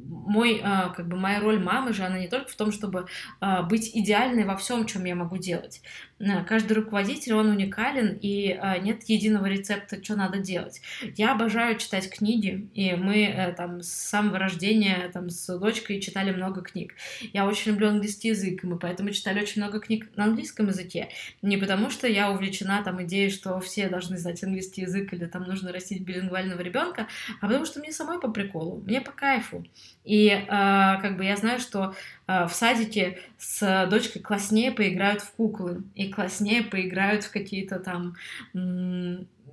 мой, 0.25 0.61
а, 0.63 0.89
как 0.89 1.07
бы 1.07 1.17
моя 1.17 1.39
роль 1.39 1.59
мамы 1.59 1.93
же, 1.93 2.03
она 2.03 2.19
не 2.19 2.27
только 2.27 2.49
в 2.49 2.55
том, 2.55 2.71
чтобы 2.71 3.07
а, 3.39 3.63
быть 3.63 3.91
идеальной 3.93 4.45
во 4.45 4.57
всем, 4.57 4.85
чем 4.85 5.05
я 5.05 5.15
могу 5.15 5.37
делать. 5.37 5.81
Э, 6.21 6.43
каждый 6.43 6.73
руководитель, 6.73 7.33
он 7.33 7.49
уникален, 7.49 8.17
и 8.21 8.49
э, 8.61 8.79
нет 8.81 9.03
единого 9.03 9.47
рецепта, 9.47 10.03
что 10.03 10.15
надо 10.15 10.39
делать. 10.39 10.81
Я 11.17 11.33
обожаю 11.33 11.77
читать 11.77 12.09
книги, 12.09 12.69
и 12.73 12.93
мы 12.93 13.25
э, 13.25 13.53
там 13.53 13.81
с 13.81 13.89
самого 13.89 14.37
рождения 14.37 15.09
там 15.13 15.29
с 15.29 15.57
дочкой 15.57 15.99
читали 15.99 16.31
много 16.31 16.61
книг. 16.61 16.93
Я 17.33 17.47
очень 17.47 17.71
люблю 17.71 17.89
английский 17.89 18.29
язык, 18.29 18.63
и 18.63 18.67
мы 18.67 18.77
поэтому 18.77 19.09
читали 19.11 19.41
очень 19.41 19.61
много 19.61 19.79
книг 19.79 20.09
на 20.15 20.25
английском 20.25 20.67
языке. 20.67 21.09
Не 21.41 21.57
потому 21.57 21.89
что 21.89 22.07
я 22.07 22.31
увлечена 22.31 22.83
там 22.83 23.03
идеей, 23.03 23.29
что 23.29 23.59
все 23.59 23.89
должны 23.89 24.17
знать 24.17 24.43
английский 24.43 24.81
язык 24.81 25.13
или 25.13 25.25
там 25.25 25.43
нужно 25.43 25.71
растить 25.71 26.03
билингвального 26.03 26.61
ребенка, 26.61 27.07
а 27.39 27.47
потому 27.47 27.65
что 27.65 27.79
мне 27.79 27.91
самой 27.91 28.19
по 28.19 28.29
приколу, 28.29 28.81
мне 28.85 29.01
по 29.01 29.11
кайфу. 29.11 29.65
И 30.11 30.27
э, 30.27 30.45
как 30.45 31.15
бы 31.15 31.23
я 31.23 31.37
знаю, 31.37 31.57
что 31.61 31.95
э, 32.27 32.45
в 32.45 32.51
садике 32.51 33.19
с 33.37 33.87
дочкой 33.89 34.21
класснее 34.21 34.73
поиграют 34.73 35.21
в 35.21 35.31
куклы 35.31 35.83
и 35.95 36.11
класснее 36.11 36.63
поиграют 36.63 37.23
в 37.23 37.31
какие-то 37.31 37.79
там 37.79 38.17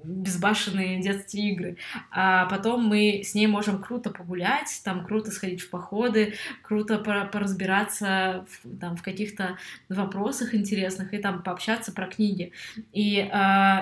безбашенные 0.08 1.00
детские 1.00 1.52
игры. 1.52 1.76
А 2.10 2.46
потом 2.46 2.84
мы 2.84 3.22
с 3.24 3.34
ней 3.34 3.46
можем 3.46 3.82
круто 3.82 4.10
погулять, 4.10 4.80
там 4.84 5.04
круто 5.04 5.30
сходить 5.30 5.60
в 5.60 5.70
походы, 5.70 6.34
круто 6.62 6.98
поразбираться 6.98 8.46
в, 8.48 8.78
там, 8.78 8.96
в 8.96 9.02
каких-то 9.02 9.58
вопросах 9.88 10.54
интересных 10.54 11.12
и 11.14 11.18
там 11.18 11.42
пообщаться 11.42 11.92
про 11.92 12.06
книги. 12.06 12.52
И 12.92 13.18
э, 13.18 13.28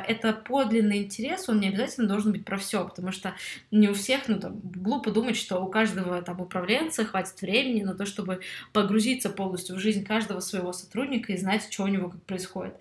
это 0.08 0.32
подлинный 0.32 1.04
интерес, 1.04 1.48
он 1.48 1.60
не 1.60 1.68
обязательно 1.68 2.08
должен 2.08 2.32
быть 2.32 2.44
про 2.44 2.58
все, 2.58 2.86
потому 2.86 3.12
что 3.12 3.34
не 3.70 3.88
у 3.88 3.94
всех, 3.94 4.28
ну 4.28 4.38
там, 4.38 4.60
глупо 4.62 5.10
думать, 5.10 5.36
что 5.36 5.60
у 5.60 5.68
каждого 5.68 6.20
там 6.22 6.40
управленца 6.40 7.04
хватит 7.04 7.40
времени 7.40 7.82
на 7.82 7.94
то, 7.94 8.04
чтобы 8.06 8.40
погрузиться 8.72 9.30
полностью 9.30 9.76
в 9.76 9.78
жизнь 9.78 10.04
каждого 10.04 10.40
своего 10.40 10.72
сотрудника 10.72 11.32
и 11.32 11.36
знать, 11.36 11.66
что 11.70 11.84
у 11.84 11.88
него 11.88 12.10
как 12.10 12.22
происходит 12.24 12.74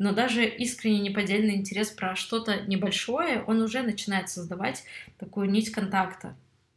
но 0.00 0.14
даже 0.14 0.46
искренне 0.46 0.98
неподдельный 1.00 1.56
интерес 1.56 1.90
про 1.90 2.16
что-то 2.16 2.62
небольшое, 2.62 3.44
он 3.46 3.60
уже 3.60 3.82
начинает 3.82 4.30
создавать 4.30 4.82
такую 5.18 5.50
нить 5.50 5.70
контакта, 5.70 6.34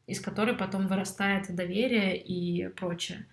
из 0.08 0.20
которой 0.20 0.56
потом 0.56 0.88
вырастает 0.88 1.56
доверие 1.56 2.18
и 2.18 2.68
прочее. 2.68 3.26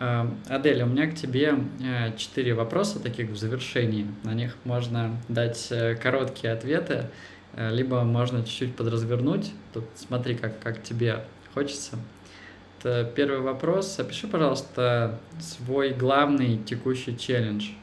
А, 0.00 0.28
Адель, 0.48 0.82
у 0.82 0.86
меня 0.86 1.08
к 1.08 1.14
тебе 1.14 1.54
э, 1.80 2.16
четыре 2.16 2.54
вопроса 2.54 2.98
таких 2.98 3.30
в 3.30 3.36
завершении. 3.36 4.08
На 4.24 4.34
них 4.34 4.56
можно 4.64 5.16
дать 5.28 5.68
э, 5.70 5.94
короткие 5.94 6.52
ответы, 6.52 7.08
э, 7.54 7.72
либо 7.72 8.02
можно 8.02 8.44
чуть-чуть 8.44 8.74
подразвернуть. 8.74 9.52
Тут 9.72 9.84
смотри, 9.94 10.34
как, 10.34 10.58
как 10.58 10.82
тебе 10.82 11.24
хочется. 11.54 12.00
Это 12.80 13.08
первый 13.14 13.42
вопрос. 13.42 13.96
Опиши, 14.00 14.26
пожалуйста, 14.26 15.20
свой 15.38 15.92
главный 15.92 16.58
текущий 16.58 17.16
челлендж– 17.16 17.68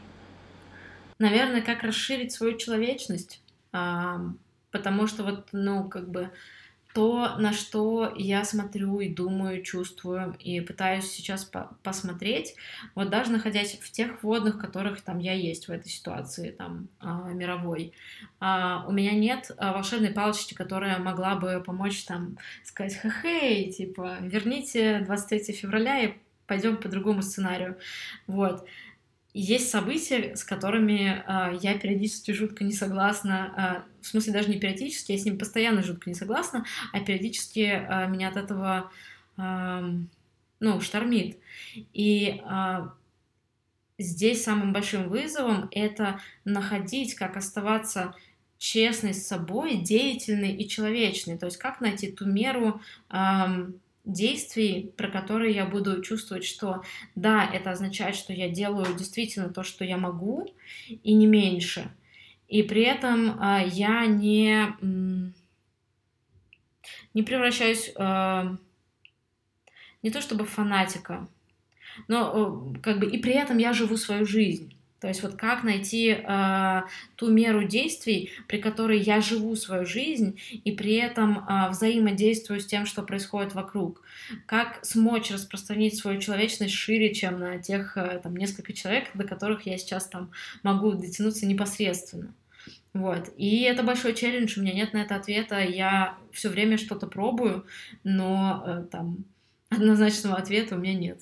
наверное, 1.20 1.62
как 1.62 1.84
расширить 1.84 2.32
свою 2.32 2.58
человечность, 2.58 3.42
потому 3.72 5.08
что 5.08 5.24
вот, 5.24 5.50
ну, 5.52 5.88
как 5.90 6.10
бы 6.10 6.32
то, 6.98 7.36
на 7.38 7.54
что 7.54 8.12
я 8.16 8.44
смотрю 8.44 9.00
и 9.02 9.14
думаю, 9.14 9.62
чувствую, 9.62 10.36
и 10.40 10.62
пытаюсь 10.62 11.12
сейчас 11.12 11.46
по 11.46 11.78
посмотреть, 11.84 12.56
вот 12.96 13.12
даже 13.12 13.32
находясь 13.32 13.78
в 13.80 13.92
тех 13.92 14.24
водных, 14.24 14.58
которых 14.58 15.02
там 15.02 15.20
я 15.20 15.34
есть 15.34 15.68
в 15.68 15.72
этой 15.72 15.90
ситуации, 15.90 16.50
там, 16.50 16.88
э, 17.00 17.06
мировой, 17.36 17.94
э, 18.42 18.78
у 18.88 18.92
меня 18.92 19.12
нет 19.12 19.52
э, 19.52 19.72
волшебной 19.74 20.10
палочки, 20.10 20.56
которая 20.56 20.98
могла 20.98 21.36
бы 21.36 21.62
помочь 21.64 22.04
там 22.04 22.40
сказать, 22.64 22.96
хе-хей, 23.00 23.72
типа, 23.72 24.18
верните 24.22 25.02
23 25.06 25.54
февраля 25.54 26.00
и 26.00 26.14
пойдем 26.48 26.78
по 26.78 26.90
другому 26.90 27.22
сценарию, 27.22 27.78
вот 28.26 28.66
есть 29.34 29.70
события, 29.70 30.36
с 30.36 30.44
которыми 30.44 31.24
э, 31.26 31.60
я 31.62 31.78
периодически 31.78 32.32
жутко 32.32 32.64
не 32.64 32.72
согласна. 32.72 33.86
Э, 33.88 34.02
в 34.02 34.08
смысле, 34.08 34.34
даже 34.34 34.50
не 34.50 34.60
периодически, 34.60 35.12
я 35.12 35.18
с 35.18 35.26
ним 35.26 35.38
постоянно 35.38 35.84
жутко 35.84 36.10
не 36.10 36.16
согласна, 36.16 36.66
а 36.94 37.00
периодически 37.00 37.60
э, 37.60 38.08
меня 38.08 38.30
от 38.30 38.38
этого, 38.38 38.92
э, 39.38 39.92
ну, 40.60 40.82
штормит. 40.82 41.38
И 41.94 42.42
э, 42.44 42.88
здесь 44.00 44.44
самым 44.44 44.74
большим 44.74 45.10
вызовом 45.10 45.68
это 45.72 46.20
находить, 46.46 47.16
как 47.16 47.38
оставаться 47.38 48.16
честной 48.58 49.14
с 49.14 49.28
собой, 49.28 49.78
деятельной 49.78 50.54
и 50.54 50.68
человечной. 50.68 51.38
То 51.38 51.46
есть 51.46 51.58
как 51.58 51.80
найти 51.80 52.12
ту 52.12 52.26
меру 52.26 52.82
э, 53.10 53.70
действий, 54.08 54.94
про 54.96 55.10
которые 55.10 55.54
я 55.54 55.66
буду 55.66 56.02
чувствовать, 56.02 56.46
что 56.46 56.82
да, 57.16 57.46
это 57.46 57.72
означает, 57.72 58.16
что 58.16 58.34
я 58.34 58.50
делаю 58.50 58.96
действительно 58.98 59.50
то, 59.50 59.64
что 59.64 59.84
я 59.84 59.98
могу, 59.98 60.48
и 60.88 61.14
не 61.14 61.28
меньше. 61.28 61.92
И 62.48 62.64
при 62.64 62.84
этом 62.84 63.40
э, 63.40 63.68
я 63.68 64.06
не, 64.06 64.68
не 67.14 67.24
превращаюсь 67.24 67.92
э, 67.94 68.58
не 70.02 70.10
то 70.10 70.22
чтобы 70.22 70.46
фанатика, 70.46 71.28
но 72.08 72.72
э, 72.76 72.80
как 72.80 73.00
бы 73.00 73.08
и 73.08 73.18
при 73.18 73.34
этом 73.34 73.58
я 73.58 73.74
живу 73.74 73.98
свою 73.98 74.26
жизнь. 74.26 74.77
То 75.00 75.08
есть 75.08 75.22
вот 75.22 75.36
как 75.36 75.64
найти 75.64 76.10
э, 76.10 76.82
ту 77.16 77.30
меру 77.30 77.64
действий, 77.64 78.32
при 78.48 78.58
которой 78.58 79.00
я 79.00 79.22
живу 79.22 79.56
свою 79.56 79.86
жизнь 79.86 80.40
и 80.52 80.72
при 80.72 80.96
этом 80.96 81.40
э, 81.40 81.70
взаимодействую 81.70 82.60
с 82.60 82.66
тем, 82.66 82.86
что 82.88 83.04
происходит 83.04 83.54
вокруг. 83.54 84.02
Как 84.48 84.84
смочь 84.84 85.30
распространить 85.30 85.98
свою 85.98 86.20
человечность 86.20 86.74
шире, 86.74 87.14
чем 87.14 87.40
на 87.40 87.60
тех 87.60 87.96
э, 87.96 88.20
там 88.24 88.36
несколько 88.36 88.74
человек, 88.74 89.10
до 89.14 89.24
которых 89.24 89.68
я 89.68 89.78
сейчас 89.78 90.08
там 90.08 90.32
могу 90.64 90.94
дотянуться 90.94 91.46
непосредственно. 91.46 92.34
Вот. 92.94 93.32
И 93.38 93.62
это 93.62 93.84
большой 93.84 94.16
челлендж, 94.16 94.58
у 94.58 94.64
меня 94.64 94.74
нет 94.74 94.94
на 94.94 94.98
это 95.04 95.16
ответа. 95.16 95.60
Я 95.60 96.18
все 96.32 96.50
время 96.50 96.78
что-то 96.78 97.06
пробую, 97.06 97.68
но 98.04 98.64
э, 98.66 98.86
там 98.92 99.26
однозначного 99.70 100.38
ответа 100.38 100.76
у 100.76 100.80
меня 100.80 100.96
нет. 100.96 101.22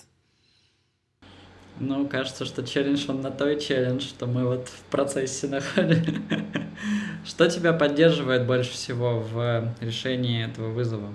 Ну, 1.79 2.07
кажется, 2.07 2.45
что 2.45 2.63
челлендж, 2.65 3.05
он 3.09 3.21
на 3.21 3.31
той 3.31 3.59
челлендж, 3.59 4.01
что 4.01 4.27
мы 4.27 4.45
вот 4.45 4.69
в 4.69 4.83
процессе 4.83 5.47
находим. 5.47 6.23
Что 7.25 7.49
тебя 7.49 7.73
поддерживает 7.73 8.45
больше 8.45 8.71
всего 8.71 9.19
в 9.19 9.73
решении 9.81 10.45
этого 10.45 10.69
вызова? 10.69 11.13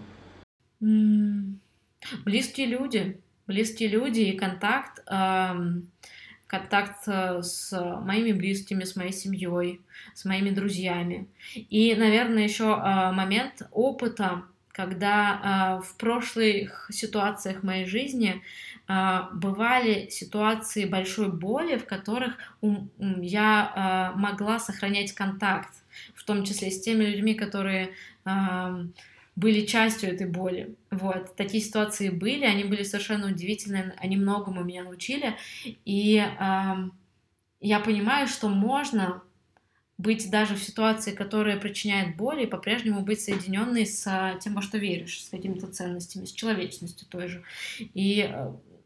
Близкие 2.25 2.67
люди. 2.67 3.21
Близкие 3.47 3.89
люди 3.89 4.21
и 4.21 4.37
контакт. 4.37 5.05
Контакт 6.47 7.07
э, 7.07 7.43
с 7.43 7.71
моими 8.03 8.33
близкими, 8.33 8.83
с 8.83 8.97
моей 8.97 9.13
семьей, 9.13 9.81
с 10.15 10.25
моими 10.25 10.51
друзьями. 10.51 11.29
И, 11.55 11.95
наверное, 11.95 12.43
еще 12.43 12.75
а, 12.75 13.13
момент 13.13 13.63
опыта, 13.71 14.43
когда 14.73 15.41
а, 15.43 15.81
в 15.81 15.97
прошлых 15.97 16.91
ситуациях 16.93 17.63
моей 17.63 17.87
жизни 17.87 18.43
бывали 19.33 20.09
ситуации 20.09 20.85
большой 20.85 21.31
боли, 21.31 21.77
в 21.77 21.87
которых 21.87 22.37
я 22.61 23.73
а, 23.75 24.13
могла 24.17 24.59
сохранять 24.59 25.13
контакт, 25.13 25.73
в 26.15 26.25
том 26.25 26.45
числе 26.45 26.71
с 26.71 26.81
теми 26.81 27.05
людьми, 27.05 27.35
которые 27.35 27.91
а, 28.25 28.85
были 29.37 29.65
частью 29.65 30.13
этой 30.13 30.27
боли. 30.27 30.75
Вот. 30.91 31.37
Такие 31.37 31.63
ситуации 31.63 32.09
были, 32.09 32.45
они 32.45 32.65
были 32.65 32.83
совершенно 32.83 33.29
удивительные, 33.29 33.95
они 33.99 34.17
многому 34.17 34.65
меня 34.65 34.83
научили. 34.83 35.37
И 35.85 36.17
э, 36.19 36.75
я 37.61 37.81
понимаю, 37.81 38.27
что 38.27 38.49
можно 38.49 39.23
быть 39.97 40.31
даже 40.31 40.57
в 40.57 40.63
ситуации, 40.63 41.13
которая 41.13 41.59
причиняет 41.59 42.17
боль, 42.17 42.43
и 42.43 42.47
по-прежнему 42.47 43.03
быть 43.03 43.21
соединенной 43.21 43.87
с 43.87 44.39
тем, 44.43 44.55
во 44.55 44.63
что 44.63 44.79
веришь, 44.79 45.25
с 45.25 45.29
какими-то 45.29 45.69
ценностями, 45.69 46.25
с 46.25 46.33
человечностью 46.33 47.07
той 47.09 47.29
же. 47.29 47.43
И 47.79 48.35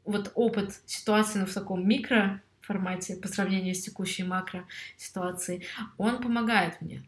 вот 0.04 0.32
опыт 0.34 0.80
ситуации 0.86 1.40
ну, 1.40 1.46
в 1.46 1.52
таком 1.52 1.86
микро 1.86 2.40
формате 2.60 3.16
по 3.16 3.28
сравнению 3.28 3.74
с 3.74 3.80
текущей 3.80 4.24
макро 4.24 4.64
ситуацией, 4.96 5.64
он 5.98 6.20
помогает 6.20 6.80
мне. 6.80 7.02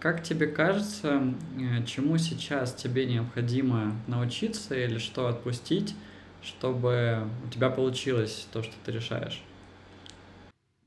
Как 0.00 0.22
тебе 0.22 0.46
кажется, 0.46 1.34
э, 1.58 1.84
чему 1.84 2.18
сейчас 2.18 2.74
тебе 2.74 3.06
необходимо 3.06 3.94
научиться 4.06 4.74
или 4.74 4.98
что 4.98 5.28
отпустить, 5.28 5.94
чтобы 6.42 7.28
у 7.44 7.48
тебя 7.48 7.70
получилось 7.70 8.46
то, 8.52 8.62
что 8.62 8.74
ты 8.84 8.92
решаешь? 8.92 9.42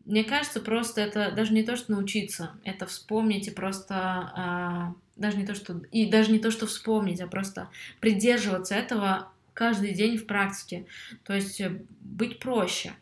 Мне 0.05 0.23
кажется, 0.23 0.59
просто 0.59 1.01
это 1.01 1.31
даже 1.31 1.53
не 1.53 1.63
то, 1.63 1.75
что 1.75 1.91
научиться, 1.91 2.51
это 2.63 2.85
вспомнить 2.85 3.47
и 3.47 3.51
просто 3.51 3.95
а, 3.95 4.95
даже 5.15 5.37
не 5.37 5.45
то, 5.45 5.53
что 5.53 5.81
и 5.91 6.09
даже 6.09 6.31
не 6.31 6.39
то, 6.39 6.49
что 6.49 6.65
вспомнить, 6.65 7.21
а 7.21 7.27
просто 7.27 7.69
придерживаться 7.99 8.73
этого 8.73 9.31
каждый 9.59 9.93
день 9.93 10.17
в 10.17 10.25
практике. 10.25 10.85
То 11.25 11.33
есть 11.33 11.59
э, 11.59 11.81
быть 11.99 12.39
проще. 12.39 12.93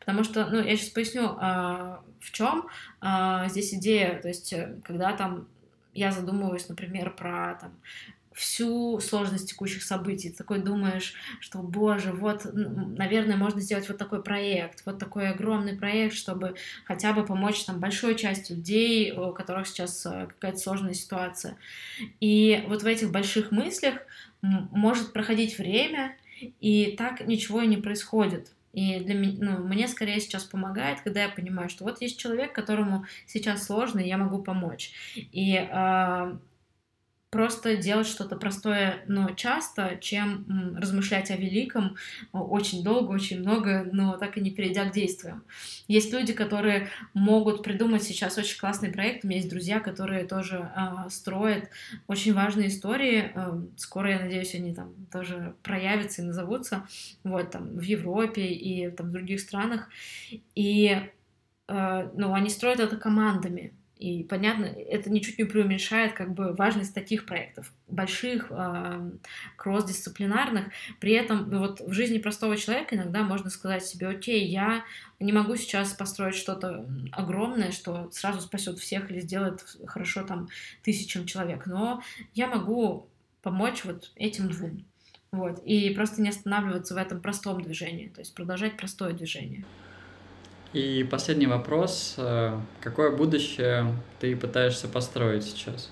Потому 0.00 0.24
что, 0.24 0.46
ну, 0.46 0.62
я 0.64 0.74
сейчас 0.74 0.88
поясню, 0.88 1.36
а, 1.38 2.02
в 2.18 2.32
чем 2.32 2.66
а, 3.02 3.46
здесь 3.48 3.74
идея. 3.74 4.18
То 4.18 4.28
есть, 4.28 4.54
э, 4.54 4.80
когда 4.84 5.12
там 5.12 5.48
я 5.92 6.10
задумываюсь, 6.10 6.66
например, 6.66 7.14
про 7.14 7.58
там, 7.60 7.74
всю 8.38 9.00
сложность 9.00 9.48
текущих 9.48 9.82
событий. 9.82 10.30
Ты 10.30 10.36
такой 10.36 10.60
думаешь, 10.60 11.14
что, 11.40 11.58
боже, 11.58 12.12
вот, 12.12 12.46
наверное, 12.52 13.36
можно 13.36 13.60
сделать 13.60 13.88
вот 13.88 13.98
такой 13.98 14.22
проект, 14.22 14.86
вот 14.86 14.98
такой 14.98 15.28
огромный 15.28 15.76
проект, 15.76 16.14
чтобы 16.14 16.54
хотя 16.84 17.12
бы 17.12 17.24
помочь 17.24 17.64
там 17.64 17.80
большой 17.80 18.14
части 18.14 18.52
людей, 18.52 19.12
у 19.12 19.32
которых 19.32 19.66
сейчас 19.66 20.06
э, 20.06 20.28
какая-то 20.28 20.58
сложная 20.58 20.94
ситуация. 20.94 21.56
И 22.20 22.64
вот 22.68 22.82
в 22.82 22.86
этих 22.86 23.10
больших 23.10 23.50
мыслях 23.50 23.96
может 24.40 25.12
проходить 25.12 25.58
время, 25.58 26.16
и 26.60 26.94
так 26.96 27.26
ничего 27.26 27.62
и 27.62 27.66
не 27.66 27.78
происходит. 27.78 28.52
И 28.72 29.00
для 29.00 29.14
меня, 29.14 29.36
ну, 29.40 29.66
мне 29.66 29.88
скорее 29.88 30.20
сейчас 30.20 30.44
помогает, 30.44 31.00
когда 31.00 31.24
я 31.24 31.28
понимаю, 31.28 31.68
что 31.68 31.82
вот 31.82 32.00
есть 32.00 32.18
человек, 32.20 32.52
которому 32.52 33.06
сейчас 33.26 33.66
сложно, 33.66 33.98
и 33.98 34.06
я 34.06 34.16
могу 34.16 34.40
помочь. 34.40 34.92
И 35.16 35.56
э, 35.56 36.36
просто 37.30 37.76
делать 37.76 38.06
что-то 38.06 38.36
простое, 38.36 39.02
но 39.06 39.30
часто, 39.30 39.98
чем 40.00 40.76
размышлять 40.76 41.30
о 41.30 41.36
великом 41.36 41.96
очень 42.32 42.82
долго, 42.82 43.12
очень 43.12 43.40
много, 43.40 43.86
но 43.92 44.16
так 44.16 44.38
и 44.38 44.40
не 44.40 44.50
перейдя 44.50 44.86
к 44.86 44.92
действиям. 44.92 45.44
Есть 45.88 46.12
люди, 46.12 46.32
которые 46.32 46.88
могут 47.12 47.62
придумать 47.62 48.02
сейчас 48.02 48.38
очень 48.38 48.58
классный 48.58 48.90
проект. 48.90 49.24
У 49.24 49.28
меня 49.28 49.38
есть 49.38 49.50
друзья, 49.50 49.80
которые 49.80 50.24
тоже 50.24 50.70
э, 50.74 51.10
строят 51.10 51.68
очень 52.06 52.32
важные 52.32 52.68
истории. 52.68 53.30
Э, 53.34 53.60
скоро, 53.76 54.10
я 54.10 54.20
надеюсь, 54.20 54.54
они 54.54 54.74
там 54.74 54.94
тоже 55.12 55.54
проявятся 55.62 56.22
и 56.22 56.24
назовутся. 56.24 56.86
Вот 57.24 57.50
там 57.50 57.76
в 57.76 57.82
Европе 57.82 58.46
и 58.46 58.90
там 58.90 59.08
в 59.08 59.12
других 59.12 59.40
странах. 59.40 59.88
И 60.54 60.98
э, 61.68 62.10
ну, 62.14 62.32
они 62.32 62.48
строят 62.48 62.80
это 62.80 62.96
командами. 62.96 63.74
И 63.98 64.22
понятно, 64.22 64.64
это 64.64 65.10
ничуть 65.10 65.38
не 65.38 65.44
преуменьшает 65.44 66.12
как 66.12 66.32
бы 66.32 66.52
важность 66.52 66.94
таких 66.94 67.26
проектов, 67.26 67.72
больших, 67.88 68.46
э, 68.50 69.10
кросс-дисциплинарных. 69.56 70.66
При 71.00 71.12
этом 71.12 71.50
ну, 71.50 71.58
вот 71.58 71.80
в 71.80 71.92
жизни 71.92 72.18
простого 72.18 72.56
человека 72.56 72.94
иногда 72.94 73.24
можно 73.24 73.50
сказать 73.50 73.84
себе, 73.84 74.06
окей, 74.06 74.46
я 74.46 74.84
не 75.18 75.32
могу 75.32 75.56
сейчас 75.56 75.94
построить 75.94 76.36
что-то 76.36 76.88
огромное, 77.10 77.72
что 77.72 78.08
сразу 78.12 78.40
спасет 78.40 78.78
всех 78.78 79.10
или 79.10 79.18
сделает 79.18 79.64
хорошо 79.86 80.22
там 80.22 80.48
тысячам 80.84 81.26
человек, 81.26 81.66
но 81.66 82.00
я 82.34 82.46
могу 82.46 83.08
помочь 83.42 83.84
вот 83.84 84.12
этим 84.14 84.48
двум. 84.48 84.84
Вот, 85.32 85.60
и 85.64 85.90
просто 85.90 86.22
не 86.22 86.30
останавливаться 86.30 86.94
в 86.94 86.98
этом 86.98 87.20
простом 87.20 87.60
движении, 87.60 88.08
то 88.08 88.20
есть 88.20 88.34
продолжать 88.34 88.76
простое 88.76 89.12
движение. 89.12 89.64
И 90.72 91.06
последний 91.10 91.46
вопрос. 91.46 92.14
Э, 92.18 92.60
какое 92.80 93.16
будущее 93.16 93.94
ты 94.20 94.36
пытаешься 94.36 94.86
построить 94.88 95.44
сейчас? 95.44 95.90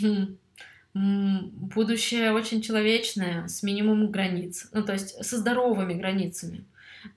Хм. 0.00 0.38
Будущее 0.94 2.32
очень 2.32 2.62
человечное, 2.62 3.46
с 3.46 3.62
минимумом 3.62 4.10
границ, 4.10 4.68
ну 4.72 4.82
то 4.82 4.92
есть 4.92 5.24
со 5.24 5.36
здоровыми 5.36 5.94
границами. 5.94 6.64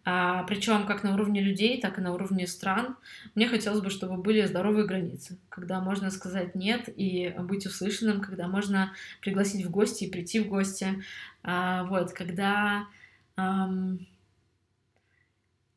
А, 0.04 0.44
причем 0.44 0.86
как 0.86 1.04
на 1.04 1.14
уровне 1.14 1.42
людей, 1.42 1.82
так 1.82 1.98
и 1.98 2.02
на 2.02 2.14
уровне 2.14 2.46
стран. 2.46 2.96
Мне 3.34 3.48
хотелось 3.48 3.82
бы, 3.82 3.90
чтобы 3.90 4.18
были 4.22 4.46
здоровые 4.46 4.86
границы, 4.86 5.40
когда 5.50 5.80
можно 5.80 6.12
сказать 6.12 6.54
нет 6.54 6.90
и 6.96 7.34
быть 7.40 7.66
услышанным, 7.66 8.22
когда 8.22 8.48
можно 8.48 8.94
пригласить 9.22 9.66
в 9.66 9.72
гости 9.72 10.04
и 10.04 10.12
прийти 10.12 10.40
в 10.40 10.48
гости. 10.48 11.02
А, 11.44 11.84
вот, 11.86 12.14
когда 12.14 12.88
ам, 13.36 14.06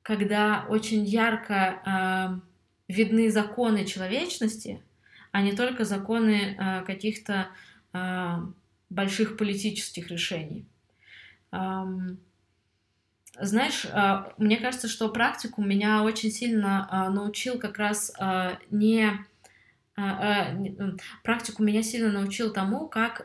когда 0.05 0.67
очень 0.69 1.03
ярко 1.05 1.81
э, 2.87 2.93
видны 2.93 3.31
законы 3.31 3.87
человечности, 3.87 4.83
а 5.33 5.41
не 5.41 5.53
только 5.53 5.85
законы 5.85 6.57
э, 6.57 6.83
каких-то 6.85 7.49
э, 7.95 8.37
больших 8.91 9.39
политических 9.39 10.11
решений. 10.11 10.67
Эм, 11.53 12.19
знаешь, 13.41 13.87
э, 13.87 14.25
мне 14.37 14.59
кажется, 14.59 14.89
что 14.89 15.09
практику 15.09 15.63
меня 15.63 16.03
очень 16.03 16.31
сильно 16.31 16.87
э, 16.93 17.09
научил 17.11 17.59
как 17.59 17.79
раз 17.79 18.13
э, 18.21 18.57
не... 18.71 19.11
Практику 21.23 21.63
меня 21.63 21.85
сильно 21.85 22.11
научил 22.11 22.53
тому, 22.53 22.89
как 22.89 23.23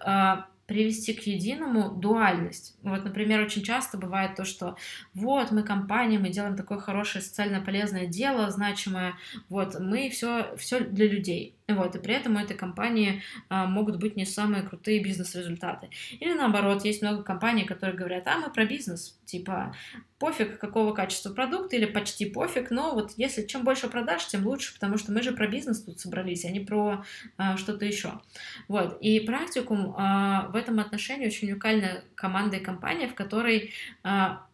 привести 0.70 1.14
к 1.14 1.24
единому 1.24 1.90
дуальность. 1.90 2.78
Вот, 2.84 3.04
например, 3.04 3.42
очень 3.42 3.64
часто 3.64 3.98
бывает 3.98 4.36
то, 4.36 4.46
что 4.46 4.78
вот 5.16 5.52
мы 5.52 5.64
компания, 5.64 6.20
мы 6.20 6.30
делаем 6.30 6.56
такое 6.56 6.78
хорошее 6.78 7.24
социально 7.24 7.60
полезное 7.60 8.06
дело, 8.06 8.52
значимое, 8.52 9.16
вот 9.50 9.80
мы 9.80 10.12
все, 10.12 10.56
все 10.58 10.80
для 10.82 11.08
людей. 11.08 11.59
Вот, 11.70 11.96
и 11.96 12.00
при 12.00 12.16
этом 12.16 12.36
у 12.36 12.40
этой 12.40 12.58
компании 12.58 13.22
а, 13.48 13.68
могут 13.68 13.98
быть 13.98 14.16
не 14.16 14.26
самые 14.26 14.64
крутые 14.64 15.04
бизнес-результаты. 15.04 15.90
Или 16.20 16.34
наоборот, 16.34 16.84
есть 16.84 17.02
много 17.02 17.24
компаний, 17.24 17.64
которые 17.64 17.96
говорят, 17.96 18.28
а 18.28 18.40
мы 18.40 18.50
про 18.52 18.66
бизнес, 18.66 19.20
типа 19.26 19.76
пофиг, 20.18 20.60
какого 20.60 20.94
качества 20.94 21.32
продукт, 21.32 21.74
или 21.74 21.86
почти 21.86 22.26
пофиг, 22.26 22.72
но 22.72 22.94
вот 22.94 23.14
если 23.18 23.46
чем 23.46 23.64
больше 23.64 23.88
продаж, 23.88 24.26
тем 24.26 24.46
лучше, 24.46 24.74
потому 24.74 24.98
что 24.98 25.12
мы 25.12 25.22
же 25.22 25.32
про 25.32 25.48
бизнес 25.48 25.84
тут 25.84 26.00
собрались, 26.00 26.44
а 26.44 26.50
не 26.50 26.60
про 26.60 27.06
а, 27.38 27.56
что-то 27.56 27.86
еще. 27.86 28.20
Вот, 28.68 28.98
и 29.02 29.20
практикум 29.20 29.94
а, 29.98 30.48
в 30.50 30.56
этом 30.56 30.80
отношении 30.80 31.28
очень 31.28 31.52
уникальная 31.52 32.04
команда 32.16 32.58
и 32.58 32.64
компания, 32.64 33.08
в 33.08 33.14
которой 33.14 33.74
а, 34.04 34.48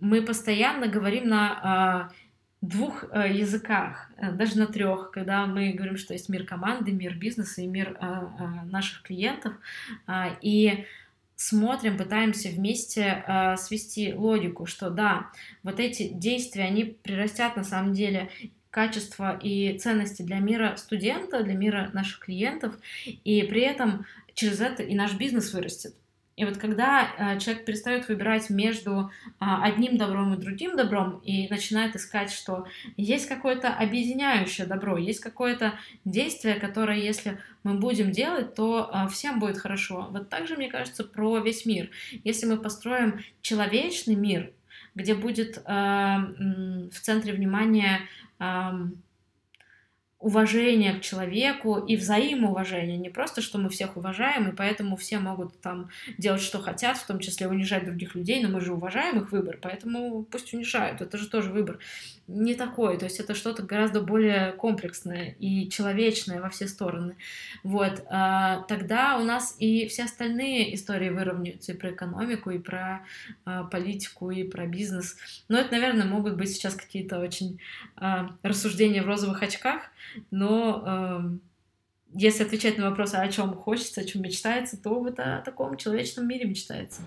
мы 0.00 0.22
постоянно 0.22 0.88
говорим 0.88 1.28
на 1.28 1.60
а, 1.62 2.10
двух 2.60 3.04
э, 3.04 3.32
языках, 3.32 4.10
э, 4.16 4.32
даже 4.32 4.58
на 4.58 4.66
трех, 4.66 5.10
когда 5.12 5.46
мы 5.46 5.72
говорим, 5.72 5.96
что 5.96 6.12
есть 6.12 6.28
мир 6.28 6.44
команды, 6.44 6.92
мир 6.92 7.14
бизнеса 7.14 7.62
и 7.62 7.66
мир 7.66 7.96
э, 8.00 8.66
наших 8.66 9.02
клиентов, 9.02 9.54
э, 10.06 10.36
и 10.42 10.84
смотрим, 11.36 11.96
пытаемся 11.96 12.50
вместе 12.50 13.24
свести 13.56 14.12
логику, 14.12 14.66
что 14.66 14.90
да, 14.90 15.30
вот 15.62 15.80
эти 15.80 16.08
действия, 16.08 16.64
они 16.64 16.84
прирастят 16.84 17.56
на 17.56 17.64
самом 17.64 17.94
деле 17.94 18.28
качество 18.68 19.38
и 19.38 19.78
ценности 19.78 20.20
для 20.20 20.38
мира 20.38 20.76
студента, 20.76 21.42
для 21.42 21.54
мира 21.54 21.88
наших 21.94 22.18
клиентов, 22.18 22.74
и 23.06 23.42
при 23.44 23.62
этом 23.62 24.04
через 24.34 24.60
это 24.60 24.82
и 24.82 24.94
наш 24.94 25.14
бизнес 25.14 25.54
вырастет. 25.54 25.94
И 26.36 26.44
вот 26.44 26.56
когда 26.56 27.10
э, 27.18 27.38
человек 27.38 27.64
перестает 27.66 28.08
выбирать 28.08 28.48
между 28.48 29.10
э, 29.20 29.30
одним 29.40 29.98
добром 29.98 30.32
и 30.32 30.40
другим 30.40 30.76
добром 30.76 31.18
и 31.18 31.48
начинает 31.48 31.96
искать, 31.96 32.30
что 32.30 32.66
есть 32.96 33.28
какое-то 33.28 33.68
объединяющее 33.68 34.66
добро, 34.66 34.96
есть 34.96 35.20
какое-то 35.20 35.74
действие, 36.04 36.54
которое, 36.54 36.98
если 36.98 37.38
мы 37.62 37.74
будем 37.74 38.10
делать, 38.10 38.54
то 38.54 38.90
э, 38.92 39.08
всем 39.08 39.38
будет 39.38 39.58
хорошо. 39.58 40.08
Вот 40.10 40.30
так 40.30 40.46
же, 40.46 40.56
мне 40.56 40.70
кажется, 40.70 41.04
про 41.04 41.38
весь 41.38 41.66
мир. 41.66 41.90
Если 42.24 42.46
мы 42.46 42.56
построим 42.56 43.20
человечный 43.42 44.14
мир, 44.14 44.52
где 44.94 45.14
будет 45.14 45.58
э, 45.58 45.62
в 45.66 47.00
центре 47.00 47.32
внимания 47.32 48.00
уважение 50.20 50.92
к 50.92 51.00
человеку 51.00 51.78
и 51.78 51.96
взаимоуважение. 51.96 52.98
Не 52.98 53.08
просто, 53.08 53.40
что 53.40 53.58
мы 53.58 53.70
всех 53.70 53.96
уважаем, 53.96 54.50
и 54.50 54.54
поэтому 54.54 54.96
все 54.96 55.18
могут 55.18 55.58
там 55.60 55.88
делать, 56.18 56.42
что 56.42 56.58
хотят, 56.58 56.98
в 56.98 57.06
том 57.06 57.20
числе 57.20 57.48
унижать 57.48 57.86
других 57.86 58.14
людей, 58.14 58.42
но 58.42 58.50
мы 58.50 58.60
же 58.60 58.74
уважаем 58.74 59.18
их 59.18 59.32
выбор, 59.32 59.58
поэтому 59.60 60.24
пусть 60.24 60.52
унижают, 60.52 61.00
это 61.00 61.16
же 61.16 61.28
тоже 61.28 61.50
выбор. 61.50 61.78
Не 62.28 62.54
такой, 62.54 62.98
то 62.98 63.06
есть 63.06 63.18
это 63.18 63.34
что-то 63.34 63.62
гораздо 63.62 64.02
более 64.02 64.52
комплексное 64.52 65.34
и 65.40 65.68
человечное 65.68 66.40
во 66.40 66.50
все 66.50 66.68
стороны. 66.68 67.16
Вот, 67.64 68.04
а, 68.08 68.62
тогда 68.68 69.18
у 69.18 69.24
нас 69.24 69.56
и 69.58 69.88
все 69.88 70.04
остальные 70.04 70.74
истории 70.74 71.08
выровняются 71.08 71.72
и 71.72 71.76
про 71.76 71.90
экономику, 71.90 72.50
и 72.50 72.58
про 72.58 73.04
а, 73.44 73.64
политику, 73.64 74.30
и 74.30 74.44
про 74.44 74.66
бизнес. 74.66 75.16
Но 75.48 75.58
это, 75.58 75.72
наверное, 75.72 76.04
могут 76.04 76.36
быть 76.36 76.52
сейчас 76.52 76.74
какие-то 76.74 77.18
очень 77.18 77.58
а, 77.96 78.36
рассуждения 78.42 79.02
в 79.02 79.06
розовых 79.06 79.42
очках, 79.42 79.90
но 80.30 80.84
э, 80.86 81.38
если 82.12 82.44
отвечать 82.44 82.78
на 82.78 82.90
вопрос, 82.90 83.14
о 83.14 83.28
чем 83.28 83.54
хочется, 83.54 84.00
о 84.00 84.04
чем 84.04 84.22
мечтается, 84.22 84.76
то 84.76 85.00
в 85.00 85.06
о 85.06 85.42
таком 85.44 85.76
человечном 85.76 86.26
мире 86.28 86.46
мечтается. 86.48 87.02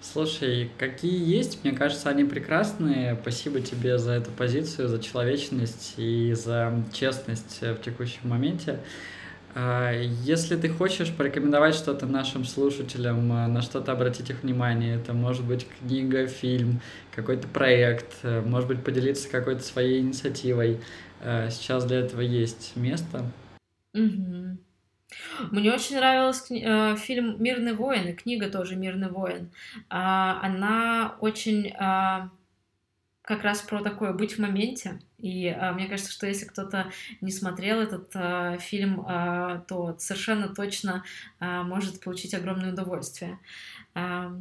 Слушай, 0.00 0.70
какие 0.78 1.24
есть, 1.24 1.62
мне 1.62 1.72
кажется, 1.72 2.08
они 2.08 2.24
прекрасные. 2.24 3.16
Спасибо 3.22 3.60
тебе 3.60 3.98
за 3.98 4.12
эту 4.12 4.32
позицию, 4.32 4.88
за 4.88 5.00
человечность 5.00 5.94
и 5.96 6.32
за 6.34 6.82
честность 6.92 7.60
в 7.60 7.76
текущем 7.76 8.28
моменте. 8.28 8.80
А, 9.54 9.92
если 9.92 10.56
ты 10.56 10.68
хочешь 10.70 11.12
порекомендовать 11.12 11.76
что-то 11.76 12.06
нашим 12.06 12.44
слушателям, 12.44 13.28
на 13.28 13.62
что-то 13.62 13.92
обратить 13.92 14.30
их 14.30 14.42
внимание, 14.42 14.96
это 14.96 15.12
может 15.12 15.44
быть 15.44 15.68
книга, 15.78 16.26
фильм, 16.26 16.80
какой-то 17.14 17.46
проект, 17.46 18.24
может 18.24 18.68
быть 18.68 18.82
поделиться 18.82 19.28
какой-то 19.28 19.62
своей 19.62 20.00
инициативой, 20.00 20.80
Э, 20.80 21.11
сейчас 21.50 21.84
для 21.84 22.00
этого 22.00 22.20
есть 22.20 22.76
место. 22.76 23.24
Угу. 23.94 24.58
Мне 25.50 25.72
очень 25.72 25.96
нравился 25.96 26.54
э, 26.54 26.96
фильм 26.96 27.42
«Мирный 27.42 27.74
воин», 27.74 28.08
и 28.08 28.12
книга 28.12 28.48
тоже 28.48 28.76
«Мирный 28.76 29.10
воин». 29.10 29.50
А, 29.88 30.40
она 30.42 31.16
очень 31.20 31.72
а, 31.78 32.30
как 33.22 33.42
раз 33.42 33.60
про 33.62 33.82
такое 33.82 34.12
быть 34.12 34.34
в 34.34 34.38
моменте 34.38 35.00
И 35.18 35.48
а, 35.48 35.72
мне 35.72 35.86
кажется, 35.86 36.12
что 36.12 36.26
если 36.26 36.46
кто-то 36.46 36.90
не 37.20 37.30
смотрел 37.30 37.80
этот 37.80 38.10
а, 38.14 38.56
фильм, 38.58 39.04
а, 39.06 39.58
то 39.68 39.96
совершенно 39.98 40.48
точно 40.48 41.04
а, 41.38 41.62
может 41.62 42.00
получить 42.00 42.34
огромное 42.34 42.72
удовольствие. 42.72 43.38
А, 43.94 44.32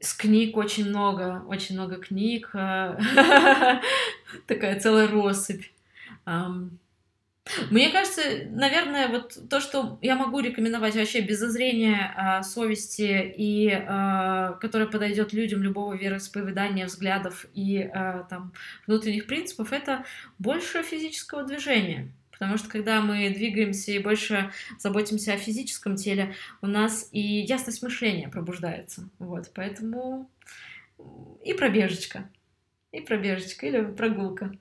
с 0.00 0.14
книг 0.14 0.56
очень 0.56 0.88
много, 0.88 1.44
очень 1.48 1.74
много 1.74 1.96
книг, 1.96 2.50
а, 2.52 2.98
такая 4.46 4.78
целая 4.80 5.08
россыпь. 5.08 5.66
Мне 7.70 7.90
кажется, 7.90 8.22
наверное, 8.50 9.08
вот 9.08 9.38
то, 9.48 9.60
что 9.60 9.98
я 10.02 10.16
могу 10.16 10.40
рекомендовать 10.40 10.96
вообще 10.96 11.20
без 11.20 11.38
зазрения 11.38 12.12
а, 12.16 12.42
совести 12.42 13.32
и 13.36 13.70
а, 13.70 14.54
которое 14.54 14.86
подойдет 14.86 15.32
людям 15.32 15.62
любого 15.62 15.94
вероисповедания, 15.94 16.86
взглядов 16.86 17.46
и 17.54 17.82
а, 17.82 18.24
там 18.28 18.52
внутренних 18.86 19.26
принципов, 19.28 19.72
это 19.72 20.04
больше 20.38 20.82
физического 20.82 21.44
движения. 21.44 22.12
Потому 22.38 22.58
что 22.58 22.68
когда 22.68 23.00
мы 23.00 23.30
двигаемся 23.30 23.92
и 23.92 23.98
больше 23.98 24.50
заботимся 24.78 25.32
о 25.32 25.38
физическом 25.38 25.96
теле, 25.96 26.34
у 26.60 26.66
нас 26.66 27.08
и 27.12 27.20
ясность 27.20 27.82
мышления 27.82 28.28
пробуждается. 28.28 29.08
Вот, 29.18 29.50
поэтому 29.54 30.30
и 31.44 31.54
пробежечка, 31.54 32.28
и 32.92 33.00
пробежечка 33.00 33.66
или 33.66 33.84
прогулка. 33.84 34.52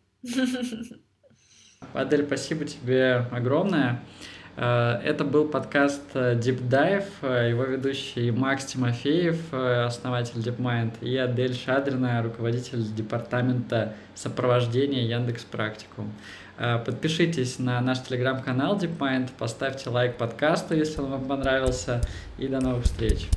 Адель, 1.94 2.26
спасибо 2.26 2.66
тебе 2.66 3.28
огромное. 3.32 4.02
Э, 4.58 5.02
это 5.04 5.24
был 5.24 5.48
подкаст 5.48 6.02
э, 6.14 6.36
Deep 6.36 6.70
Dive, 6.70 7.06
э, 7.22 7.50
его 7.50 7.64
ведущий 7.64 8.32
Макс 8.32 8.66
Тимофеев, 8.66 9.54
основатель 9.54 10.40
DeepMind, 10.40 10.94
и 11.02 11.16
Адель 11.18 11.56
Шадрина, 11.56 12.22
руководитель 12.24 12.84
департамента 12.84 13.94
сопровождения 14.14 15.04
Яндекс 15.04 15.44
Практикум. 15.44 16.12
Подпишитесь 16.58 17.60
на 17.60 17.82
наш 17.82 18.02
телеграм-канал 18.04 18.78
DeepMind, 18.78 19.32
поставьте 19.38 19.90
лайк 19.90 20.18
подкасту, 20.18 20.74
если 20.74 21.02
он 21.02 21.12
вам 21.12 21.26
понравился, 21.26 22.02
и 22.38 22.48
до 22.48 22.62
новых 22.62 22.86
встреч. 22.86 23.28